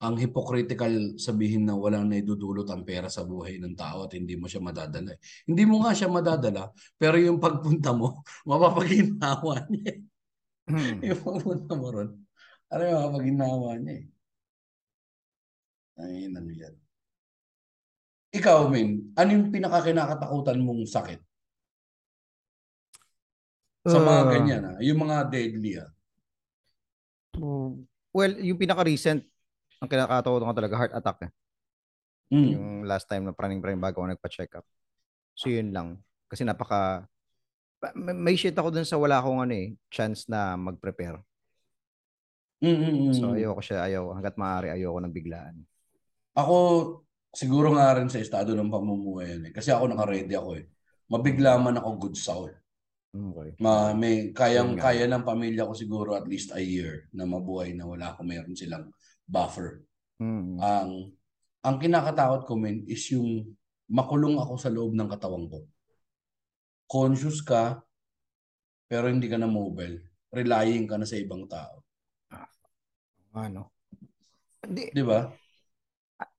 ang 0.06 0.16
hypocritical 0.20 1.18
sabihin 1.18 1.66
na 1.66 1.74
walang 1.74 2.06
naidudulot 2.12 2.68
ang 2.70 2.86
pera 2.86 3.10
sa 3.10 3.26
buhay 3.26 3.58
ng 3.58 3.74
tao 3.74 4.06
at 4.06 4.14
hindi 4.14 4.38
mo 4.38 4.46
siya 4.46 4.62
madadala. 4.62 5.16
eh. 5.16 5.20
Hindi 5.50 5.64
mo 5.66 5.82
nga 5.82 5.96
siya 5.96 6.12
madadala, 6.12 6.70
pero 7.00 7.16
yung 7.18 7.40
pagpunta 7.42 7.96
mo, 7.96 8.22
mapapaginawa 8.50 9.66
niya. 9.72 9.98
eh. 9.98 10.00
Mm. 10.66 11.00
yung 11.14 11.22
pagpunta 11.22 11.74
mo 11.78 11.88
ron, 11.90 12.10
ano 12.70 12.82
yung 12.86 12.98
mapapaginawa 13.02 13.70
niya 13.82 13.94
eh. 14.04 14.06
Ay, 15.96 16.28
ano 16.28 16.52
yan. 16.52 16.76
Ikaw, 18.36 18.68
Min, 18.68 19.16
ano 19.16 19.30
yung 19.32 19.48
pinakakinakatakutan 19.48 20.60
mong 20.60 20.84
sakit? 20.92 21.24
Sa 23.86 24.02
mga 24.02 24.22
Ah. 24.26 24.30
ganyan, 24.34 24.64
ah, 24.66 24.78
yung 24.82 25.00
mga 25.06 25.30
deadly, 25.30 25.78
ah. 25.78 25.90
Oh, 27.38 27.78
Well, 28.16 28.32
yung 28.40 28.56
pinaka-recent, 28.56 29.28
ang 29.84 29.90
kinakatawa 29.92 30.40
ko 30.40 30.56
talaga, 30.56 30.80
heart 30.80 30.96
attack. 30.96 31.20
Eh. 31.28 31.32
Mm. 32.32 32.50
Yung 32.56 32.68
last 32.88 33.12
time 33.12 33.28
na 33.28 33.36
praning-praning 33.36 33.84
bago 33.84 34.00
ako 34.00 34.08
nagpa-check 34.08 34.56
up. 34.56 34.64
So, 35.36 35.52
yun 35.52 35.76
lang. 35.76 36.00
Kasi 36.32 36.48
napaka... 36.48 37.04
pa- 37.76 37.92
May, 37.94 38.40
shit 38.40 38.56
ako 38.56 38.72
dun 38.72 38.88
sa 38.88 38.96
wala 38.96 39.20
akong 39.20 39.44
ano 39.44 39.52
eh, 39.52 39.76
chance 39.92 40.32
na 40.32 40.56
mag-prepare. 40.56 41.20
Mm, 42.64 42.72
mm, 42.72 42.96
mm. 43.12 43.14
So, 43.20 43.36
ayoko 43.36 43.60
siya, 43.60 43.84
ayaw. 43.84 44.16
Hanggat 44.16 44.40
maaari, 44.40 44.72
ayoko 44.72 45.04
ng 45.04 45.12
biglaan. 45.12 45.56
Ako, 46.40 46.56
siguro 47.36 47.76
nga 47.76 48.00
rin 48.00 48.08
sa 48.08 48.24
estado 48.24 48.56
ng 48.56 48.72
pamumuhay 48.72 49.36
yan 49.36 49.52
eh. 49.52 49.54
Kasi 49.54 49.76
ako 49.76 49.92
naka-ready 49.92 50.34
ako 50.40 50.56
eh. 50.56 50.66
Mabigla 51.12 51.60
man 51.60 51.84
ako, 51.84 51.90
goods 52.00 52.24
ako 52.32 52.48
eh. 52.48 52.58
Okay. 53.16 53.56
Ma, 53.64 53.96
may, 53.96 54.36
kayang, 54.36 54.76
kaya 54.76 55.08
ng 55.08 55.24
pamilya 55.24 55.64
ko 55.64 55.72
siguro 55.72 56.20
at 56.20 56.28
least 56.28 56.52
a 56.52 56.60
year 56.60 57.08
na 57.16 57.24
mabuhay 57.24 57.72
na 57.72 57.88
wala 57.88 58.12
ako 58.12 58.28
meron 58.28 58.52
silang 58.52 58.92
buffer. 59.24 59.88
Mm. 60.20 60.60
Ang 60.60 60.92
ang 61.66 61.82
kinakatakot 61.82 62.46
ko 62.46 62.54
men 62.60 62.84
is 62.86 63.02
yung 63.10 63.56
makulong 63.88 64.38
ako 64.38 64.54
sa 64.60 64.70
loob 64.70 64.94
ng 64.94 65.10
katawan 65.10 65.48
ko. 65.48 65.64
Conscious 66.86 67.42
ka, 67.42 67.82
pero 68.86 69.10
hindi 69.10 69.26
ka 69.26 69.40
na 69.40 69.50
mobile. 69.50 70.04
Relying 70.30 70.86
ka 70.86 71.00
na 71.00 71.08
sa 71.08 71.18
ibang 71.18 71.48
tao. 71.48 71.82
ano? 73.36 73.74
Hindi. 74.62 74.92
Di 74.92 75.04
ba? 75.04 75.26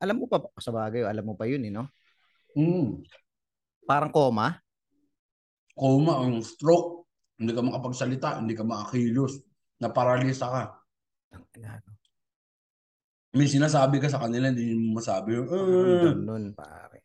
Alam 0.00 0.24
mo 0.24 0.26
pa, 0.28 0.40
sa 0.60 0.72
bagay, 0.72 1.04
alam 1.04 1.24
mo 1.24 1.34
pa 1.36 1.48
yun 1.48 1.66
eh, 1.66 1.72
no? 1.72 1.88
Mm. 2.56 3.04
Parang 3.84 4.12
coma. 4.12 4.65
Coma 5.76 6.24
o 6.24 6.24
yung 6.24 6.40
stroke. 6.40 7.04
Hindi 7.36 7.52
ka 7.52 7.60
makapagsalita, 7.60 8.40
hindi 8.40 8.56
ka 8.56 8.64
makakilos. 8.64 9.44
Naparalisa 9.76 10.48
ka. 10.48 10.62
May 13.36 13.44
sinasabi 13.44 14.00
ka 14.00 14.08
sa 14.08 14.24
kanila, 14.24 14.48
hindi 14.48 14.72
mo 14.72 14.96
masabi. 14.96 15.36
Parang 15.36 15.68
"Eh." 15.68 16.04
ganun, 16.16 16.44
pare. 16.56 17.04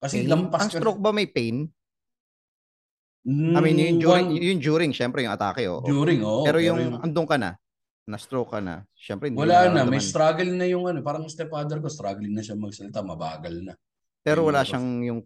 Kasi 0.00 0.24
Pain? 0.24 0.32
lampas 0.32 0.60
Ang 0.64 0.70
ka. 0.72 0.78
stroke 0.80 0.98
ba 1.04 1.12
may 1.12 1.28
pain? 1.28 1.68
Mm, 3.22 3.54
I 3.54 3.60
mean, 3.62 3.76
yung 3.78 4.00
during, 4.02 4.26
one- 4.34 4.42
yung 4.42 4.58
during, 4.58 4.90
syempre, 4.90 5.22
yung 5.22 5.30
atake, 5.36 5.68
oo. 5.70 5.84
during, 5.86 6.24
oo. 6.26 6.42
pero 6.42 6.58
yung 6.58 6.98
andun 6.98 7.22
ka 7.28 7.38
na, 7.38 7.54
na-stroke 8.02 8.50
ka 8.50 8.58
na, 8.58 8.82
syempre, 8.98 9.30
hindi 9.30 9.38
wala 9.38 9.70
na, 9.70 9.86
may 9.86 10.02
struggle 10.02 10.50
na 10.58 10.66
yung 10.66 10.90
ano, 10.90 10.98
parang 11.06 11.22
stepfather 11.30 11.78
ko, 11.78 11.86
struggling 11.86 12.34
na 12.34 12.42
siya 12.42 12.58
magsalita, 12.58 12.98
mabagal 12.98 13.62
na. 13.62 13.78
Pero 14.26 14.42
wala 14.42 14.66
siyang 14.66 15.06
yung 15.06 15.20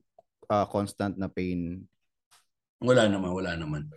ah, 0.48 0.66
constant 0.66 1.14
na 1.18 1.28
pain. 1.28 1.82
Wala 2.80 3.08
naman, 3.08 3.32
wala 3.32 3.56
naman. 3.56 3.88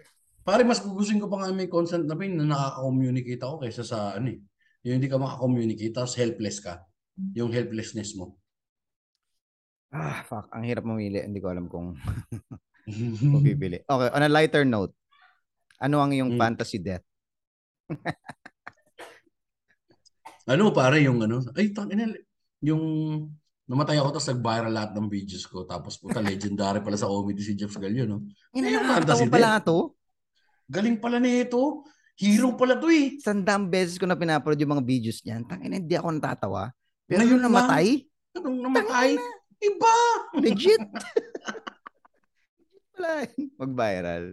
Pare, 0.43 0.63
mas 0.63 0.79
gugustuhin 0.81 1.19
ko 1.21 1.27
pa 1.27 1.43
nga 1.45 1.51
may 1.53 1.67
constant 1.69 2.07
na 2.07 2.15
pain 2.15 2.33
na 2.33 2.47
nakaka-communicate 2.47 3.43
ako 3.43 3.55
kaysa 3.61 3.83
sa 3.83 4.17
ano 4.17 4.33
eh. 4.33 4.39
Yung 4.87 4.97
hindi 4.97 5.11
ka 5.11 5.19
makakommunicate, 5.19 5.91
tapos 5.91 6.15
helpless 6.15 6.63
ka. 6.63 6.79
Yung 7.35 7.51
helplessness 7.51 8.15
mo. 8.15 8.39
Ah, 9.91 10.23
fuck. 10.23 10.47
Ang 10.55 10.63
hirap 10.63 10.87
mamili. 10.87 11.19
Hindi 11.19 11.43
ko 11.43 11.51
alam 11.51 11.67
kung, 11.67 11.99
kung 13.33 13.43
pipili. 13.43 13.83
Okay, 13.83 14.09
on 14.15 14.23
a 14.23 14.31
lighter 14.31 14.63
note. 14.63 14.95
Ano 15.83 15.99
ang 15.99 16.15
iyong 16.15 16.35
Mm. 16.35 16.39
fantasy 16.39 16.79
death? 16.79 17.03
ano 20.49 20.71
pare, 20.73 21.03
yung 21.03 21.19
ano, 21.21 21.43
ay, 21.53 21.69
tangina, 21.75 22.09
yung 22.63 22.83
namatay 23.69 24.01
ako 24.01 24.17
tapos 24.17 24.27
nag-viral 24.33 24.73
lahat 24.73 24.91
ng 24.97 25.07
videos 25.07 25.45
ko. 25.45 25.61
Tapos 25.69 26.01
puta, 26.01 26.25
legendary 26.25 26.81
pala 26.81 26.97
sa 26.97 27.05
comedy 27.05 27.45
si 27.45 27.53
Jeff 27.53 27.77
Gallo, 27.77 28.03
no? 28.09 28.17
Ayun, 28.57 28.81
nakakatawa 28.81 28.97
fantasy 28.97 29.25
pala 29.29 29.61
to. 29.61 29.77
Galing 30.65 30.97
pala 30.97 31.17
nito. 31.21 31.85
Hero 32.17 32.57
pala 32.57 32.81
to 32.81 32.89
eh. 32.89 33.21
Sandang 33.21 33.69
beses 33.69 34.01
ko 34.01 34.09
na 34.09 34.17
pinapanood 34.17 34.57
yung 34.57 34.73
mga 34.73 34.83
videos 34.83 35.21
niyan. 35.21 35.45
Tangina, 35.45 35.77
hindi 35.77 35.95
ako 35.95 36.17
natatawa. 36.17 36.73
Pero 37.05 37.23
Ngayon 37.23 37.41
namatay, 37.45 38.09
Anong 38.37 38.59
namatay? 38.61 39.17
Iba! 39.59 39.95
legit. 40.39 40.79
Wala. 42.97 43.25
Mag-viral. 43.57 44.25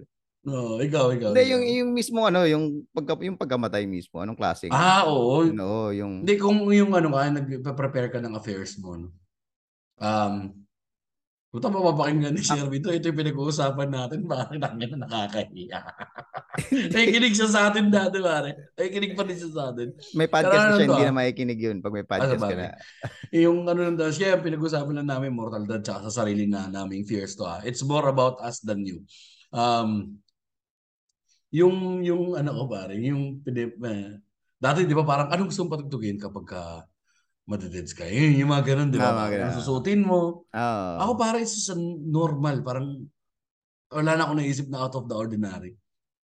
No, 0.46 0.78
ikaw, 0.78 1.10
ikaw. 1.10 1.34
Hindi, 1.34 1.42
yung, 1.50 1.64
yung 1.66 1.90
mismo 1.90 2.22
ano, 2.22 2.46
yung, 2.46 2.86
pagka, 2.94 3.18
yung 3.18 3.34
pagkamatay 3.34 3.82
mismo, 3.90 4.22
anong 4.22 4.38
klaseng? 4.38 4.70
Ah, 4.70 5.02
oo. 5.10 5.50
ano, 5.50 5.90
yung, 5.90 6.22
Hindi, 6.22 6.38
kung 6.38 6.70
yung 6.70 6.94
ano 6.94 7.10
ka, 7.10 7.34
nag-prepare 7.34 8.14
ka 8.14 8.22
ng 8.22 8.38
affairs 8.38 8.78
mo, 8.78 8.94
no? 8.94 9.10
Um, 10.00 10.66
Puta 11.56 11.72
mapapakinggan 11.72 12.36
ni 12.36 12.44
Sir 12.44 12.68
Vito. 12.68 12.92
Ito 12.92 13.08
yung 13.08 13.16
pinag-uusapan 13.16 13.88
natin. 13.88 14.28
Bakit 14.28 14.60
namin 14.60 14.92
na 14.92 15.08
nakakahiya? 15.08 15.80
Nakikinig 16.92 17.32
siya 17.32 17.48
sa 17.48 17.60
atin 17.72 17.88
dati, 17.88 18.20
pare. 18.20 18.76
Nakikinig 18.76 19.16
pa 19.16 19.24
din 19.24 19.40
siya 19.40 19.50
sa 19.56 19.62
atin. 19.72 19.88
may 20.12 20.28
podcast 20.28 20.52
Pero 20.52 20.60
na 20.60 20.68
ano 20.68 20.76
siya, 20.76 20.84
hindi 20.84 21.00
ah? 21.00 21.08
na 21.08 21.16
makikinig 21.16 21.60
yun 21.64 21.76
pag 21.80 21.94
may 21.96 22.04
podcast 22.04 22.44
ka 22.44 22.52
na. 22.52 22.76
Yung 23.32 23.64
ano 23.64 23.80
nandun, 23.88 24.12
siya 24.12 24.36
yung 24.36 24.44
pinag-usapan 24.44 25.00
lang 25.00 25.08
namin, 25.08 25.32
mortal 25.32 25.64
dad, 25.64 25.80
tsaka 25.80 26.12
sa 26.12 26.20
sarili 26.20 26.44
na 26.44 26.68
naming 26.68 27.08
fears 27.08 27.32
to. 27.40 27.48
Ah. 27.48 27.64
It's 27.64 27.80
more 27.88 28.04
about 28.04 28.36
us 28.44 28.60
than 28.60 28.84
you. 28.84 29.08
Um, 29.48 30.20
yung, 31.56 32.04
yung 32.04 32.36
ano 32.36 32.52
ko 32.52 32.62
pare, 32.68 33.00
yung 33.00 33.40
eh, 33.48 34.20
dati 34.60 34.84
di 34.84 34.92
ba 34.92 35.08
parang 35.08 35.32
anong 35.32 35.48
gusto 35.48 35.64
mong 35.64 35.72
patugtugin 35.72 36.20
kapag 36.20 36.44
ka 36.44 36.84
madededs 37.46 37.94
ka? 37.94 38.02
Yun, 38.04 38.36
yung 38.36 38.50
mga 38.50 38.74
ganun, 38.74 38.90
di 38.90 38.98
ba? 38.98 39.10
Ah, 39.10 39.14
mga 39.14 39.20
Parang 39.22 39.50
ganun. 39.50 39.56
susutin 39.56 40.00
mo. 40.02 40.44
Oo. 40.50 40.90
Ako 41.00 41.12
pare, 41.14 41.38
isa 41.40 41.58
sa 41.62 41.74
normal, 41.78 42.60
parang 42.60 43.06
wala 43.88 44.10
na 44.12 44.22
akong 44.26 44.38
naisip 44.38 44.66
na 44.66 44.82
out 44.82 44.94
of 44.94 45.06
the 45.06 45.14
ordinary. 45.14 45.78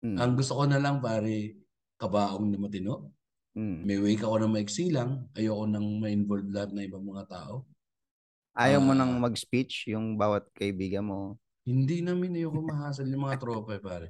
Mm, 0.03 0.19
Ang 0.19 0.31
gusto 0.35 0.53
ko 0.53 0.63
na 0.67 0.77
lang 0.77 0.99
pare, 0.99 1.55
kabaong 1.97 2.51
na 2.51 2.59
matino. 2.59 3.09
mm. 3.55 3.87
May 3.87 3.97
wake 3.97 4.21
ako 4.21 4.35
na 4.37 4.51
maiksi 4.51 4.91
lang. 4.91 5.31
Ayoko 5.33 5.63
nang 5.65 5.97
ma-involve 5.97 6.51
lahat 6.51 6.75
na 6.75 6.83
ibang 6.83 7.01
mga 7.01 7.25
tao. 7.25 7.63
Ayaw 8.53 8.83
mo 8.83 8.91
Ah. 8.93 8.99
nang 8.99 9.17
mag-speech 9.17 9.87
yung 9.87 10.19
bawat 10.19 10.45
kaibigan 10.53 11.07
mo. 11.07 11.39
Hindi 11.63 12.03
namin 12.03 12.35
ayoko 12.35 12.59
mahasal 12.61 13.07
yung 13.07 13.25
mga 13.25 13.39
tropa 13.39 13.73
eh, 13.73 13.81
pare. 13.81 14.07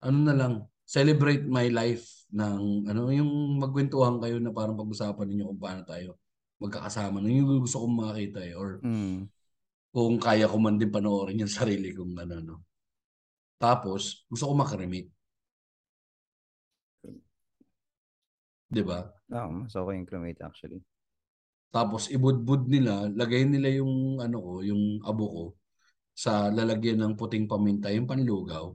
Ano 0.00 0.18
na 0.22 0.34
lang, 0.34 0.54
celebrate 0.82 1.42
my 1.44 1.66
life 1.68 2.21
ng 2.32 2.88
ano 2.88 3.00
yung 3.12 3.60
magkwentuhan 3.60 4.16
kayo 4.22 4.36
na 4.40 4.52
parang 4.52 4.76
pag-usapan 4.80 5.26
ninyo 5.28 5.44
kung 5.52 5.60
paano 5.62 5.82
tayo 5.84 6.16
magkakasama. 6.62 7.18
Nung 7.20 7.36
yung 7.44 7.62
gusto 7.64 7.82
kong 7.84 7.96
makita 7.98 8.40
eh. 8.42 8.54
Or 8.56 8.80
Mm. 8.80 9.28
kung 9.92 10.16
kaya 10.16 10.48
ko 10.48 10.56
man 10.56 10.80
din 10.80 10.88
panoorin 10.88 11.42
yung 11.44 11.52
sarili 11.60 11.92
kong 11.92 12.16
ano 12.24 12.36
no. 12.40 12.56
Tapos, 13.60 14.26
gusto 14.26 14.50
ko 14.50 14.54
makaremate. 14.58 15.12
'Di 18.72 18.82
ba? 18.88 19.04
Oo, 19.36 19.48
mas 19.68 19.74
okay 19.76 19.94
yung 20.00 20.08
cremate 20.08 20.40
actually. 20.40 20.80
Tapos 21.72 22.08
ibudbud 22.12 22.68
nila, 22.68 23.08
lagay 23.12 23.44
nila 23.48 23.68
yung 23.80 24.20
ano 24.20 24.36
ko, 24.40 24.52
yung 24.64 25.00
abo 25.04 25.24
ko 25.28 25.44
sa 26.12 26.52
lalagyan 26.52 27.00
ng 27.00 27.12
puting 27.16 27.48
paminta, 27.48 27.88
yung 27.92 28.08
panlugaw. 28.08 28.72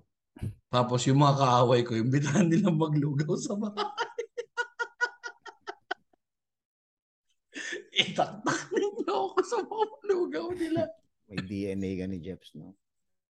Tapos 0.68 1.00
yung 1.08 1.24
mga 1.24 1.36
kaaway 1.40 1.82
ko, 1.88 1.96
imbitahan 1.96 2.48
nila 2.52 2.70
maglugaw 2.70 3.34
sa 3.40 3.56
bahay. 3.56 3.88
Itaktak 8.04 8.70
ninyo 8.76 9.14
ako 9.32 9.40
sa 9.42 9.58
mga 9.64 9.86
lugaw 10.12 10.48
nila. 10.54 10.86
May 11.28 11.40
DNA 11.44 11.92
ka 12.00 12.06
ni 12.08 12.18
Jeps, 12.24 12.56
no? 12.56 12.76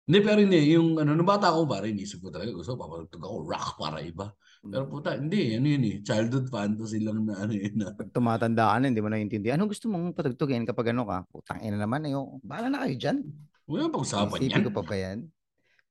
Hindi, 0.04 0.18
pero 0.20 0.38
hindi. 0.44 0.60
Yung 0.76 1.00
ano, 1.00 1.16
nung 1.16 1.24
bata 1.24 1.48
ako 1.48 1.64
pare, 1.64 1.88
inisip 1.88 2.20
ko 2.20 2.28
talaga. 2.28 2.52
Gusto 2.52 2.76
ko, 2.76 2.78
papatugtog 2.84 3.24
ako 3.24 3.36
rock 3.48 3.68
para 3.80 3.98
iba. 4.04 4.26
Pero 4.60 4.84
puta, 4.84 5.16
hindi. 5.16 5.56
Ano 5.56 5.64
yun 5.64 5.84
eh. 5.88 5.96
Childhood 6.04 6.52
fantasy 6.52 7.00
lang 7.00 7.24
na 7.24 7.40
ano 7.40 7.56
yun. 7.56 7.72
Na. 7.80 7.96
Pag 7.96 8.12
tumatanda 8.12 8.68
ka 8.68 8.76
na, 8.84 8.92
hindi 8.92 9.00
mo 9.00 9.08
naiintindihan. 9.08 9.56
Anong 9.56 9.72
gusto 9.72 9.88
mong 9.88 10.12
patugtugin 10.12 10.68
kapag 10.68 10.92
ano 10.92 11.08
ka? 11.08 11.24
Putang 11.32 11.64
ina 11.64 11.80
naman, 11.80 12.04
ayo. 12.04 12.36
Bahala 12.44 12.68
na 12.68 12.84
kayo 12.84 12.94
dyan. 13.00 13.18
Wala 13.64 13.88
pang 13.88 14.04
usapan 14.04 14.28
yan. 14.28 14.44
Isipin 14.44 14.66
ko 14.68 14.72
pa 14.76 14.82
ba 14.84 14.96
yan? 14.96 15.18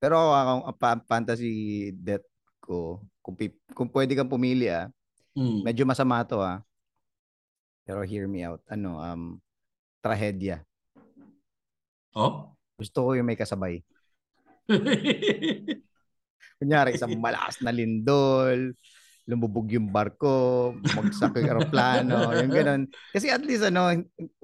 Pero 0.03 0.19
ako, 0.19 0.67
ako 0.67 0.83
ang 0.83 1.03
fantasy 1.07 1.53
death 1.95 2.27
ko, 2.59 2.99
kung, 3.23 3.39
pi- 3.39 3.63
kung 3.71 3.87
pwede 3.87 4.11
kang 4.19 4.27
pumili 4.27 4.67
ah, 4.67 4.91
Mm. 5.33 5.65
medyo 5.65 5.87
masama 5.87 6.21
to 6.27 6.43
ah. 6.43 6.59
Pero 7.87 8.03
hear 8.05 8.27
me 8.29 8.43
out. 8.45 8.61
Ano, 8.69 9.01
um, 9.01 9.23
trahedya. 10.03 10.61
Oh? 12.13 12.53
Gusto 12.77 12.99
ko 13.01 13.09
yung 13.17 13.25
may 13.25 13.39
kasabay. 13.39 13.81
Kunyari, 16.61 16.93
isang 16.93 17.17
malakas 17.17 17.65
na 17.65 17.73
lindol, 17.73 18.77
lumubog 19.25 19.73
yung 19.73 19.89
barko, 19.89 20.77
bumagsak 20.85 21.33
yung 21.41 21.49
aeroplano, 21.49 22.29
yung 22.37 22.51
ganun. 22.53 22.81
Kasi 23.09 23.33
at 23.33 23.41
least 23.41 23.65
ano, 23.65 23.89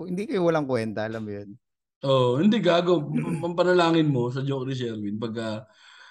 hindi 0.01 0.23
kayo 0.25 0.41
walang 0.41 0.65
kwenta, 0.65 1.05
alam 1.05 1.21
mo 1.21 1.31
yun. 1.37 1.53
Oh, 1.99 2.39
hindi 2.39 2.63
gago. 2.63 3.11
P- 3.11 3.39
Pampanalangin 3.43 4.07
mo 4.07 4.31
sa 4.31 4.39
joke 4.39 4.71
ni 4.71 4.75
Sherwin 4.75 5.19
pagka 5.19 5.67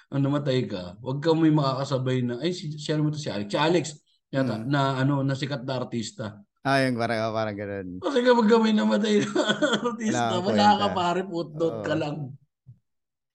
ang 0.09 0.21
namatay 0.21 0.65
ka, 0.65 0.97
wag 1.01 1.21
ka 1.21 1.33
may 1.33 1.49
makakasabay 1.49 2.21
na 2.21 2.37
ay 2.41 2.53
si 2.53 2.69
mo 2.97 3.09
to 3.09 3.17
si 3.17 3.29
Alex. 3.29 3.47
Si 3.49 3.57
Alex 3.57 3.85
yata 4.29 4.61
Mm. 4.61 4.69
na 4.69 4.81
ano 5.01 5.25
na 5.25 5.33
sikat 5.33 5.65
na 5.65 5.81
artista. 5.81 6.37
Ah, 6.61 6.85
yung 6.85 6.97
parang, 6.97 7.33
parang 7.33 7.55
ganun. 7.57 7.87
Kasi 7.97 8.21
kapag 8.21 8.45
ka 8.45 8.55
may 8.59 8.73
namatay 8.73 9.21
na 9.21 9.29
artista, 9.89 10.29
kang 10.33 10.45
wala 10.45 10.67
ka 10.77 10.87
pare 10.93 11.21
footnote 11.25 11.79
ka 11.81 11.93
Oo. 11.93 12.01
lang. 12.01 12.15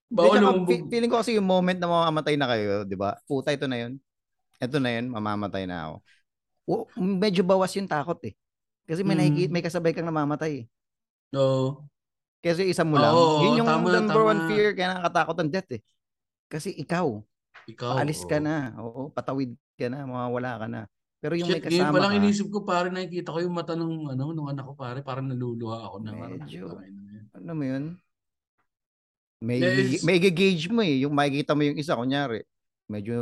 Bawal 0.07 0.37
lumubog. 0.39 0.69
fe- 0.69 0.87
feeling 0.87 1.11
ko 1.11 1.19
kasi 1.19 1.35
yung 1.35 1.47
moment 1.49 1.75
na 1.75 1.89
mamamatay 1.89 2.35
na 2.39 2.47
kayo, 2.47 2.87
di 2.87 2.95
ba? 2.95 3.17
Puta, 3.25 3.51
ito 3.51 3.67
na 3.67 3.81
yun. 3.81 3.99
Ito 4.61 4.79
na 4.79 4.95
yun, 4.95 5.11
mamamatay 5.11 5.67
na 5.67 5.91
ako. 5.91 5.95
O, 6.65 6.73
medyo 6.95 7.43
bawas 7.43 7.75
yung 7.75 7.89
takot 7.89 8.19
eh. 8.23 8.31
Kasi 8.85 9.03
may, 9.03 9.17
Mm. 9.17 9.19
nakiki- 9.19 9.51
may 9.51 9.63
kasabay 9.65 9.91
kang 9.91 10.07
namamatay 10.07 10.63
eh. 10.63 10.65
Oo. 11.35 11.83
Kasi 12.45 12.61
isa 12.69 12.85
mo 12.85 13.01
lang. 13.01 13.09
Oo, 13.09 13.41
yun 13.41 13.57
yung 13.57 13.65
tama, 13.65 13.89
number 13.89 14.21
one 14.21 14.37
tama. 14.37 14.49
fear 14.53 14.69
kaya 14.71 14.87
nakakatakot 14.93 15.35
ng 15.41 15.49
death 15.49 15.71
eh. 15.73 15.81
Kasi 16.45 16.69
ikaw, 16.71 17.25
Ikaw. 17.65 17.97
paalis 17.97 18.21
ka 18.21 18.37
na. 18.37 18.77
Oo, 18.77 19.09
patawid 19.09 19.57
ka 19.73 19.89
na, 19.89 20.05
mawawala 20.05 20.61
ka 20.61 20.67
na. 20.69 20.81
Pero 21.17 21.33
yung 21.33 21.49
may 21.49 21.57
Shit, 21.57 21.65
ngayon 21.65 21.81
kasama 21.81 21.97
pa 21.97 22.03
lang 22.05 22.13
inisip 22.21 22.47
ko 22.53 22.59
pare 22.61 22.87
nakikita 22.93 23.33
ko 23.33 23.39
yung 23.41 23.55
mata 23.57 23.73
ng 23.73 24.13
ano 24.13 24.29
nung 24.29 24.45
anak 24.45 24.61
ko 24.61 24.77
pare 24.77 25.01
parang 25.01 25.25
naluluha 25.25 25.89
ako 25.89 25.95
na 26.05 26.11
Medyo. 26.13 26.69
"Tangina 26.69 27.01
na 27.01 27.13
yan." 27.17 27.25
ano 27.33 27.51
mo 27.51 27.63
yun? 27.65 27.83
May, 29.41 29.57
Yes. 29.59 30.05
may 30.05 30.21
gauge 30.21 30.69
mo 30.69 30.79
eh. 30.79 31.01
Yung 31.01 31.11
makikita 31.11 31.57
mo 31.57 31.65
yung 31.65 31.75
isa, 31.75 31.97
kunyari, 31.97 32.45
medyo, 32.85 33.17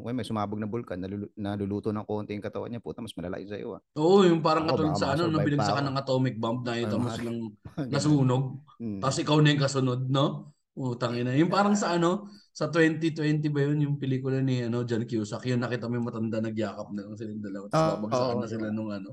well, 0.00 0.16
may 0.16 0.24
sumabog 0.24 0.56
na 0.56 0.68
bulkan, 0.68 0.96
nalulu- 0.96 1.32
naluluto 1.36 1.92
ng 1.92 2.06
konti 2.08 2.32
yung 2.32 2.44
katawan 2.44 2.72
niya, 2.72 2.80
puta, 2.80 3.04
mas 3.04 3.12
malala 3.12 3.36
yung 3.38 3.52
sa'yo 3.52 3.68
ah. 3.76 3.80
Oo, 4.00 4.24
yung 4.24 4.40
parang 4.40 4.64
Ako, 4.64 4.72
katulad 4.76 4.94
sa 4.96 5.12
ano, 5.12 5.28
pa 5.28 5.44
binagsakan 5.44 5.84
ng 5.92 5.96
atomic 6.00 6.34
bomb, 6.40 6.64
mo 6.64 7.08
mga- 7.08 7.16
silang 7.20 7.40
Ganun. 7.76 7.90
nasunog. 7.92 8.44
Mm. 8.80 9.00
Tapos 9.04 9.18
ikaw 9.20 9.36
na 9.40 9.48
yung 9.52 9.62
kasunod, 9.62 10.00
no? 10.08 10.26
Utang 10.72 11.12
ina. 11.12 11.36
Yung 11.36 11.52
parang 11.52 11.76
sa 11.76 12.00
ano, 12.00 12.32
sa 12.56 12.72
2020 12.72 13.52
ba 13.52 13.60
yun, 13.68 13.84
yung 13.84 13.94
pelikula 14.00 14.40
ni 14.40 14.64
ano, 14.64 14.88
John 14.88 15.04
Cusack, 15.04 15.44
yun 15.44 15.60
nakita 15.60 15.84
mo 15.84 16.00
yung 16.00 16.08
matanda 16.08 16.40
nagyakap 16.40 16.88
na 16.96 17.04
lang 17.04 17.16
silang 17.20 17.44
dalawa. 17.44 17.68
Tapos 17.68 17.84
Ah, 17.84 17.96
babagsakan 18.00 18.32
oo, 18.32 18.40
na 18.40 18.48
sila 18.48 18.66
nung 18.72 18.88
ano. 18.88 19.10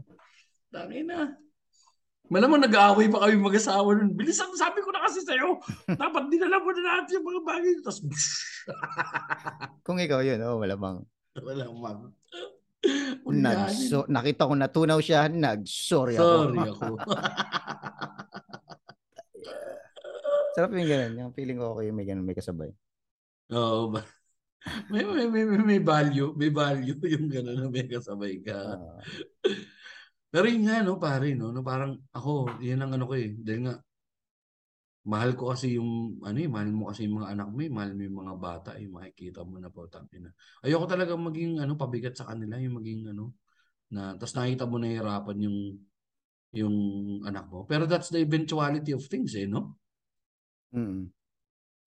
Tangina. 0.72 1.36
Malamang 2.30 2.62
nag-aaway 2.62 3.10
pa 3.10 3.26
kami 3.26 3.42
mag-asawa 3.42 3.90
nun. 3.98 4.14
Bilisan, 4.14 4.54
sabi 4.54 4.86
ko 4.86 4.94
na 4.94 5.02
kasi 5.02 5.26
sa'yo. 5.26 5.58
Dapat 5.90 6.30
dinala 6.30 6.62
mo 6.62 6.70
na 6.70 7.02
natin 7.02 7.18
yung 7.18 7.26
mga 7.26 7.42
bagay. 7.42 7.74
Tapos, 7.82 8.06
Kung 9.86 9.98
ikaw 9.98 10.22
yun, 10.22 10.38
oh, 10.46 10.62
malamang. 10.62 11.02
wala 11.42 11.66
mang. 11.74 12.14
Nagso, 13.44 14.06
nakita 14.08 14.46
ko 14.46 14.54
natunaw 14.56 15.00
siya, 15.02 15.28
nag-sorry 15.28 16.16
ako. 16.16 16.24
Sorry 16.24 16.60
ako. 16.70 16.86
Sarap 20.54 20.70
yung 20.78 20.90
ganun. 20.90 21.14
Yung 21.18 21.34
feeling 21.34 21.58
ko 21.58 21.74
okay, 21.74 21.90
may 21.90 22.06
ganun, 22.06 22.30
may 22.30 22.38
kasabay. 22.38 22.70
Oo 23.58 23.90
ba? 23.90 24.06
May, 24.92 25.02
may, 25.02 25.26
may, 25.32 25.46
may, 25.48 25.82
value. 25.82 26.36
May 26.38 26.52
value 26.52 27.00
yung 27.00 27.32
gano'n 27.32 27.58
na 27.58 27.72
may 27.72 27.88
kasabay 27.88 28.44
ka. 28.44 28.54
Ah, 28.54 29.00
Pero 30.34 30.46
yun 30.46 30.64
nga, 30.66 30.86
no, 30.86 31.02
pare, 31.02 31.34
no, 31.34 31.50
no, 31.56 31.62
parang 31.66 31.98
ako, 32.14 32.62
yun 32.62 32.82
ang 32.82 32.94
ano 32.94 33.06
ko 33.10 33.14
eh. 33.18 33.34
Dahil 33.46 33.62
nga, 33.66 33.76
mahal 35.10 35.34
ko 35.34 35.50
kasi 35.50 35.80
yung 35.80 36.22
ano 36.22 36.38
eh, 36.38 36.46
mahal 36.46 36.70
mo 36.70 36.92
kasi 36.92 37.10
yung 37.10 37.24
mga 37.24 37.30
anak 37.34 37.48
mo 37.50 37.60
eh, 37.66 37.72
mahal 37.72 37.92
mo 37.98 38.02
yung 38.06 38.18
mga 38.22 38.36
bata 38.38 38.70
eh, 38.78 38.86
makikita 38.86 39.42
mo 39.42 39.58
na 39.58 39.74
po 39.74 39.90
tangina. 39.90 40.30
Ayoko 40.62 40.86
talaga 40.86 41.18
maging 41.18 41.58
ano 41.64 41.74
pabigat 41.74 42.14
sa 42.14 42.30
kanila, 42.30 42.62
yung 42.62 42.78
maging 42.78 43.02
ano 43.16 43.34
na 43.90 44.14
tapos 44.22 44.38
nakita 44.38 44.70
mo 44.70 44.78
nahihirapan 44.78 45.38
yung 45.50 45.58
yung 46.54 46.76
anak 47.26 47.46
mo. 47.50 47.66
Pero 47.66 47.90
that's 47.90 48.14
the 48.14 48.22
eventuality 48.22 48.94
of 48.94 49.02
things 49.10 49.34
eh, 49.34 49.50
no? 49.50 49.78
Mm. 50.74 51.10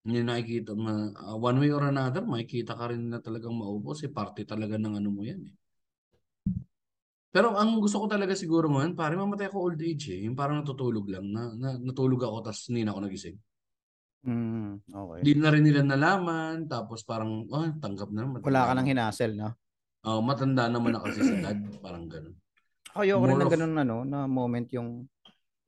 Yung 0.03 0.26
nakikita 0.26 0.74
ma, 0.74 1.14
uh, 1.14 1.38
one 1.38 1.62
way 1.62 1.70
or 1.70 1.86
another, 1.86 2.26
makikita 2.26 2.74
ka 2.74 2.90
rin 2.90 3.07
na 3.07 3.22
talagang 3.22 3.55
maubos 3.55 4.03
eh, 4.03 4.11
parte 4.11 4.43
talaga 4.43 4.74
ng 4.74 4.99
ano 4.99 5.09
mo 5.14 5.22
yan 5.22 5.43
eh. 5.47 5.55
Pero 7.32 7.56
ang 7.56 7.80
gusto 7.80 8.04
ko 8.04 8.06
talaga 8.12 8.36
siguro 8.36 8.68
ngayon, 8.68 8.92
pare 8.92 9.16
mamatay 9.16 9.48
ako 9.48 9.72
old 9.72 9.80
age 9.80 10.12
eh. 10.12 10.28
Yung 10.28 10.36
parang 10.36 10.60
natutulog 10.60 11.08
lang. 11.08 11.24
Na, 11.32 11.48
na, 11.56 11.80
natulog 11.80 12.20
ako 12.20 12.44
tapos 12.44 12.68
hindi 12.68 12.84
na 12.84 12.92
ako 12.92 13.00
nagising. 13.08 13.36
Mm, 14.22 14.84
okay. 14.84 15.18
Hindi 15.24 15.32
na 15.40 15.48
rin 15.48 15.64
nila 15.64 15.80
nalaman. 15.80 16.68
Tapos 16.68 17.00
parang, 17.08 17.48
oh, 17.48 17.72
tanggap 17.80 18.12
na. 18.12 18.28
Matanda 18.28 18.46
Wala 18.52 18.62
ka 18.68 18.72
na. 18.72 18.76
nang 18.76 18.88
hinasel, 18.92 19.32
no? 19.32 19.48
Oh, 20.04 20.20
matanda 20.20 20.68
naman 20.68 20.92
na 20.92 21.00
kasi 21.00 21.24
si 21.24 21.34
dad. 21.40 21.56
Parang 21.80 22.04
ganun. 22.04 22.36
Ayoko 22.92 23.24
rin 23.24 23.32
More 23.32 23.40
ng 23.40 23.48
of- 23.48 23.54
ganun 23.56 23.74
ano, 23.80 23.96
na 24.04 24.28
moment 24.28 24.68
yung 24.76 25.08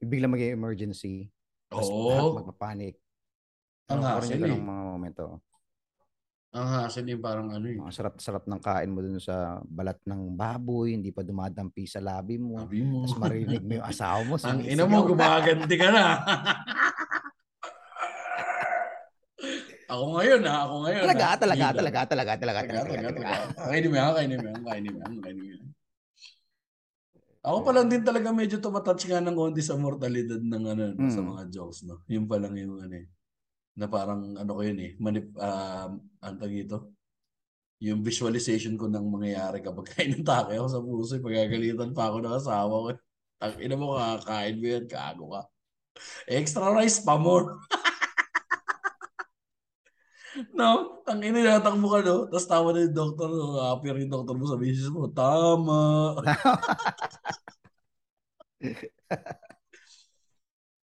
bigla 0.05 0.29
maging 0.29 0.53
emergency. 0.53 1.33
Tapos 1.73 1.89
Oo. 1.89 2.13
lahat 2.13 2.45
magpapanik. 2.45 2.95
Ang 3.89 4.01
rin 4.05 4.05
hassle 4.05 4.45
yung 4.53 4.65
eh. 4.65 4.69
mga 4.69 4.83
momento. 4.85 5.25
Ang 6.55 6.67
hassle 6.71 7.11
yung 7.11 7.19
parang 7.19 7.51
ano 7.51 7.67
eh. 7.67 7.75
Mga 7.83 7.91
sarap-sarap 7.91 8.47
ng 8.47 8.63
kain 8.63 8.87
mo 8.87 9.03
dun 9.03 9.19
sa 9.19 9.59
balat 9.67 9.99
ng 10.07 10.39
baboy, 10.39 10.95
hindi 10.95 11.11
pa 11.11 11.27
dumadampi 11.27 11.83
sa 11.91 11.99
labi 11.99 12.39
mo. 12.39 12.63
Sabi 12.63 12.87
mo. 12.87 13.03
Tapos 13.03 13.19
marinig 13.19 13.59
mo 13.67 13.83
yung 13.83 13.87
asawa 13.91 14.23
mo. 14.23 14.39
Ang 14.39 14.63
ina 14.63 14.87
mo, 14.87 15.03
gumaganti 15.03 15.75
ka 15.75 15.89
na. 15.91 16.05
ako 19.91 20.05
ngayon 20.15 20.43
ha, 20.47 20.55
ako 20.63 20.75
ngayon 20.87 21.03
Talaga, 21.03 21.27
ha. 21.27 21.35
talaga, 21.43 21.67
talaga, 21.75 22.01
talaga, 22.07 22.33
talaga, 22.39 22.61
Talaga, 22.63 22.63
talaga, 22.63 22.87
talaga, 22.87 23.09
talaga. 23.19 23.37
Kainin 23.67 23.89
mo 23.91 23.97
yan, 23.99 24.13
kainin 24.15 24.39
mo 24.39 24.47
yan, 24.47 24.63
kainin 24.63 24.93
mo 24.95 25.01
yan, 25.03 25.17
kainin 25.19 25.43
mo 25.43 25.51
yan. 25.59 25.65
Ako 27.45 27.59
pa 27.61 27.71
lang 27.77 27.87
din 27.91 28.01
talaga 28.07 28.31
medyo 28.31 28.57
tumatouch 28.63 29.05
nga 29.05 29.21
ng 29.21 29.37
konti 29.37 29.61
sa 29.61 29.75
mortalidad 29.75 30.39
ng 30.41 30.65
ano, 30.71 30.83
no, 30.97 31.11
sa 31.11 31.21
Mm. 31.21 31.29
mga 31.35 31.43
jokes, 31.51 31.83
no? 31.83 32.01
Yun 32.07 32.25
pa 32.31 32.39
lang 32.39 32.55
yung 32.57 32.79
ano 32.79 32.95
eh. 32.95 33.11
Na 33.75 33.87
parang 33.91 34.39
ano 34.39 34.51
ko 34.55 34.63
yun 34.63 34.79
eh, 34.79 34.93
manip, 35.03 35.35
um, 35.35 35.91
ang 36.23 36.35
tawag 36.39 36.63
ito? 36.63 36.79
Yung 37.83 38.07
visualization 38.07 38.79
ko 38.79 38.87
ng 38.87 39.03
mangyayari 39.03 39.59
kapag 39.61 39.87
kain 39.93 40.15
ng 40.15 40.25
take 40.27 40.55
ako 40.57 40.69
sa 40.71 40.81
puso, 40.83 41.19
pagagalitan 41.19 41.91
pa 41.91 42.11
ako 42.11 42.17
ng 42.23 42.35
asawa 42.39 42.75
ko. 42.75 42.89
Ang 43.43 43.55
ina 43.61 43.75
mo, 43.75 43.99
kakain 43.99 44.57
mo 44.63 44.67
yan, 44.71 44.85
kago 44.87 45.25
ka. 45.35 45.43
Extra 46.31 46.71
rice 46.75 47.03
pa 47.03 47.19
more. 47.19 47.59
No, 50.51 50.99
ang 51.07 51.23
ininatak 51.23 51.79
mo 51.79 51.95
ka, 51.95 52.03
no? 52.03 52.27
Tapos 52.27 52.47
tama 52.51 52.75
na 52.75 52.83
yung 52.83 52.97
doktor, 52.97 53.31
no? 53.31 53.55
Happy 53.63 53.87
rin 53.95 54.11
yung 54.11 54.19
doktor 54.19 54.35
mo 54.35 54.51
sa 54.51 54.59
misis 54.59 54.91
mo. 54.91 55.07
Tama. 55.07 56.19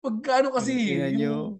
Pagkano 0.06 0.54
kasi, 0.54 1.02
yung, 1.18 1.58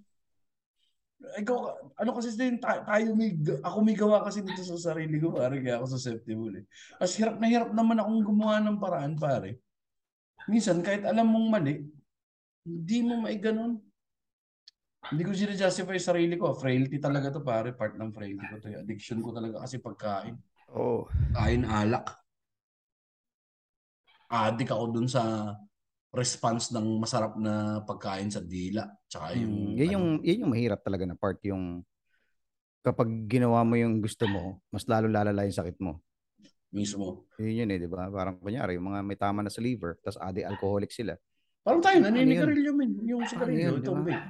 ikaw, 1.21 1.59
ano 2.01 2.11
kasi 2.17 2.33
din, 2.33 2.57
ta- 2.57 2.81
tayo 2.83 3.13
may, 3.13 3.37
ako 3.61 3.79
may 3.85 3.97
gawa 3.97 4.25
kasi 4.25 4.41
dito 4.41 4.65
sa 4.65 4.93
sarili 4.93 5.21
ko, 5.21 5.37
pare, 5.37 5.61
kaya 5.61 5.77
ako 5.77 5.97
susceptible 5.97 6.65
eh. 6.65 6.65
As 6.97 7.13
hirap 7.17 7.37
na 7.37 7.47
hirap 7.47 7.71
naman 7.77 8.01
akong 8.01 8.25
gumawa 8.25 8.57
ng 8.65 8.81
paraan, 8.81 9.15
pare. 9.21 9.61
Minsan, 10.49 10.81
kahit 10.81 11.05
alam 11.05 11.29
mong 11.29 11.49
mali, 11.53 11.85
hindi 12.65 12.99
mo 13.05 13.21
maiganon. 13.21 13.77
Hindi 15.01 15.23
ko 15.25 15.33
sinajustify 15.33 15.97
sarili 15.97 16.37
ko. 16.37 16.53
Frailty 16.53 17.01
talaga 17.01 17.33
to 17.33 17.41
pare. 17.41 17.73
Part 17.73 17.97
ng 17.97 18.13
frailty 18.13 18.45
ko 18.45 18.57
to. 18.61 18.69
Addiction 18.69 19.25
ko 19.25 19.33
talaga 19.33 19.65
kasi 19.65 19.81
pagkain. 19.81 20.37
Oo. 20.77 21.09
Kain 21.33 21.65
alak. 21.65 22.21
Addict 24.31 24.71
ako 24.71 24.85
dun 24.95 25.09
sa 25.11 25.57
response 26.11 26.75
ng 26.75 26.99
masarap 26.99 27.39
na 27.39 27.81
pagkain 27.87 28.31
sa 28.31 28.43
dila. 28.43 28.87
Tsaka 29.07 29.35
yung... 29.39 29.75
Mm, 29.75 29.79
yun 29.79 29.91
yung 29.95 30.07
ano, 30.19 30.25
yun 30.27 30.41
yung 30.47 30.53
mahirap 30.53 30.81
talaga 30.83 31.07
na 31.07 31.15
part 31.15 31.39
yung 31.47 31.87
kapag 32.81 33.09
ginawa 33.29 33.61
mo 33.63 33.77
yung 33.77 34.01
gusto 34.01 34.25
mo, 34.27 34.59
mas 34.73 34.89
lalo 34.89 35.07
lalala 35.07 35.45
yung 35.47 35.55
sakit 35.55 35.79
mo. 35.79 36.01
mismo. 36.71 37.27
Yun 37.39 37.67
yun 37.67 37.71
eh, 37.75 37.79
di 37.83 37.91
ba? 37.91 38.07
Parang 38.09 38.39
kunyari, 38.39 38.79
yung 38.79 38.95
mga 38.95 39.03
may 39.03 39.19
tama 39.19 39.43
na 39.43 39.51
sa 39.51 39.59
liver, 39.59 39.99
tapos 40.07 40.19
adi 40.23 40.47
alcoholic 40.47 40.95
sila. 40.95 41.19
Parang 41.67 41.83
tayo, 41.83 41.99
Ano 42.01 42.15
naninigarilyo. 42.15 42.73
Yung 43.05 43.21
Ano 43.21 43.29
sigarilyo, 43.29 43.59
yun, 43.59 43.75
di 43.75 43.83
itong 43.85 44.01
ba? 44.01 44.07
vape. 44.07 44.29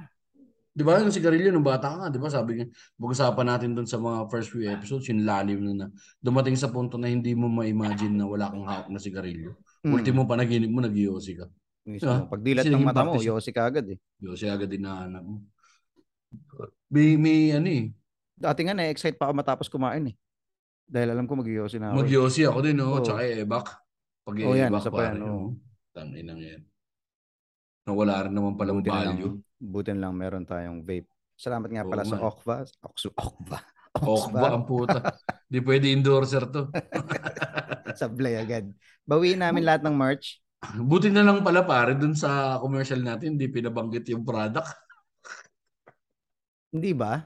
Di 0.71 0.81
ba 0.87 1.03
yung 1.03 1.11
sigarilyo 1.13 1.49
nung 1.51 1.67
bata 1.67 1.91
ka 1.91 1.95
nga, 2.01 2.07
di 2.09 2.17
ba? 2.17 2.27
Sabi 2.33 2.51
nga, 2.59 2.65
pag-usapan 2.97 3.45
natin 3.45 3.69
dun 3.77 3.87
sa 3.87 3.99
mga 4.01 4.25
first 4.31 4.49
few 4.51 4.65
episodes, 4.67 5.05
yung 5.11 5.21
lalim 5.21 5.59
na 5.63 5.73
na 5.75 5.87
dumating 6.17 6.55
sa 6.57 6.71
punto 6.73 6.97
na 6.97 7.11
hindi 7.11 7.35
mo 7.37 7.45
ma-imagine 7.51 8.15
na 8.17 8.25
wala 8.25 8.49
kang 8.49 8.65
hawak 8.65 8.87
na 8.89 8.99
sigarilyo. 8.99 9.55
Mm, 9.85 9.93
Ultimo 9.93 10.25
panaginip 10.25 10.71
mo, 10.73 10.79
nag-iossi 10.81 11.37
ka. 11.37 11.45
Mismo. 11.85 12.09
Ah, 12.11 12.25
Pag 12.27 12.41
dilat 12.41 12.65
kasi 12.65 12.73
ng 12.73 12.83
mata 12.85 13.01
mo, 13.01 13.17
yosi 13.17 13.49
ka 13.49 13.65
agad 13.67 13.85
eh. 13.89 13.97
Yossi 14.21 14.45
agad 14.47 14.69
din 14.69 14.85
nahanap 14.85 15.23
mo. 15.23 15.41
May, 16.91 17.15
may 17.15 17.51
ano 17.51 17.67
eh, 17.67 17.85
Dati 18.41 18.65
nga 18.65 18.73
na-excite 18.73 19.21
pa 19.21 19.29
ako 19.29 19.33
matapos 19.37 19.67
kumain 19.69 20.01
eh. 20.09 20.15
Dahil 20.89 21.13
alam 21.13 21.29
ko 21.29 21.37
mag-yosi 21.37 21.77
na 21.77 21.93
ako. 21.93 21.95
eh. 21.95 21.99
Mag-Yossi 22.03 22.41
ako 22.43 22.59
din, 22.65 22.75
no? 22.81 22.97
Oo. 22.97 23.05
Tsaka 23.05 23.21
ebak. 23.23 23.67
Pag 24.25 24.35
Oo, 24.41 24.57
yan, 24.57 24.73
isa 24.73 24.89
pa 24.89 25.01
yan, 25.13 25.17
no? 25.21 25.55
Tanay 25.93 26.21
nang 26.25 26.41
yan. 26.41 26.61
Na 27.85 27.91
wala 27.93 28.25
rin 28.25 28.33
naman 28.33 28.57
palang 28.57 28.81
Buti 28.81 28.89
na 28.89 28.97
lang, 29.05 29.17
value. 29.17 29.33
buti 29.61 29.89
na 29.93 30.01
lang 30.09 30.13
meron 30.17 30.45
tayong 30.45 30.81
vape. 30.81 31.05
Salamat 31.37 31.69
nga 31.69 31.85
pala 31.85 32.01
Oo 32.01 32.09
sa. 32.09 32.17
Okva. 32.17 32.55
Ox, 32.81 32.97
Okva. 33.13 33.57
Okba 34.01 34.47
ang 34.57 34.65
puta. 34.65 34.99
Di 35.45 35.61
pwede 35.61 35.93
endorser 35.93 36.49
to. 36.49 36.69
Sablay 38.01 38.41
agad. 38.41 38.73
Bawiin 39.05 39.37
namin 39.37 39.61
lahat 39.61 39.85
ng 39.85 39.93
merch. 39.93 40.40
Buti 40.89 41.09
na 41.09 41.25
lang 41.25 41.41
pala 41.41 41.65
pare, 41.65 41.97
dun 41.97 42.13
sa 42.13 42.61
commercial 42.61 43.01
natin, 43.01 43.35
hindi 43.35 43.49
pinabanggit 43.49 44.05
yung 44.13 44.21
product. 44.21 44.69
Hindi 46.71 46.93
ba? 46.93 47.19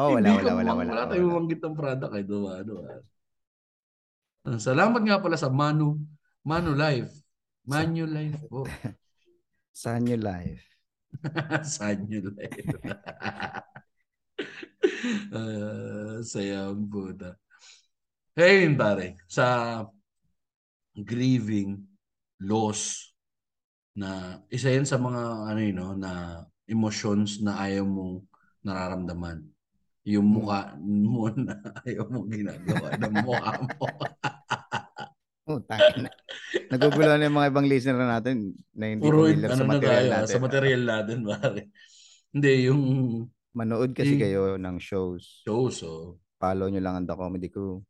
Oh, 0.00 0.16
wala, 0.16 0.32
hindi 0.32 0.42
wala, 0.42 0.52
wala, 0.56 0.70
wala, 0.74 0.90
Wala 0.96 1.04
tayong 1.12 1.28
mabanggit 1.28 1.60
ng 1.60 1.76
product. 1.76 2.12
Eh, 2.16 2.24
diba? 2.24 2.54
Ah, 4.48 4.56
Salamat 4.56 5.02
nga 5.04 5.20
pala 5.20 5.36
sa 5.36 5.52
Manu. 5.52 6.00
Manu 6.40 6.72
Life. 6.72 7.12
Manu 7.68 8.08
Life 8.08 8.40
po. 8.48 8.64
Sanyo 9.80 10.16
Life. 10.16 10.64
Sanyo 11.76 12.32
Life. 12.32 12.68
Ah, 15.30 16.18
saya 16.24 16.72
ang 16.72 16.88
puta. 16.88 17.36
Yun 18.36 18.74
pare, 18.76 19.20
sa 19.28 19.84
grieving, 20.96 21.89
loss, 22.40 23.12
na 23.92 24.40
isa 24.48 24.70
yan 24.70 24.84
sa 24.84 24.96
mga 24.96 25.20
ano 25.46 25.60
yun, 25.60 25.76
no, 25.76 25.92
na 25.94 26.12
emotions 26.64 27.38
na 27.40 27.58
ayaw 27.58 27.84
mong 27.84 28.24
nararamdaman. 28.62 29.44
Yung 30.06 30.24
Hmm. 30.24 30.34
mukha 30.34 30.60
mo 30.80 31.28
na 31.36 31.54
ayaw 31.84 32.08
mong 32.08 32.28
ginagawa 32.30 32.88
ng 32.96 33.14
mukha 33.20 33.52
mo. 33.60 33.84
Oh, 35.50 35.58
tangin 35.66 36.06
na. 36.06 36.10
Nagugulo 36.70 37.10
na 37.10 37.26
yung 37.26 37.34
mga 37.34 37.50
ibang 37.50 37.66
listener 37.66 38.06
natin 38.06 38.54
na 38.70 38.86
hindi 38.86 39.02
Puro 39.02 39.26
familiar 39.26 39.50
ano 39.50 39.58
sa 39.58 39.58
na 39.58 39.70
material 39.74 39.90
tayo, 39.98 40.12
natin. 40.14 40.30
sa 40.30 40.38
material 40.38 40.82
natin 40.86 41.16
pare. 41.26 41.60
Hindi, 42.30 42.52
yung 42.70 42.82
Manood 43.50 43.90
kasi 43.90 44.14
Yung- 44.14 44.22
kayo 44.22 44.42
ng 44.54 44.76
shows. 44.78 45.42
shows, 45.42 45.82
oh. 45.82 46.22
Follow 46.38 46.70
nyo 46.70 46.78
lang 46.78 46.94
ang 46.94 47.06
The 47.10 47.18
Comedy 47.18 47.50
Crew. 47.50 47.82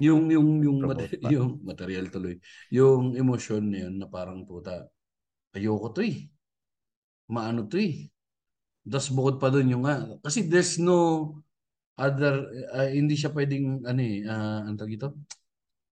Yung 0.00 0.32
yung 0.32 0.48
yung 0.64 0.78
mate- 0.88 1.20
pa. 1.20 1.28
yung 1.28 1.60
material 1.60 2.08
tuloy. 2.08 2.40
Yung 2.72 3.12
emotion 3.18 3.60
na 3.68 3.78
yun 3.88 3.94
na 4.00 4.08
parang 4.08 4.46
puta. 4.48 4.88
Ayoko 5.52 5.92
to 5.92 6.00
eh. 6.00 6.32
Maano 7.28 7.68
to 7.68 7.76
eh. 7.76 8.08
Tapos 8.82 9.08
bukod 9.12 9.36
pa 9.38 9.52
doon 9.52 9.68
yung 9.68 9.84
nga 9.86 10.02
kasi 10.24 10.48
there's 10.48 10.80
no 10.80 11.30
other 11.94 12.50
ah, 12.72 12.88
hindi 12.88 13.14
siya 13.14 13.30
pwedeng 13.30 13.84
ano 13.86 14.00
eh 14.00 14.26
uh, 14.26 14.66
ang 14.66 14.74
tawag 14.74 14.96
ito? 14.96 15.08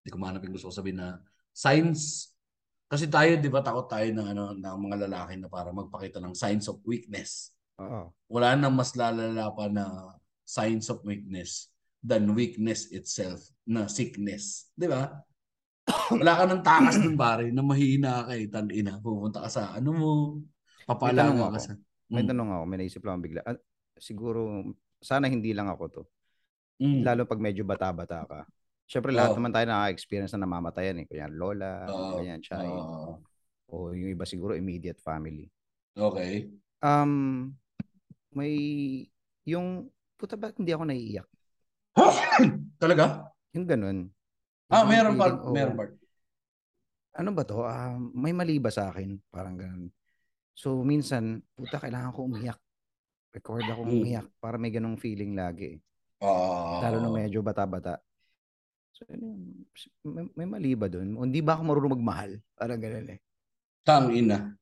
Hindi 0.00 0.10
ko 0.10 0.18
mahanap 0.18 0.42
yung 0.42 0.54
gusto 0.56 0.72
ko 0.72 0.74
sabihin 0.74 0.98
na 0.98 1.22
signs 1.54 2.32
kasi 2.90 3.06
tayo 3.06 3.38
'di 3.38 3.46
ba 3.46 3.62
takot 3.62 3.86
tayo 3.86 4.10
ng 4.10 4.26
ano 4.34 4.44
ng 4.58 4.78
mga 4.90 4.96
lalaki 5.06 5.38
na 5.38 5.46
para 5.46 5.70
magpakita 5.70 6.18
ng 6.18 6.34
signs 6.34 6.66
of 6.66 6.82
weakness. 6.82 7.54
Oo. 7.78 8.10
Wala 8.26 8.58
nang 8.58 8.74
mas 8.74 8.98
lalala 8.98 9.54
pa 9.54 9.70
na 9.70 9.86
signs 10.42 10.90
of 10.90 10.98
weakness 11.06 11.69
than 12.00 12.32
weakness 12.32 12.88
itself 12.90 13.40
na 13.64 13.84
sickness. 13.86 14.72
Di 14.72 14.88
ba? 14.88 15.08
Wala 16.10 16.32
ka 16.38 16.44
ng 16.48 16.62
takas 16.64 16.96
dun 16.98 17.14
pare 17.14 17.52
na 17.52 17.60
mahina 17.60 18.24
ka 18.26 18.32
eh. 18.34 18.48
Tangina, 18.48 18.98
pupunta 18.98 19.44
ka 19.44 19.48
sa 19.52 19.62
ano 19.76 19.90
mo. 19.92 20.12
Papalaga 20.84 21.36
ako. 21.36 21.54
ka 21.54 21.60
sa... 21.60 21.72
May 22.10 22.26
Mm. 22.26 22.30
tanong 22.34 22.50
ako, 22.50 22.64
may 22.66 22.78
naisip 22.82 23.02
lang 23.06 23.22
bigla. 23.22 23.38
Ah, 23.46 23.54
siguro, 23.94 24.66
sana 24.98 25.30
hindi 25.30 25.54
lang 25.54 25.70
ako 25.70 25.84
to. 25.94 26.02
Mm. 26.82 27.06
Lalo 27.06 27.22
pag 27.22 27.38
medyo 27.38 27.62
bata-bata 27.62 28.26
ka. 28.26 28.40
Siyempre, 28.90 29.14
lahat 29.14 29.30
Oo. 29.30 29.38
naman 29.38 29.54
tayo 29.54 29.70
nakaka-experience 29.70 30.34
na 30.34 30.42
namamatayan 30.42 30.98
eh. 30.98 31.06
Kaya 31.06 31.30
lola, 31.30 31.86
Oo. 31.86 32.18
ganyan, 32.18 32.42
chay. 32.42 32.66
Oo. 32.66 33.22
o 33.70 33.94
yung 33.94 34.10
iba 34.10 34.26
siguro 34.26 34.58
immediate 34.58 34.98
family. 34.98 35.46
okay. 35.94 36.50
Um, 36.82 37.54
may 38.34 38.50
yung 39.46 39.86
puta 40.18 40.34
ba 40.34 40.50
hindi 40.50 40.74
ako 40.74 40.90
naiiyak? 40.90 41.28
Talaga? 42.82 43.30
Yung 43.52 43.66
ganun. 43.66 43.98
Ah, 44.70 44.86
Yung 44.86 44.90
meron 44.90 45.14
part, 45.18 45.36
oh, 45.42 45.52
meron 45.52 45.74
part. 45.74 45.92
Ano 47.10 47.34
ba 47.34 47.42
to? 47.42 47.66
Ah, 47.66 47.98
may 47.98 48.30
mali 48.30 48.62
ba 48.62 48.70
sa 48.70 48.94
akin? 48.94 49.18
Parang 49.28 49.58
ganun. 49.58 49.90
So 50.54 50.80
minsan, 50.80 51.42
puta 51.58 51.82
kailangan 51.82 52.14
ko 52.14 52.30
umiyak. 52.30 52.58
Record 53.30 53.66
ako 53.66 53.86
Mm. 53.86 53.92
umiyak 53.94 54.26
para 54.38 54.58
may 54.58 54.70
ganung 54.70 54.98
feeling 54.98 55.34
lagi. 55.34 55.78
Ah. 56.22 56.82
Lalo 56.86 56.98
na 57.00 57.10
medyo 57.10 57.40
bata-bata. 57.40 57.98
So, 58.92 59.06
may, 60.04 60.28
may 60.36 60.46
mali 60.46 60.76
ba 60.76 60.90
doon? 60.90 61.16
O 61.16 61.24
hindi 61.24 61.40
ba 61.40 61.56
ako 61.56 61.62
marunong 61.64 61.94
magmahal? 61.96 62.30
Parang 62.52 62.76
ganun 62.76 63.08
eh. 63.16 63.18
Tang 63.80 64.12
ina. 64.12 64.52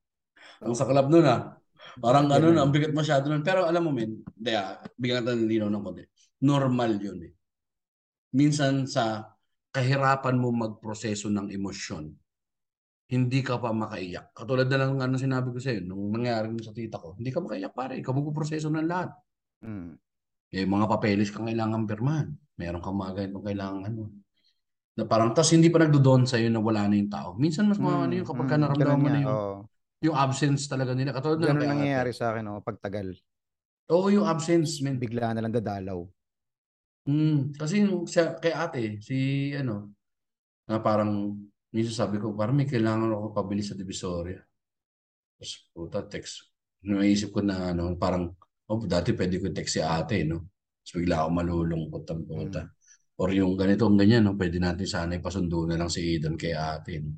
Ang 0.63 0.77
saklap 0.77 1.11
nun 1.11 1.27
ah. 1.27 1.59
Parang 1.99 2.29
ano 2.31 2.47
na, 2.53 2.63
ang 2.63 2.71
bigat 2.71 2.95
masyado 2.95 3.27
nun. 3.27 3.43
Pero 3.43 3.67
alam 3.67 3.83
mo 3.83 3.91
men, 3.91 4.23
hindi 4.23 4.51
ah, 4.55 4.79
bigyan 4.95 5.25
natin 5.25 5.43
ng 5.43 5.49
linaw 5.49 5.69
ng 5.69 5.83
konti. 5.83 6.03
Normal 6.39 6.91
yun 6.99 7.19
eh. 7.27 7.33
Minsan 8.35 8.85
sa 8.85 9.25
kahirapan 9.73 10.37
mo 10.37 10.53
magproseso 10.53 11.27
ng 11.29 11.51
emosyon, 11.51 12.13
hindi 13.09 13.41
ka 13.41 13.57
pa 13.57 13.73
makaiyak. 13.73 14.37
Katulad 14.37 14.69
na 14.69 14.77
lang 14.85 15.01
ano 15.01 15.17
sinabi 15.17 15.49
ko 15.49 15.57
sa'yo, 15.57 15.81
nung 15.81 16.13
nangyari 16.13 16.53
sa 16.61 16.69
tita 16.69 17.01
ko, 17.01 17.17
hindi 17.17 17.33
ka 17.33 17.41
makaiyak 17.41 17.73
pare, 17.73 17.97
ikaw 17.97 18.13
magproseso 18.13 18.69
ng 18.69 18.85
lahat. 18.85 19.09
Mm. 19.65 19.97
Eh, 20.53 20.65
mga 20.65 20.85
papeles 20.85 21.29
kang 21.33 21.49
kailangan 21.49 21.89
pirmahan. 21.89 22.29
Meron 22.57 22.81
kang 22.81 22.97
mga 22.97 23.13
ganitong 23.17 23.45
kailangan 23.45 23.81
ano. 23.89 24.03
Na 24.93 25.03
parang, 25.09 25.33
tas 25.33 25.49
hindi 25.53 25.73
pa 25.73 25.81
nagdo-dawn 25.81 26.29
sa'yo 26.29 26.53
na 26.53 26.61
wala 26.61 26.85
na 26.85 27.01
yung 27.01 27.09
tao. 27.09 27.33
Minsan 27.33 27.65
mas 27.65 27.81
mga 27.81 27.97
ano 27.97 28.13
Mm, 28.13 28.17
yun, 28.21 28.25
kapag 28.29 28.45
mm, 28.45 28.51
ka 28.51 28.57
naramdaman 28.57 28.97
mo 28.99 29.07
na 29.09 29.19
yung, 29.21 29.33
oo. 29.33 29.55
yung 30.05 30.15
absence 30.17 30.69
talaga 30.69 30.93
nila. 30.93 31.09
Katulad 31.13 31.41
na 31.41 31.53
lang 31.53 31.81
nangyayari 31.81 32.11
sa 32.13 32.33
akin, 32.33 32.45
oh, 32.45 32.61
pagtagal. 32.61 33.17
Oo, 33.89 34.13
yung 34.13 34.25
absence, 34.29 34.85
man. 34.85 35.01
Bigla 35.01 35.33
na 35.33 35.41
lang 35.41 35.53
dadalaw. 35.53 36.05
Mm, 37.07 37.55
kasi 37.55 37.85
yung 37.87 38.03
sa, 38.09 38.35
kay 38.41 38.51
ate, 38.51 38.99
si 38.99 39.51
ano, 39.55 39.95
na 40.67 40.83
parang, 40.83 41.37
minsan 41.71 41.95
sabi 41.95 42.19
ko, 42.19 42.35
parang 42.35 42.57
may 42.59 42.67
kailangan 42.67 43.13
ako 43.15 43.31
pabili 43.31 43.63
sa 43.63 43.77
Divisoria. 43.77 44.41
Tapos, 45.39 45.53
puta, 45.71 45.99
text. 46.05 46.51
Naisip 46.83 47.31
ko 47.31 47.39
na, 47.43 47.71
ano, 47.71 47.95
parang, 47.95 48.31
oh, 48.69 48.79
dati 48.83 49.15
pwede 49.15 49.39
ko 49.39 49.49
text 49.55 49.79
si 49.79 49.81
ate, 49.83 50.27
no? 50.27 50.51
Tapos 50.83 50.93
bigla 50.99 51.15
ako 51.23 51.29
malulungkot 51.31 52.03
ang 52.11 52.23
puta. 52.27 52.61
Mm. 52.67 52.71
Or 53.19 53.29
yung 53.35 53.53
ganito, 53.59 53.83
ang 53.87 53.99
ganyan, 53.99 54.23
no? 54.27 54.35
Pwede 54.35 54.59
natin 54.59 54.87
sana 54.87 55.15
ipasundo 55.19 55.67
na 55.67 55.79
lang 55.79 55.89
si 55.91 56.03
Aidan 56.03 56.35
kay 56.35 56.53
ate, 56.55 56.99
no? 57.03 57.15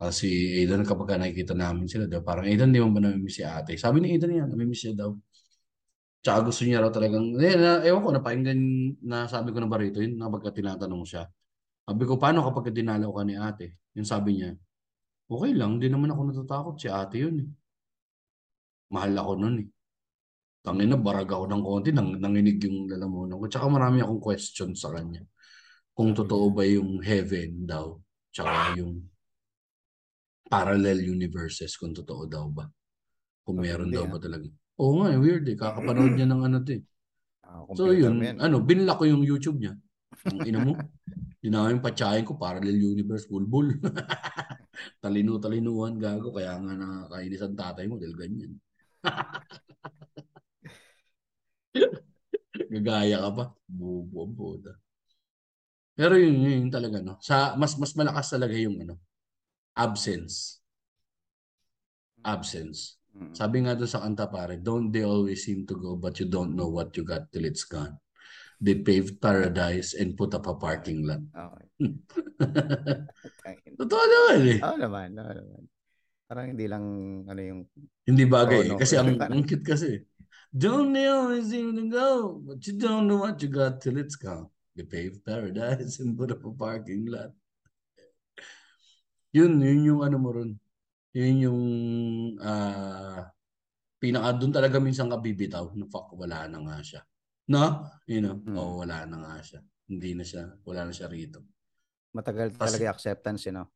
Kasi 0.00 0.28
si 0.28 0.30
Aidan, 0.64 0.84
kapag 0.84 1.12
ka 1.12 1.16
nakikita 1.20 1.52
namin 1.52 1.84
sila, 1.88 2.08
daw, 2.08 2.20
parang, 2.24 2.48
Aidan, 2.48 2.72
di 2.72 2.80
mo 2.80 2.92
ba 2.92 3.00
namimiss 3.04 3.40
si 3.40 3.44
ate? 3.44 3.76
Sabi 3.76 4.00
ni 4.04 4.16
Aidan 4.16 4.32
yan, 4.32 4.48
namimiss 4.52 4.80
siya 4.88 4.94
daw. 4.96 5.10
Tsaka 6.20 6.52
gusto 6.52 6.68
niya 6.68 6.84
raw 6.84 6.92
talagang, 6.92 7.32
eh, 7.40 7.56
na, 7.56 7.80
ewan 7.80 8.04
ko, 8.04 8.10
napakinggan 8.12 8.60
na 9.00 9.24
sabi 9.24 9.56
ko 9.56 9.58
na 9.64 9.68
ba 9.72 9.80
rito, 9.80 10.04
yun, 10.04 10.20
kapag 10.20 10.52
tinatanong 10.52 11.04
siya. 11.08 11.24
Sabi 11.88 12.02
ko, 12.04 12.20
paano 12.20 12.44
kapag 12.44 12.76
dinalaw 12.76 13.08
ka 13.08 13.22
ni 13.24 13.34
ate? 13.40 13.80
Yung 13.96 14.04
sabi 14.04 14.36
niya, 14.36 14.52
okay 15.32 15.56
lang, 15.56 15.80
di 15.80 15.88
naman 15.88 16.12
ako 16.12 16.20
natatakot, 16.28 16.74
si 16.76 16.92
ate 16.92 17.24
yun 17.24 17.36
eh. 17.40 17.48
Mahal 18.92 19.16
ako 19.16 19.32
nun 19.40 19.56
eh. 19.64 19.68
Tangina, 20.60 21.00
barag 21.00 21.30
ako 21.32 21.44
ng 21.48 21.62
konti, 21.64 21.88
nang, 21.88 22.20
nanginig 22.20 22.60
yung 22.68 22.84
lalamunan 22.84 23.40
ko. 23.40 23.48
Tsaka 23.48 23.66
marami 23.72 24.04
akong 24.04 24.20
question 24.20 24.76
sa 24.76 24.92
kanya. 24.92 25.24
Kung 25.96 26.12
totoo 26.12 26.52
ba 26.52 26.68
yung 26.68 27.00
heaven 27.00 27.64
daw, 27.64 27.96
tsaka 28.28 28.76
yung 28.76 29.08
parallel 30.52 31.00
universes, 31.00 31.80
kung 31.80 31.96
totoo 31.96 32.28
daw 32.28 32.44
ba. 32.52 32.68
Kung 33.40 33.64
meron 33.64 33.88
hindi, 33.88 33.96
daw 33.96 34.04
ba 34.04 34.20
talaga. 34.20 34.52
Oo 34.80 35.04
nga, 35.04 35.12
eh, 35.12 35.20
weird 35.20 35.44
eh. 35.44 35.56
Kakapanood 35.60 36.16
niya 36.16 36.24
ng 36.24 36.42
ano 36.48 36.56
to 36.64 36.80
eh. 36.80 36.82
Ah, 37.44 37.68
So 37.76 37.92
computer 37.92 38.00
yun, 38.00 38.40
ano, 38.40 38.56
binlock 38.64 38.96
ko 39.00 39.04
yung 39.04 39.20
YouTube 39.20 39.60
niya. 39.60 39.76
Ang 40.24 40.40
ina 40.48 40.60
mo. 40.64 40.80
Yun 41.44 41.56
yung 41.56 41.80
patsahin 41.80 42.28
ko, 42.28 42.36
parallel 42.36 42.76
universe, 42.76 43.24
bulbul. 43.24 43.72
Talino-talinuhan, 45.04 45.96
gago. 45.96 46.36
Kaya 46.36 46.52
nga 46.60 46.76
nakakainis 46.76 47.40
ang 47.40 47.56
tatay 47.56 47.88
mo 47.88 47.96
dahil 47.96 48.12
ganyan. 48.12 48.52
Gagaya 52.72 53.24
ka 53.24 53.30
pa. 53.32 53.44
Bubo 53.64 54.28
ang 54.28 54.36
puta. 54.36 54.76
Pero 55.96 56.20
yun, 56.20 56.44
yun, 56.44 56.68
yun 56.68 56.72
talaga, 56.72 57.00
no? 57.00 57.16
Sa, 57.24 57.56
mas, 57.56 57.72
mas 57.80 57.96
malakas 57.96 58.36
talaga 58.36 58.52
yung, 58.52 58.84
ano, 58.84 59.00
absence. 59.72 60.60
Absence. 62.20 62.99
Mm. 63.16 63.32
Sabi 63.34 63.56
nga 63.66 63.74
doon 63.74 63.90
sa 63.90 64.02
kanta 64.02 64.30
pare, 64.30 64.58
don't 64.60 64.94
they 64.94 65.02
always 65.02 65.42
seem 65.42 65.66
to 65.66 65.74
go 65.74 65.98
but 65.98 66.18
you 66.22 66.26
don't 66.30 66.54
know 66.54 66.70
what 66.70 66.94
you 66.94 67.02
got 67.02 67.26
till 67.34 67.44
it's 67.44 67.66
gone. 67.66 67.98
They 68.60 68.76
paved 68.76 69.24
paradise 69.24 69.96
and 69.96 70.14
put 70.14 70.36
up 70.36 70.46
a 70.46 70.54
parking 70.54 71.08
lot. 71.08 71.24
Okay. 73.40 73.56
Totoo 73.80 74.04
naman 74.04 74.38
eh. 74.44 74.58
Oo 74.60 74.76
naman, 74.76 75.08
oo 75.16 75.32
naman. 75.32 75.62
Parang 76.28 76.46
hindi 76.52 76.68
lang 76.68 76.84
ano 77.24 77.40
yung 77.40 77.60
Hindi 78.04 78.24
bagay 78.28 78.68
no. 78.68 78.76
Kasi 78.76 79.00
ang, 79.00 79.16
ang 79.32 79.42
cute 79.48 79.64
kasi. 79.64 80.04
Don't 80.52 80.92
they 80.92 81.08
always 81.08 81.48
seem 81.48 81.72
to 81.72 81.88
go 81.88 82.36
but 82.44 82.60
you 82.68 82.76
don't 82.76 83.08
know 83.08 83.24
what 83.24 83.40
you 83.40 83.48
got 83.48 83.80
till 83.80 83.96
it's 83.96 84.14
gone. 84.20 84.52
They 84.76 84.84
paved 84.84 85.24
paradise 85.24 85.98
and 85.98 86.14
put 86.14 86.30
up 86.30 86.44
a 86.44 86.52
parking 86.52 87.08
lot. 87.08 87.32
Yun, 89.32 89.62
yun 89.62 89.88
yung 89.88 90.00
ano 90.04 90.16
mo 90.20 90.30
ron. 90.36 90.58
Yun 91.16 91.36
yung 91.42 91.62
ah 92.38 93.26
pinaka 94.00 94.32
doon 94.38 94.52
talaga 94.54 94.80
minsan 94.80 95.10
ka 95.10 95.18
bibitaw 95.20 95.74
na 95.76 95.84
fuck 95.90 96.14
wala 96.16 96.48
na 96.48 96.58
nga 96.64 96.76
siya. 96.80 97.02
No? 97.50 97.84
You 98.06 98.22
know, 98.22 98.38
Mm. 98.38 98.54
oh, 98.56 98.80
wala 98.80 99.04
na 99.04 99.16
nga 99.20 99.34
siya. 99.42 99.60
Hindi 99.90 100.14
na 100.14 100.24
siya, 100.24 100.46
wala 100.62 100.86
na 100.86 100.92
siya 100.94 101.10
rito. 101.10 101.42
matagal 102.10 102.54
Tas- 102.58 102.74
talaga 102.74 102.82
yung 102.90 102.94
acceptance, 102.94 103.40
you 103.46 103.54
know. 103.54 103.66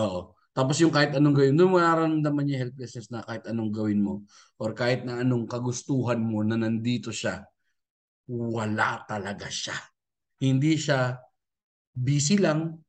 Oo. 0.00 0.32
Tapos 0.56 0.78
yung 0.80 0.88
kahit 0.94 1.12
anong 1.18 1.36
gawin, 1.36 1.52
doon 1.58 1.70
mo 1.74 1.78
nararamdaman 1.82 2.48
yung 2.48 2.62
helplessness 2.68 3.10
na 3.12 3.20
kahit 3.26 3.44
anong 3.50 3.68
gawin 3.74 4.00
mo 4.00 4.22
or 4.56 4.72
kahit 4.72 5.02
na 5.04 5.20
anong 5.20 5.44
kagustuhan 5.44 6.16
mo 6.22 6.40
na 6.46 6.56
nandito 6.56 7.10
siya, 7.12 7.44
wala 8.30 9.04
talaga 9.04 9.50
siya. 9.50 9.74
Hindi 10.40 10.78
siya 10.80 11.18
busy 11.92 12.40
lang. 12.40 12.83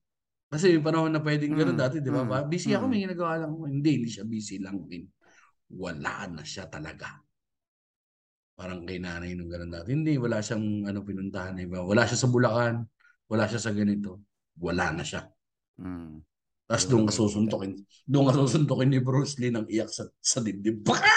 Kasi 0.56 0.72
yung 0.72 0.88
panahon 0.88 1.12
na 1.12 1.20
pwedeng 1.20 1.52
gano'n 1.52 1.76
Mm, 1.76 1.84
dati, 1.84 1.96
di 2.00 2.08
ba? 2.08 2.24
mm, 2.24 2.48
Busy 2.48 2.72
ako, 2.72 2.88
mm. 2.88 2.92
may 2.96 3.04
ginagawa 3.04 3.34
lang. 3.44 3.52
Hindi, 3.60 3.90
hindi 4.00 4.08
siya 4.08 4.24
busy 4.24 4.56
lang 4.64 4.88
din. 4.88 5.04
Wala 5.76 6.32
na 6.32 6.44
siya 6.48 6.72
talaga. 6.72 7.20
Parang 8.56 8.88
kay 8.88 9.04
nanay 9.04 9.36
nung 9.36 9.52
gano'n 9.52 9.68
dati. 9.68 9.92
Hindi, 9.92 10.16
wala 10.16 10.40
siyang 10.40 10.88
ano, 10.88 11.04
pinuntahan. 11.04 11.60
Iba. 11.60 11.84
Wala 11.84 12.08
siya 12.08 12.24
sa 12.24 12.32
Bulacan. 12.32 12.88
Wala 13.28 13.52
siya 13.52 13.60
sa 13.60 13.76
ganito. 13.76 14.24
Wala 14.56 14.96
na 14.96 15.04
siya. 15.04 15.28
Mm. 15.76 16.24
Tapos 16.66 16.86
doon 16.88 17.04
ka 17.04 17.12
nakikita. 17.12 17.20
susuntokin. 17.28 17.72
Doon 18.08 18.26
ka 18.26 18.34
susuntokin 18.40 18.90
ni 18.96 19.00
Bruce 19.04 19.36
Lee 19.44 19.52
ng 19.52 19.68
iyak 19.68 19.92
sa, 19.92 20.08
sa 20.24 20.40
dibdib. 20.40 20.88
Baka! 20.88 21.12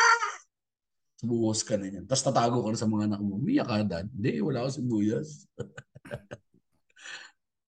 Buhos 1.22 1.62
ka 1.62 1.78
na 1.78 1.86
yan. 1.86 2.10
Tapos 2.10 2.26
tatago 2.26 2.58
ka 2.66 2.74
na 2.74 2.78
sa 2.78 2.90
mga 2.90 3.06
anak 3.14 3.20
mo. 3.22 3.38
Umiyak 3.38 3.70
ka, 3.70 3.86
dad. 3.86 4.06
Hindi, 4.10 4.42
wala 4.42 4.66
ako 4.66 4.70
sibuyas. 4.74 5.46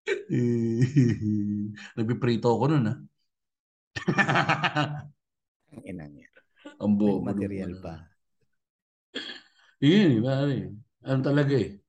Nagpiprito 1.97 2.47
ako 2.49 2.65
nun, 2.71 2.85
ha? 2.89 2.95
Ang 5.73 5.83
inang 5.85 6.13
yan. 6.17 6.33
Ang 6.79 6.91
May 6.95 6.99
bobo. 6.99 7.25
material 7.25 7.73
pa. 7.81 7.95
Eh, 9.79 10.19
pare. 10.19 10.75
Ano 11.07 11.19
talaga 11.23 11.53
eh. 11.55 11.79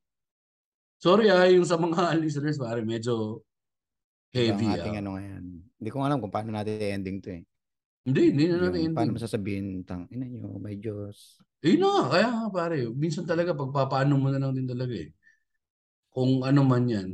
Sorry 1.01 1.33
ah, 1.33 1.49
yung 1.49 1.65
sa 1.67 1.81
mga 1.81 2.13
listeners, 2.23 2.61
pare, 2.61 2.85
medyo 2.85 3.43
heavy 4.31 4.69
ang 4.69 4.75
ating 4.79 4.95
ah. 4.99 5.01
ano 5.03 5.11
ngayon. 5.17 5.45
Hindi 5.81 5.89
ko 5.91 5.97
alam 6.05 6.21
kung 6.21 6.31
paano 6.35 6.53
natin 6.55 6.77
i-ending 6.77 7.19
to 7.25 7.31
eh. 7.41 7.43
Hindi, 8.05 8.23
hindi 8.33 8.45
na 8.49 8.69
natin 8.69 8.81
Yung 8.85 8.97
paano 8.97 9.11
ending. 9.13 9.19
masasabihin, 9.19 9.67
tang, 9.89 10.05
ina 10.13 10.27
nyo, 10.29 10.61
may 10.61 10.77
Diyos. 10.77 11.41
Eh 11.61 11.77
na 11.77 12.09
kaya 12.09 12.49
pare, 12.53 12.89
minsan 12.93 13.25
talaga 13.29 13.53
pagpapaano 13.53 14.15
mo 14.17 14.29
na 14.33 14.41
lang 14.41 14.53
din 14.57 14.69
talaga 14.69 14.95
eh. 14.97 15.13
Kung 16.11 16.43
ano 16.47 16.61
man 16.65 16.85
yan, 16.89 17.09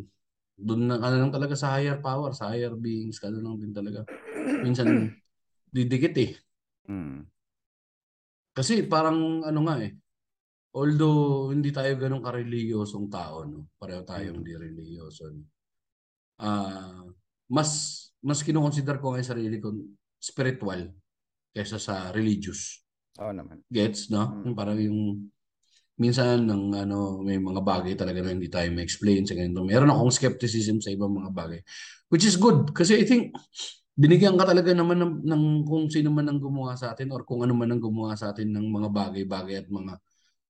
doon 0.57 0.89
na 0.89 0.97
ka 0.97 1.13
na 1.13 1.21
lang 1.21 1.33
talaga 1.33 1.53
sa 1.53 1.77
higher 1.77 2.01
power, 2.01 2.33
sa 2.33 2.49
higher 2.53 2.73
beings, 2.73 3.21
ka 3.21 3.29
na 3.29 3.45
lang 3.45 3.61
din 3.61 3.77
talaga. 3.77 4.09
Minsan, 4.65 5.13
didikit 5.69 6.17
eh. 6.17 6.33
Mm. 6.89 7.29
Kasi 8.57 8.89
parang 8.89 9.45
ano 9.45 9.61
nga 9.69 9.77
eh, 9.85 9.93
although 10.73 11.53
hindi 11.53 11.69
tayo 11.69 11.93
ganun 12.01 12.25
kareliyosong 12.25 13.13
tao, 13.13 13.45
no? 13.45 13.69
Pareho 13.77 14.01
tayong 14.01 14.33
Mm. 14.33 14.41
hindi 14.41 14.55
religyoso. 14.57 15.29
no? 15.29 15.45
Ah, 16.41 17.05
mas 17.53 17.69
mas 18.25 18.41
kinoconsider 18.41 18.97
ko 18.99 19.15
yung 19.17 19.25
sarili 19.29 19.61
ko 19.61 19.77
spiritual 20.17 20.89
kaysa 21.53 21.77
sa 21.77 22.11
religious. 22.17 22.81
Oo 23.21 23.33
naman. 23.33 23.61
Gets, 23.69 24.09
no? 24.09 24.41
Mm. 24.41 24.43
Yung 24.49 24.57
parang 24.57 24.79
yung 24.81 25.01
minsan 25.97 26.45
ng 26.45 26.77
ano 26.77 27.25
may 27.25 27.41
mga 27.41 27.61
bagay 27.65 27.95
talaga 27.97 28.21
na 28.21 28.37
hindi 28.37 28.49
tayo 28.53 28.69
ma-explain 28.73 29.25
sa 29.25 29.33
ganito. 29.37 29.65
Meron 29.65 29.89
akong 29.93 30.13
skepticism 30.13 30.81
sa 30.81 30.93
ibang 30.93 31.13
mga 31.13 31.31
bagay. 31.33 31.61
Which 32.13 32.25
is 32.29 32.37
good 32.37 32.71
kasi 32.77 33.01
I 33.01 33.05
think 33.09 33.33
binigyan 33.97 34.37
ka 34.37 34.45
talaga 34.45 34.77
naman 34.77 35.01
ng, 35.01 35.15
ng 35.25 35.43
kung 35.65 35.89
sino 35.89 36.13
man 36.13 36.29
ang 36.29 36.39
gumawa 36.41 36.77
sa 36.77 36.93
atin 36.93 37.09
or 37.17 37.25
kung 37.25 37.41
ano 37.43 37.57
man 37.57 37.73
ang 37.73 37.81
gumawa 37.81 38.13
sa 38.13 38.31
atin 38.33 38.53
ng 38.53 38.67
mga 38.69 38.89
bagay-bagay 38.93 39.57
at 39.65 39.69
mga 39.73 39.95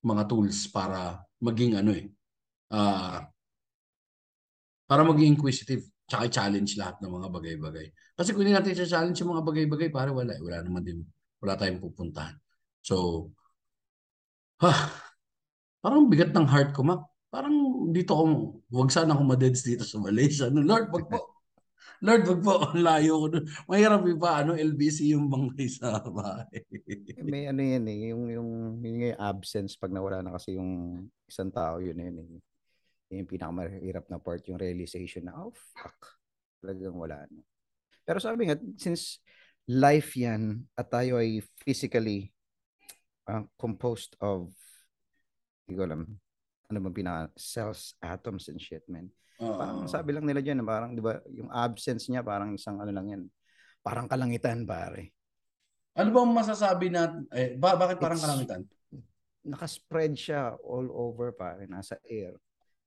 mga 0.02 0.22
tools 0.30 0.66
para 0.70 1.22
maging 1.42 1.78
ano 1.78 1.94
eh, 1.94 2.06
ah 2.74 3.26
para 4.86 5.02
maging 5.02 5.34
inquisitive 5.34 5.82
tsaka 6.06 6.30
i-challenge 6.30 6.78
lahat 6.78 6.96
ng 7.02 7.10
mga 7.10 7.28
bagay-bagay. 7.34 7.86
Kasi 8.14 8.30
kung 8.30 8.46
hindi 8.46 8.54
natin 8.54 8.78
i-challenge 8.78 9.18
yung 9.18 9.34
mga 9.34 9.44
bagay-bagay, 9.44 9.88
pare 9.90 10.10
wala. 10.14 10.32
eh. 10.38 10.40
Wala 10.42 10.62
naman 10.62 10.82
din. 10.86 11.02
Wala 11.42 11.58
tayong 11.58 11.82
pupuntahan. 11.82 12.38
So, 12.78 13.28
ha, 14.62 14.70
parang 15.86 16.10
bigat 16.10 16.34
ng 16.34 16.50
heart 16.50 16.74
ko, 16.74 16.82
Mac. 16.82 17.06
Parang 17.30 17.54
dito 17.94 18.10
ako, 18.10 18.22
wag 18.74 18.90
sana 18.90 19.14
akong 19.14 19.30
madeds 19.30 19.62
dito 19.62 19.86
sa 19.86 20.02
Malaysia. 20.02 20.50
No, 20.50 20.66
Lord, 20.66 20.90
wag 20.90 21.06
po. 21.06 21.38
Lord, 22.02 22.26
wag 22.26 22.40
po. 22.42 22.54
Ang 22.74 22.82
layo 22.82 23.22
ko 23.22 23.26
doon. 23.30 23.46
Mahirap 23.70 24.02
pa, 24.18 24.42
ano, 24.42 24.58
LBC 24.58 25.14
yung 25.14 25.30
bangkay 25.30 25.70
sa 25.70 26.02
bahay. 26.02 26.66
May 27.22 27.46
ano 27.46 27.62
yan 27.62 27.86
eh, 27.86 28.10
yung, 28.10 28.26
yung, 28.26 28.50
yung, 28.82 28.98
yung 28.98 29.14
absence 29.14 29.78
pag 29.78 29.94
nawala 29.94 30.26
na 30.26 30.34
kasi 30.34 30.58
yung 30.58 31.06
isang 31.22 31.54
tao, 31.54 31.78
yun 31.78 32.02
yun 32.02 32.18
eh. 32.18 32.28
Yun 33.14 33.22
yung 33.22 33.30
pinakamahirap 33.30 34.10
na 34.10 34.18
part, 34.18 34.42
yung 34.50 34.58
realization 34.58 35.30
na, 35.30 35.38
oh, 35.38 35.54
fuck. 35.54 36.18
Talagang 36.58 36.98
wala 36.98 37.22
na. 37.30 37.42
Pero 38.02 38.18
sabi 38.18 38.50
nga, 38.50 38.58
since 38.74 39.22
life 39.70 40.18
yan 40.18 40.66
at 40.74 40.90
tayo 40.90 41.22
ay 41.22 41.46
physically 41.62 42.34
uh, 43.30 43.46
composed 43.54 44.18
of, 44.18 44.50
hindi 45.66 45.74
ko 45.74 45.82
alam, 45.82 46.02
ano 46.66 46.78
bang 46.80 46.94
pinaka, 46.96 47.34
cells, 47.34 47.98
atoms 47.98 48.46
and 48.48 48.62
shit, 48.62 48.86
man. 48.86 49.10
Parang 49.36 49.84
Oo. 49.84 49.90
sabi 49.90 50.14
lang 50.14 50.24
nila 50.24 50.40
dyan, 50.40 50.62
parang, 50.62 50.94
di 50.94 51.02
ba, 51.02 51.18
yung 51.28 51.50
absence 51.50 52.06
niya, 52.08 52.22
parang 52.22 52.54
isang 52.54 52.78
ano 52.78 52.88
lang 52.88 53.06
yan. 53.10 53.22
Parang 53.82 54.06
kalangitan, 54.06 54.62
pare. 54.64 55.10
Ano 55.92 56.14
bang 56.14 56.32
masasabi 56.32 56.86
natin? 56.88 57.26
Eh, 57.34 57.58
ba, 57.58 57.74
bakit 57.74 57.98
parang 57.98 58.16
It's- 58.16 58.24
kalangitan? 58.24 58.62
Nakaspread 59.46 60.14
siya 60.14 60.58
all 60.58 60.90
over, 60.90 61.30
pare. 61.30 61.66
Nasa 61.66 61.98
air. 62.02 62.34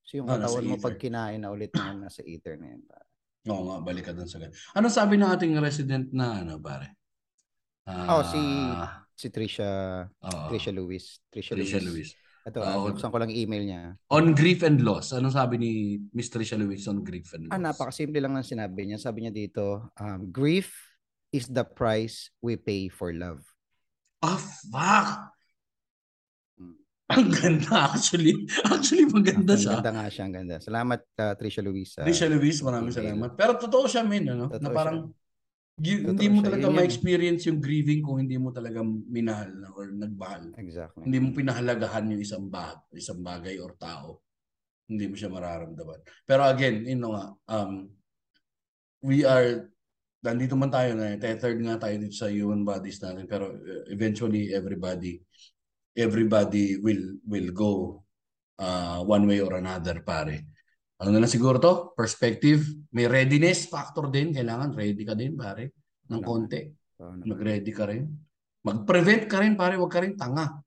So 0.04 0.18
yung 0.18 0.28
Ah, 0.28 0.36
katawan 0.36 0.66
mo 0.66 0.76
ether. 0.76 0.86
pag 0.90 0.98
kinain 0.98 1.40
na 1.40 1.52
ulit 1.52 1.72
na 1.72 1.84
nasa 2.08 2.24
ether 2.24 2.56
na 2.56 2.74
yan, 2.74 2.82
pare. 2.84 3.08
Oo 3.48 3.64
nga, 3.66 3.78
balik 3.82 4.04
ka 4.06 4.12
dun 4.12 4.28
sa 4.28 4.40
ganun. 4.40 4.56
Ano 4.74 4.88
sabi 4.90 5.16
ng 5.16 5.30
ating 5.30 5.54
resident 5.58 6.12
na 6.12 6.44
ano, 6.44 6.60
pare? 6.60 6.96
Oh, 7.88 8.24
si- 8.24 8.40
Ah, 8.72 9.04
Si 9.16 9.28
Trisha, 9.28 9.68
oo. 10.08 10.48
Trisha 10.48 10.72
Lewis. 10.72 11.20
Trisha, 11.28 11.52
Trisha 11.52 11.76
Lewis. 11.76 12.16
Lewis. 12.16 12.29
Ito, 12.50 12.60
uh, 12.66 12.90
buksan 12.90 13.14
ko 13.14 13.18
lang 13.22 13.30
email 13.30 13.64
niya. 13.64 13.82
On 14.10 14.34
grief 14.34 14.66
and 14.66 14.82
loss. 14.82 15.14
Anong 15.14 15.38
sabi 15.38 15.56
ni 15.62 15.72
Miss 16.12 16.34
Trisha 16.34 16.58
Lewis 16.58 16.90
on 16.90 17.06
grief 17.06 17.30
and 17.38 17.46
loss? 17.46 17.54
Ah, 17.54 17.62
napakasimple 17.62 18.18
lang 18.18 18.34
ng 18.34 18.42
sinabi 18.42 18.90
niya. 18.90 18.98
Sabi 18.98 19.24
niya 19.24 19.34
dito, 19.34 19.94
um, 20.02 20.26
grief 20.34 20.74
is 21.30 21.46
the 21.46 21.62
price 21.62 22.34
we 22.42 22.58
pay 22.58 22.90
for 22.90 23.14
love. 23.14 23.46
Ah, 24.26 24.42
fuck! 24.42 25.32
Hmm. 26.58 26.76
Ang 27.14 27.30
ganda 27.30 27.94
actually. 27.94 28.34
Actually, 28.66 29.06
maganda 29.08 29.54
Ang 29.54 29.62
siya. 29.62 29.74
ganda 29.78 29.92
nga 29.94 30.08
siya, 30.10 30.24
ang 30.26 30.34
ganda. 30.34 30.56
Salamat, 30.58 31.00
uh, 31.22 31.34
Trisha 31.38 31.62
Luis. 31.62 31.94
Trisha 32.02 32.26
Lewis, 32.26 32.66
maraming 32.66 32.92
salamat. 32.92 33.38
Pero 33.38 33.62
totoo 33.62 33.86
siya, 33.86 34.02
min, 34.02 34.26
ano? 34.26 34.50
Totoo 34.50 34.66
na 34.66 34.70
parang 34.74 34.98
Totoo 35.06 35.19
hindi 35.80 36.28
mo 36.28 36.40
talaga 36.44 36.68
Yun 36.68 36.76
ma-experience 36.76 37.48
yung 37.48 37.60
grieving 37.64 38.04
kung 38.04 38.20
hindi 38.20 38.36
mo 38.36 38.52
talaga 38.52 38.84
minahal 38.84 39.50
na 39.56 39.72
or 39.74 39.90
nagmahal. 39.96 40.52
Exactly. 40.60 41.08
Hindi 41.08 41.18
mo 41.24 41.28
pinahalagahan 41.32 42.12
yung 42.12 42.22
isang 42.22 42.46
bagay, 42.52 43.00
isang 43.00 43.24
bagay 43.24 43.56
or 43.64 43.74
tao. 43.80 44.20
Hindi 44.90 45.08
mo 45.08 45.16
siya 45.16 45.32
mararamdaman. 45.32 46.00
Pero 46.28 46.42
again, 46.44 46.84
yun 46.84 47.08
nga, 47.08 47.32
um, 47.48 47.88
we 49.06 49.24
are, 49.24 49.72
nandito 50.20 50.60
man 50.60 50.74
tayo 50.74 50.98
na, 51.00 51.16
tethered 51.16 51.62
nga 51.64 51.80
tayo 51.80 51.96
dito 51.96 52.16
sa 52.20 52.28
human 52.28 52.68
bodies 52.68 53.00
natin, 53.00 53.24
pero 53.24 53.56
uh, 53.56 53.84
eventually 53.88 54.52
everybody, 54.52 55.22
everybody 55.96 56.76
will 56.80 57.20
will 57.24 57.50
go 57.56 58.04
uh, 58.60 59.00
one 59.08 59.24
way 59.26 59.40
or 59.40 59.56
another, 59.56 60.04
pare. 60.04 60.44
Ano 61.00 61.16
na 61.16 61.24
lang 61.24 61.32
siguro 61.32 61.56
to? 61.64 61.96
Perspective. 61.96 62.68
May 62.92 63.08
readiness 63.08 63.72
factor 63.72 64.12
din. 64.12 64.36
Kailangan 64.36 64.76
ready 64.76 65.08
ka 65.08 65.16
din, 65.16 65.40
pare. 65.40 65.72
Ng 66.12 66.20
konti. 66.20 66.68
Mag-ready 67.00 67.72
ka 67.72 67.88
rin. 67.88 68.04
Mag-prevent 68.68 69.32
ka 69.32 69.40
rin, 69.40 69.56
pare. 69.56 69.80
Huwag 69.80 69.92
ka 69.96 70.04
rin 70.04 70.20
tanga. 70.20 70.60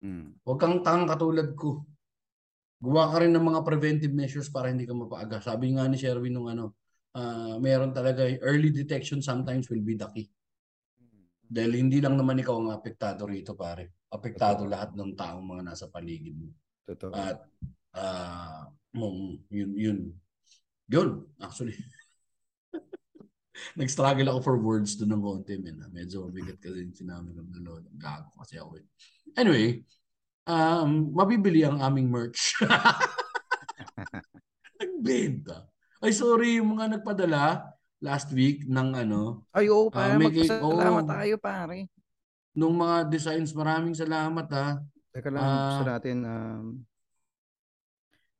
Mm. 0.00 0.40
Huwag 0.40 0.56
kang 0.58 0.80
tanga 0.80 1.12
katulad 1.12 1.52
ko. 1.52 1.84
Gawa 2.80 3.12
ka 3.12 3.20
rin 3.20 3.36
ng 3.36 3.44
mga 3.44 3.60
preventive 3.60 4.14
measures 4.16 4.48
para 4.48 4.72
hindi 4.72 4.88
ka 4.88 4.96
mapaaga. 4.96 5.44
Sabi 5.44 5.76
nga 5.76 5.84
ni 5.84 6.00
Sherwin 6.00 6.32
nung 6.32 6.48
ano, 6.48 6.80
ah, 7.12 7.60
meron 7.60 7.92
talaga 7.92 8.24
early 8.40 8.72
detection 8.72 9.20
sometimes 9.20 9.68
will 9.68 9.84
be 9.84 10.00
the 10.00 10.08
key. 10.16 10.26
Dahil 11.44 11.76
hindi 11.76 12.00
lang 12.00 12.16
naman 12.16 12.40
ikaw 12.40 12.56
ang 12.56 12.72
apektado 12.72 13.28
rito, 13.28 13.52
pare. 13.52 14.00
Apektado 14.08 14.64
Totoo. 14.64 14.72
lahat 14.72 14.96
ng 14.96 15.12
taong 15.12 15.44
mga 15.44 15.62
nasa 15.68 15.92
paligid 15.92 16.40
mo. 16.40 16.48
Totoo. 16.88 17.12
At 17.12 17.44
ah 17.92 18.72
mong 18.92 19.40
yun 19.48 19.70
yun. 19.74 19.98
Yun, 20.88 21.24
actually. 21.38 21.76
Nag-struggle 23.76 24.26
ako 24.26 24.38
for 24.42 24.56
words 24.58 24.96
doon 24.96 25.14
ng 25.14 25.22
konti, 25.22 25.54
men. 25.56 25.78
ah. 25.80 25.88
Medyo 25.88 26.26
mabigat 26.26 26.58
kasi 26.58 26.82
yung 26.82 26.92
sinabi 26.92 27.30
ng 27.32 27.62
lolo. 27.62 27.86
Gago 27.94 28.28
kasi 28.36 28.56
ako. 28.56 28.76
eh. 28.76 28.84
Anyway, 29.34 29.84
um, 30.44 31.12
mabibili 31.12 31.62
ang 31.62 31.78
aming 31.78 32.08
merch. 32.08 32.56
Nagbenta. 34.78 35.68
Ay, 36.02 36.12
sorry, 36.12 36.58
yung 36.58 36.74
mga 36.74 36.98
nagpadala 36.98 37.70
last 38.02 38.34
week 38.34 38.66
ng 38.66 38.98
ano, 38.98 39.46
Ay, 39.54 39.70
oo, 39.70 39.86
Ah, 39.88 40.10
pare. 40.10 40.18
may 40.18 40.26
Magpasalamat 40.28 41.04
oo. 41.06 41.12
tayo, 41.12 41.34
pare. 41.38 41.78
nung 42.52 42.76
mga 42.76 43.08
designs. 43.08 43.54
Maraming 43.54 43.94
salamat 43.94 44.44
ha. 44.52 44.82
Teka 45.08 45.30
lang, 45.30 45.40
Ah. 45.40 45.56
gusto 45.70 45.84
natin 45.86 46.16
um, 46.26 46.64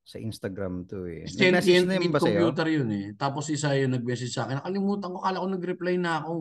sa 0.02 0.18
Instagram 0.18 0.84
to 0.90 1.06
eh. 1.06 1.24
Sentient 1.30 1.62
Nag-message 1.62 1.86
na 1.86 1.94
yun 1.94 2.10
ba 2.10 2.18
sa'yo? 2.18 2.38
Computer 2.42 2.66
yun 2.68 2.90
eh. 2.90 3.06
Tapos 3.14 3.44
isa 3.48 3.70
yun 3.78 3.94
nag-message 3.94 4.34
sa 4.34 4.44
akin. 4.46 4.58
Nakalimutan 4.58 5.08
ko, 5.14 5.18
kala 5.22 5.42
ko 5.42 5.46
nag-reply 5.46 5.94
na 5.98 6.12
ako 6.20 6.34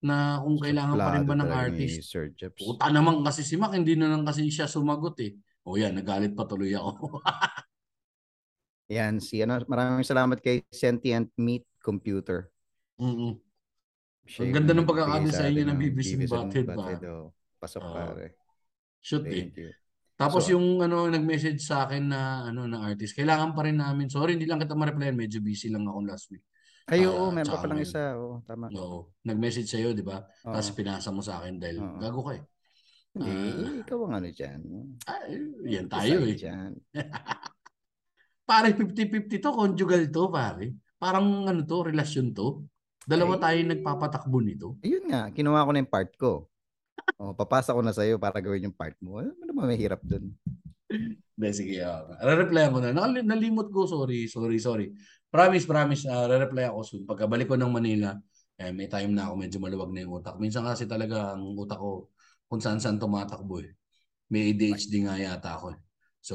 na 0.00 0.40
kung 0.40 0.56
kailangan 0.60 0.96
pa 0.96 1.10
rin 1.16 1.24
ba 1.28 1.34
ng 1.36 1.50
artist. 1.52 1.96
Sir 2.08 2.32
Jeps. 2.36 2.60
Puta 2.60 2.88
naman 2.92 3.20
kasi 3.24 3.44
si 3.44 3.56
Mac, 3.56 3.72
hindi 3.72 3.96
na 3.96 4.12
lang 4.12 4.24
kasi 4.24 4.48
siya 4.48 4.68
sumagot 4.68 5.16
eh. 5.24 5.36
O 5.64 5.76
yan, 5.76 5.96
nagalit 5.96 6.32
pa 6.32 6.48
tuloy 6.48 6.72
ako. 6.72 7.20
Yan, 8.90 9.22
si 9.22 9.38
ano, 9.38 9.54
maraming 9.70 10.02
salamat 10.02 10.42
kay 10.42 10.66
Sentient 10.66 11.30
Meet 11.38 11.62
Computer. 11.78 12.50
Siya 14.26 14.50
Ang 14.50 14.54
ganda 14.54 14.72
ng 14.74 14.88
pagkakadesign 14.88 15.30
sa 15.30 15.46
niya 15.46 15.62
atin 15.62 15.66
ng 15.70 15.78
and 15.78 16.26
Butthead, 16.26 16.66
pa. 16.66 17.10
oh. 17.14 17.30
Pasok 17.60 17.82
Oo. 17.86 17.94
pare. 17.94 18.26
Shoot 18.98 19.24
eh. 19.30 19.46
Thank 19.46 19.56
you. 19.62 19.70
Tapos 20.20 20.44
So- 20.44 20.52
yung 20.52 20.84
ano 20.84 21.08
nag-message 21.08 21.64
sa 21.64 21.88
akin 21.88 22.12
na 22.12 22.20
ano 22.44 22.68
na 22.68 22.84
artist, 22.84 23.16
kailangan 23.16 23.56
pa 23.56 23.64
rin 23.64 23.80
namin. 23.80 24.12
Sorry, 24.12 24.36
hindi 24.36 24.44
lang 24.44 24.60
kita 24.60 24.76
ma-replyan, 24.76 25.16
medyo 25.16 25.40
busy 25.40 25.72
lang 25.72 25.88
ako 25.88 25.98
last 26.04 26.28
week. 26.28 26.44
Ay, 26.84 27.06
Ah, 27.06 27.08
oo, 27.08 27.30
meron 27.30 27.48
pa 27.48 27.62
palang 27.62 27.80
isa. 27.80 28.18
Oo, 28.18 28.44
tama. 28.44 28.68
Oo. 28.74 29.14
Nag-message 29.22 29.64
sa 29.64 29.78
iyo, 29.78 29.94
'di 29.94 30.02
ba? 30.02 30.20
Oo. 30.44 30.52
Tapos 30.52 30.68
pinasa 30.74 31.08
mo 31.08 31.22
sa 31.22 31.40
akin 31.40 31.56
dahil 31.56 31.80
Oo. 31.80 31.96
gago 31.96 32.20
ka 32.20 32.32
eh. 32.36 32.44
Hindi, 33.10 33.30
Ah. 33.32 33.74
ikaw 33.80 33.98
ang 34.04 34.14
ano 34.20 34.28
dyan. 34.28 34.60
Ah, 35.08 35.24
yan 35.64 35.86
tayo 35.88 36.20
Design 36.20 36.28
eh. 36.28 36.36
dyan. 36.36 36.70
Pare 38.44 38.74
50-50 38.74 39.38
to, 39.38 39.50
conjugal 39.50 40.04
to, 40.10 40.22
pare. 40.28 40.66
Parang 40.98 41.46
ano 41.46 41.62
to, 41.62 41.86
relasyon 41.86 42.34
to. 42.34 42.66
Dalawa 43.00 43.38
Ay. 43.38 43.40
tayo 43.40 43.58
nagpapatakbo 43.66 44.38
nito. 44.42 44.68
Ayun 44.82 45.06
nga, 45.06 45.30
kinuha 45.30 45.64
ko 45.64 45.70
na 45.72 45.80
yung 45.80 45.88
part 45.88 46.12
ko. 46.18 46.49
Oh, 47.20 47.36
papasa 47.36 47.76
ko 47.76 47.84
na 47.84 47.92
sa'yo 47.92 48.16
para 48.16 48.40
gawin 48.40 48.70
yung 48.70 48.76
part 48.76 48.96
mo. 48.98 49.20
Ano 49.20 49.36
naman 49.44 49.68
mahirap 49.68 50.00
dun? 50.00 50.32
Hindi, 50.90 51.48
sige. 51.52 51.76
Uh, 51.80 52.16
re-reply 52.18 52.72
ko 52.72 52.80
na. 52.80 52.90
Nakali- 52.90 53.24
nalimot 53.26 53.68
ko, 53.68 53.84
sorry, 53.84 54.26
sorry, 54.26 54.56
sorry. 54.58 54.86
Promise, 55.28 55.68
promise, 55.68 56.02
uh, 56.08 56.26
re-reply 56.26 56.66
ako 56.66 56.80
soon. 56.82 57.02
Pagkabalik 57.06 57.46
ko 57.46 57.60
ng 57.60 57.70
Manila, 57.70 58.16
eh, 58.56 58.72
may 58.72 58.88
time 58.88 59.14
na 59.14 59.28
ako, 59.28 59.34
medyo 59.36 59.56
maluwag 59.62 59.92
na 59.92 60.02
yung 60.02 60.20
utak. 60.20 60.36
Minsan 60.36 60.64
kasi 60.64 60.84
talaga 60.84 61.32
ang 61.36 61.54
utak 61.54 61.78
ko 61.78 62.10
kung 62.44 62.58
saan-saan 62.60 62.98
tumatakbo 62.98 63.62
eh. 63.62 63.72
May 64.28 64.50
ADHD 64.52 65.06
nga 65.06 65.14
yata 65.16 65.56
ako 65.56 65.76
eh. 65.76 65.78
So, 66.20 66.34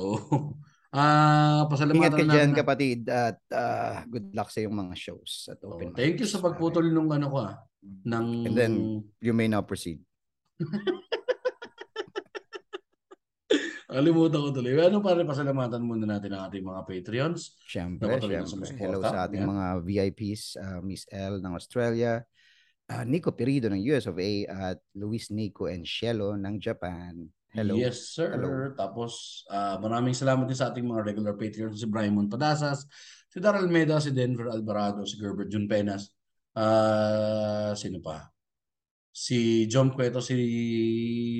ah, 0.95 1.65
Ingat 1.65 1.69
pasalamatan 1.69 2.15
ka 2.15 2.23
na 2.23 2.33
dyan, 2.33 2.49
natin. 2.53 2.59
kapatid. 2.63 2.99
At 3.11 3.37
ah, 3.51 4.05
good 4.07 4.31
luck 4.31 4.47
sa 4.49 4.63
iyong 4.63 4.73
mga 4.73 4.95
shows 4.95 5.51
at 5.51 5.59
Oh, 5.61 5.75
open 5.75 5.91
thank 5.91 6.17
you 6.17 6.27
sa 6.27 6.39
pagputol 6.39 6.87
nung 6.87 7.11
ano 7.11 7.27
ko 7.27 7.37
ah. 7.43 7.59
Ng, 7.85 8.27
And 8.49 8.55
then, 8.57 8.73
you 9.21 9.35
may 9.35 9.45
now 9.45 9.61
proceed. 9.61 10.01
Kalimutan 13.95 14.41
ko 14.43 14.49
tuloy. 14.51 14.75
Ano 14.81 14.99
pare, 14.99 15.23
pasalamatan 15.23 15.79
muna 15.79 16.03
natin 16.03 16.35
ang 16.35 16.51
ating 16.51 16.67
mga 16.67 16.81
Patreons. 16.83 17.55
Siyempre, 17.63 18.19
siyempre. 18.19 18.75
Hello 18.75 18.99
sa 18.99 19.23
ating 19.23 19.47
Yan. 19.47 19.51
mga 19.55 19.65
VIPs, 19.87 20.59
ah, 20.59 20.83
Miss 20.83 21.07
L 21.07 21.39
ng 21.39 21.53
Australia, 21.55 22.19
ah, 22.91 23.07
Nico 23.07 23.31
Perido 23.31 23.71
ng 23.71 23.79
US 23.95 24.11
of 24.11 24.19
A, 24.19 24.31
at 24.51 24.83
Luis 24.99 25.31
Nico 25.31 25.71
and 25.71 25.87
Shelo 25.87 26.35
ng 26.35 26.59
Japan. 26.59 27.23
Hello. 27.55 27.79
Yes, 27.79 28.11
sir. 28.11 28.35
Hello. 28.35 28.75
Tapos, 28.75 29.47
ah, 29.47 29.79
maraming 29.79 30.11
salamat 30.11 30.43
din 30.43 30.59
sa 30.59 30.75
ating 30.75 30.83
mga 30.83 31.05
regular 31.07 31.39
Patreons. 31.39 31.79
Si 31.79 31.87
Brian 31.87 32.11
Montadasas, 32.11 32.83
si 33.31 33.39
Daryl 33.39 33.71
Meda, 33.71 34.03
si 34.03 34.11
Denver 34.11 34.51
Alvarado, 34.51 35.07
si 35.07 35.15
Gerbert 35.15 35.47
Jun 35.47 35.71
Penas. 35.71 36.11
ah 36.55 37.71
sino 37.75 37.99
pa? 37.99 38.34
Si 39.15 39.63
John 39.71 39.95
Cueto, 39.95 40.19
si 40.19 40.35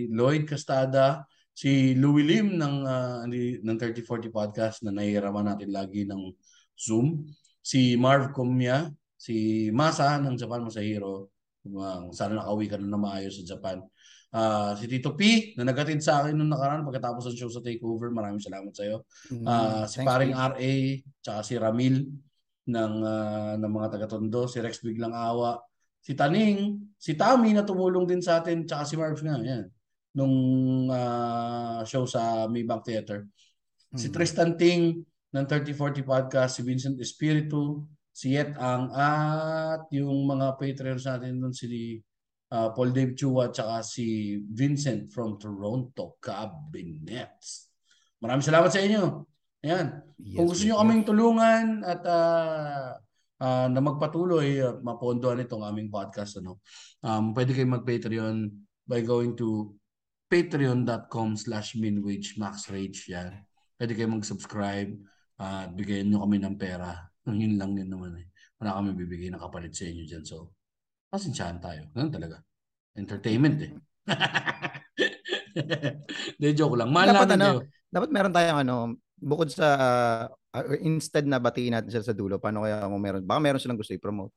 Lloyd 0.08 0.48
Castada, 0.48 1.28
si 1.52 1.92
Louie 2.00 2.24
Lim 2.24 2.56
ng, 2.56 2.76
uh, 2.88 3.28
ng 3.28 3.78
3040 3.80 4.32
Podcast 4.32 4.78
na 4.88 4.96
nahihiraman 4.96 5.52
natin 5.52 5.76
lagi 5.76 6.08
ng 6.08 6.32
Zoom. 6.72 7.28
Si 7.60 8.00
Marv 8.00 8.32
Comia, 8.32 8.88
si 9.20 9.68
Masa 9.76 10.16
ng 10.24 10.40
Japan 10.40 10.64
Masahiro. 10.64 11.36
Uh, 11.68 12.08
sana 12.16 12.40
nakauwi 12.40 12.72
ka 12.72 12.80
na 12.80 12.88
na 12.88 12.96
maayos 12.96 13.44
sa 13.44 13.56
Japan. 13.58 13.84
Uh, 14.32 14.72
si 14.80 14.88
Tito 14.88 15.12
P 15.12 15.52
na 15.60 15.68
nagatid 15.68 16.00
sa 16.00 16.24
akin 16.24 16.36
nung 16.36 16.52
nakaraan 16.52 16.88
pagkatapos 16.88 17.28
ng 17.28 17.40
show 17.40 17.52
sa 17.52 17.60
Takeover. 17.60 18.08
Maraming 18.08 18.40
salamat 18.40 18.72
sa 18.72 18.88
iyo. 18.88 19.04
Uh, 19.44 19.84
si 19.84 20.00
Thanks, 20.00 20.08
paring 20.08 20.32
P. 20.32 20.40
RA, 20.40 20.74
tsaka 21.20 21.40
si 21.44 21.54
Ramil 21.60 21.96
ng 22.72 22.96
uh, 23.04 23.54
ng 23.60 23.72
mga 23.72 23.88
taga-Tondo, 24.00 24.48
si 24.48 24.64
Rex 24.64 24.80
Biglang 24.80 25.12
Awa, 25.12 25.60
si 26.06 26.14
Taning, 26.14 26.78
si 27.02 27.18
Tami 27.18 27.50
na 27.58 27.66
tumulong 27.66 28.06
din 28.06 28.22
sa 28.22 28.38
atin, 28.38 28.62
tsaka 28.62 28.86
si 28.86 28.94
Marv 28.94 29.18
nga, 29.18 29.42
yan. 29.42 29.66
Nung 30.14 30.38
uh, 30.88 31.82
show 31.82 32.06
sa 32.06 32.46
Maybank 32.46 32.86
Theater. 32.86 33.26
Si 33.98 34.08
Mm. 34.08 34.14
Tristan 34.14 34.52
Ting 34.54 35.02
ng 35.34 35.46
3040 35.50 36.06
Podcast, 36.06 36.60
si 36.60 36.62
Vincent 36.62 37.00
Espiritu, 37.02 37.90
si 38.14 38.38
Yet 38.38 38.54
Ang, 38.62 38.94
at 38.94 39.90
yung 39.90 40.30
mga 40.30 40.56
Patreons 40.62 41.10
natin 41.10 41.42
doon 41.42 41.52
si 41.52 42.00
uh, 42.54 42.70
Paul 42.72 42.94
Dave 42.94 43.18
Chua 43.18 43.50
tsaka 43.52 43.82
si 43.82 44.38
Vincent 44.46 45.10
from 45.12 45.36
Toronto 45.36 46.16
Cabinets. 46.22 47.72
Maraming 48.22 48.46
salamat 48.46 48.72
sa 48.72 48.80
inyo. 48.80 49.26
Ayan. 49.66 49.88
Yes, 50.22 50.38
Kung 50.38 50.48
gusto 50.54 50.64
nyo 50.64 50.76
kaming 50.80 51.04
tulungan 51.04 51.66
at 51.84 52.02
uh, 52.06 52.96
uh, 53.40 53.68
na 53.68 53.82
magpatuloy 53.82 54.64
at 54.64 54.78
mapondohan 54.80 55.44
itong 55.44 55.64
aming 55.66 55.92
podcast, 55.92 56.40
ano, 56.40 56.62
um, 57.04 57.36
pwede 57.36 57.52
kayong 57.56 57.82
mag-Patreon 57.82 58.38
by 58.86 59.02
going 59.02 59.34
to 59.36 59.74
patreon.com 60.30 61.38
slash 61.38 61.78
minwagemaxrage. 61.78 63.10
Yan. 63.14 63.46
Pwede 63.76 63.92
kayong 63.94 64.22
mag-subscribe 64.22 64.92
at 65.40 65.70
bigyan 65.76 66.12
nyo 66.12 66.24
kami 66.24 66.38
ng 66.42 66.56
pera. 66.56 66.96
Yun 67.28 67.58
lang 67.60 67.76
yun 67.76 67.90
naman 67.90 68.16
eh. 68.22 68.28
Wala 68.62 68.80
kami 68.80 68.96
bibigay 68.96 69.30
na 69.30 69.42
kapalit 69.42 69.76
sa 69.76 69.90
inyo 69.90 70.04
dyan. 70.08 70.24
So, 70.24 70.56
pasensyahan 71.12 71.60
tayo. 71.60 71.92
Ganun 71.92 72.14
talaga. 72.14 72.38
Entertainment 72.96 73.58
eh. 73.60 73.72
De, 76.40 76.52
joke 76.52 76.80
lang. 76.80 76.92
Mahal 76.92 77.16
Dapat 77.16 77.30
ano, 77.36 77.48
kayo. 77.48 77.60
Dapat 77.92 78.10
meron 78.12 78.34
tayong 78.36 78.60
ano, 78.64 78.76
bukod 79.26 79.50
sa 79.50 79.68
uh, 80.30 80.78
instead 80.80 81.26
na 81.26 81.42
batiin 81.42 81.74
natin 81.74 81.90
sila 81.90 82.06
sa 82.06 82.14
dulo, 82.14 82.38
paano 82.38 82.62
kaya 82.62 82.86
kung 82.86 83.02
meron, 83.02 83.26
baka 83.26 83.40
meron 83.42 83.58
silang 83.58 83.82
gusto 83.82 83.98
i-promote. 83.98 84.30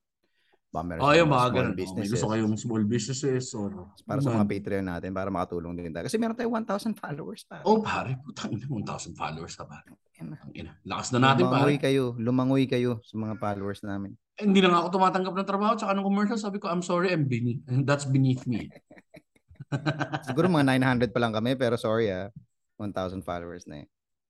Baka 0.68 0.84
meron 0.84 1.00
Oh, 1.00 1.12
silang 1.12 1.20
yung 1.20 1.30
mga 1.32 1.48
ganun. 1.52 1.60
Oh, 1.60 1.68
may 1.68 1.80
businesses. 1.84 2.12
gusto 2.16 2.28
kayong 2.28 2.54
small 2.56 2.84
businesses 2.88 3.44
or 3.52 3.68
para 4.08 4.20
sa 4.20 4.32
Ano 4.32 4.40
mga 4.40 4.46
man. 4.48 4.52
Patreon 4.52 4.86
natin 4.88 5.10
para 5.12 5.28
makatulong 5.28 5.72
din 5.76 5.92
tayo. 5.92 6.08
Kasi 6.08 6.16
meron 6.16 6.36
tayong 6.36 6.56
1,000 6.64 6.96
followers 6.96 7.44
pa. 7.44 7.60
Oh, 7.68 7.84
pare, 7.84 8.16
putang 8.24 8.56
ina, 8.56 8.64
1,000 8.64 9.12
followers 9.12 9.52
ka 9.52 9.68
pare. 9.68 9.92
Ina. 10.56 10.72
Lakas 10.82 11.12
na 11.12 11.20
natin, 11.22 11.44
pare. 11.46 11.52
lumangoy 11.68 11.76
kayo, 11.76 12.04
lumangoy 12.16 12.64
kayo 12.64 12.98
sa 13.04 13.14
mga 13.14 13.34
followers 13.36 13.80
namin. 13.84 14.16
Eh, 14.40 14.44
hindi 14.48 14.64
na 14.64 14.72
nga 14.72 14.78
ako 14.82 14.88
tumatanggap 14.96 15.34
ng 15.36 15.48
trabaho 15.48 15.72
tsaka 15.76 15.92
ng 15.94 16.04
commercial. 16.04 16.38
Sabi 16.40 16.56
ko, 16.58 16.66
I'm 16.72 16.80
sorry, 16.82 17.12
I'm 17.12 17.28
beneath. 17.28 17.60
That's 17.84 18.08
beneath 18.08 18.48
me. 18.48 18.72
Siguro 20.28 20.48
mga 20.48 20.80
900 20.80 21.12
pa 21.12 21.20
lang 21.20 21.36
kami, 21.36 21.52
pero 21.60 21.76
sorry 21.76 22.08
ah. 22.08 22.32
1,000 22.78 23.20
followers 23.26 23.66
na 23.66 23.82
eh. 23.82 23.86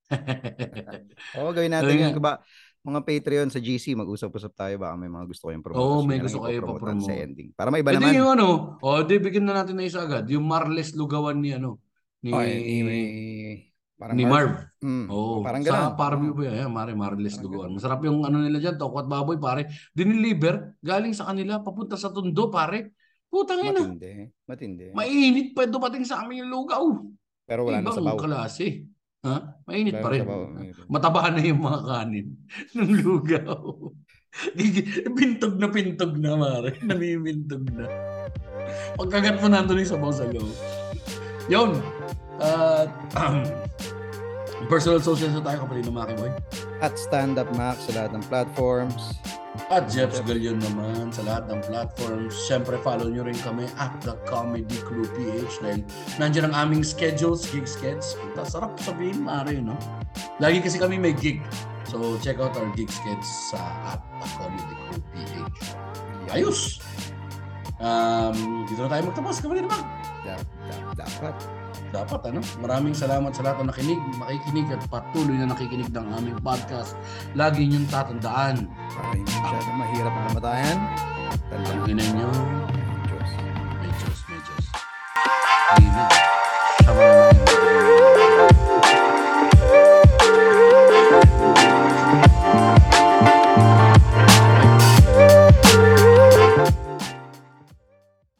Oo, 1.37 1.49
gawin 1.51 1.71
natin 1.71 1.93
yan. 1.93 2.01
nga. 2.09 2.17
Kaba, 2.17 2.31
mga 2.79 2.99
Patreon 3.03 3.49
sa 3.51 3.59
GC, 3.59 3.93
mag-usap-usap 3.93 4.53
tayo. 4.55 4.75
Baka 4.77 4.95
may 4.95 5.11
mga 5.11 5.25
gusto 5.27 5.47
kayong 5.47 5.61
promote. 5.61 5.79
Oo, 5.79 5.99
Tapos 5.99 6.07
may 6.07 6.17
yun 6.17 6.25
gusto 6.25 6.39
kayo 6.41 6.57
ipopromote. 6.59 7.05
Sa 7.05 7.13
ending. 7.13 7.49
Para 7.53 7.69
may 7.69 7.81
iba 7.81 7.91
Pwede 7.91 8.01
naman. 8.01 8.17
yung 8.17 8.31
ano, 8.31 8.47
oh, 8.79 8.99
di 9.03 9.15
bigyan 9.17 9.45
na 9.45 9.61
natin 9.61 9.75
na 9.75 9.85
isa 9.85 10.01
agad. 10.01 10.25
Yung 10.27 10.45
Marles 10.47 10.95
Lugawan 10.95 11.37
ni 11.37 11.53
ano, 11.53 11.77
ni, 12.19 12.31
Oh, 12.31 12.41
ni, 12.41 12.75
ni, 12.81 12.99
parang 13.95 14.15
ni 14.15 14.23
Marv. 14.23 14.51
Mm, 14.79 15.07
Oo, 15.07 15.43
parang 15.43 15.61
sa 15.61 15.91
gano'n. 15.91 15.95
Parview 15.95 16.31
Oo. 16.31 16.37
po 16.37 16.41
yan. 16.47 16.71
Mare 16.71 16.95
Marles 16.95 17.35
Parang 17.35 17.43
Lugawan. 17.45 17.71
Masarap 17.75 17.99
yung 18.03 18.23
ano 18.23 18.39
nila 18.39 18.57
dyan, 18.57 18.75
toko 18.79 18.95
at 18.97 19.07
baboy, 19.07 19.35
pare. 19.35 19.67
Diniliver, 19.91 20.79
galing 20.79 21.11
sa 21.11 21.27
kanila, 21.27 21.59
papunta 21.59 21.99
sa 21.99 22.09
Tondo, 22.09 22.47
pare. 22.47 22.95
Putang 23.29 23.61
ina. 23.61 23.83
Matindi. 23.85 24.25
Matindi. 24.47 24.85
Mainit 24.95 25.53
pa 25.53 25.67
dumating 25.67 26.01
sa 26.01 26.23
amin 26.23 26.41
yung 26.41 26.49
lugaw. 26.49 26.81
Pero 27.45 27.67
wala 27.67 27.77
na 27.77 27.91
sa 27.91 28.01
Ibang 28.01 28.17
baw. 28.17 28.23
klase. 28.23 28.87
Ha? 29.27 29.35
Mainit 29.67 29.99
pa 29.99 30.07
na 30.07 30.13
rin. 30.15 30.21
sa 30.23 30.29
baw. 30.31 30.41
Mataba 30.87 31.27
na 31.27 31.43
yung 31.43 31.59
mga 31.59 31.81
kanin 31.83 32.27
ng 32.79 32.91
lugaw. 33.03 33.91
pintog 35.17 35.59
na 35.59 35.67
pintog 35.67 36.15
na, 36.15 36.39
mare. 36.39 36.79
Namimintog 36.87 37.67
na. 37.75 37.85
Pagkagat 38.95 39.43
mo 39.43 39.51
nandun 39.51 39.83
yung 39.83 39.91
sabaw 39.91 40.11
sa 40.15 40.29
loob. 40.29 40.53
Yun. 41.51 41.83
At 42.39 42.91
personal 44.67 44.99
social 44.99 45.31
sa 45.31 45.39
tayo 45.39 45.63
kapatid 45.63 45.87
ng 45.87 45.95
Maki 45.95 46.15
Boy. 46.19 46.31
At 46.83 46.99
Stand 46.99 47.39
Up 47.39 47.47
Max 47.55 47.87
sa 47.87 48.03
lahat 48.03 48.11
ng 48.17 48.23
platforms. 48.27 49.15
At 49.69 49.87
Jeps 49.87 50.21
Galion 50.25 50.61
naman 50.61 51.09
sa 51.13 51.23
lahat 51.23 51.49
ng 51.49 51.59
platforms. 51.67 52.33
Siyempre, 52.47 52.75
follow 52.81 53.07
nyo 53.07 53.23
rin 53.23 53.37
kami 53.39 53.65
at 53.79 53.91
The 54.01 54.17
Comedy 54.25 54.77
Crew 54.83 55.05
PH 55.15 55.61
dahil 55.61 55.81
nandiyan 56.21 56.51
ang 56.51 56.55
aming 56.67 56.83
schedules, 56.83 57.45
gig 57.49 57.65
skeds. 57.65 58.17
Puta, 58.19 58.45
sarap 58.45 58.77
sabihin, 58.81 59.23
mare, 59.23 59.57
no? 59.57 59.77
Lagi 60.41 60.63
kasi 60.63 60.77
kami 60.77 60.97
may 60.97 61.13
gig. 61.13 61.41
So, 61.89 62.17
check 62.21 62.37
out 62.37 62.53
our 62.53 62.69
gig 62.77 62.89
skeds 62.89 63.27
sa 63.49 63.59
at 63.97 64.01
The 64.21 64.27
Comedy 64.37 64.75
Crew 64.87 65.01
PH. 65.13 65.59
Ayos! 66.29 66.79
Um, 67.79 68.67
dito 68.67 68.85
na 68.85 68.89
tayo 68.91 69.01
magtapos, 69.07 69.39
kapatid 69.41 69.65
naman. 69.65 69.81
Da- 70.27 70.45
da- 70.67 70.93
dapat. 71.07 71.58
Dapat, 71.89 72.21
ano? 72.29 72.41
Maraming 72.61 72.93
salamat 72.93 73.33
sa 73.33 73.41
lahat 73.41 73.65
na 73.65 73.73
nakinig, 73.73 73.97
makikinig 74.21 74.69
at 74.69 74.81
patuloy 74.93 75.33
na 75.41 75.49
nakikinig 75.49 75.89
ng 75.89 76.07
aming 76.13 76.37
podcast. 76.45 76.93
Lagi 77.33 77.65
niyong 77.65 77.89
tatandaan. 77.89 78.69
Para 78.93 79.09
hindi 79.17 79.33
masyadong 79.33 79.77
mahirap 79.77 80.13
ang 80.13 80.25
kamatayan. 80.29 80.77
Ang 80.77 81.41
Tandaan 81.49 81.89
ina 81.89 82.05
nyo, 82.13 82.29
Diyos. 83.09 83.31
may 83.81 83.89
Diyos, 83.89 84.19
may 84.29 84.39
Diyos. 84.41 84.65
Amen. 85.73 86.28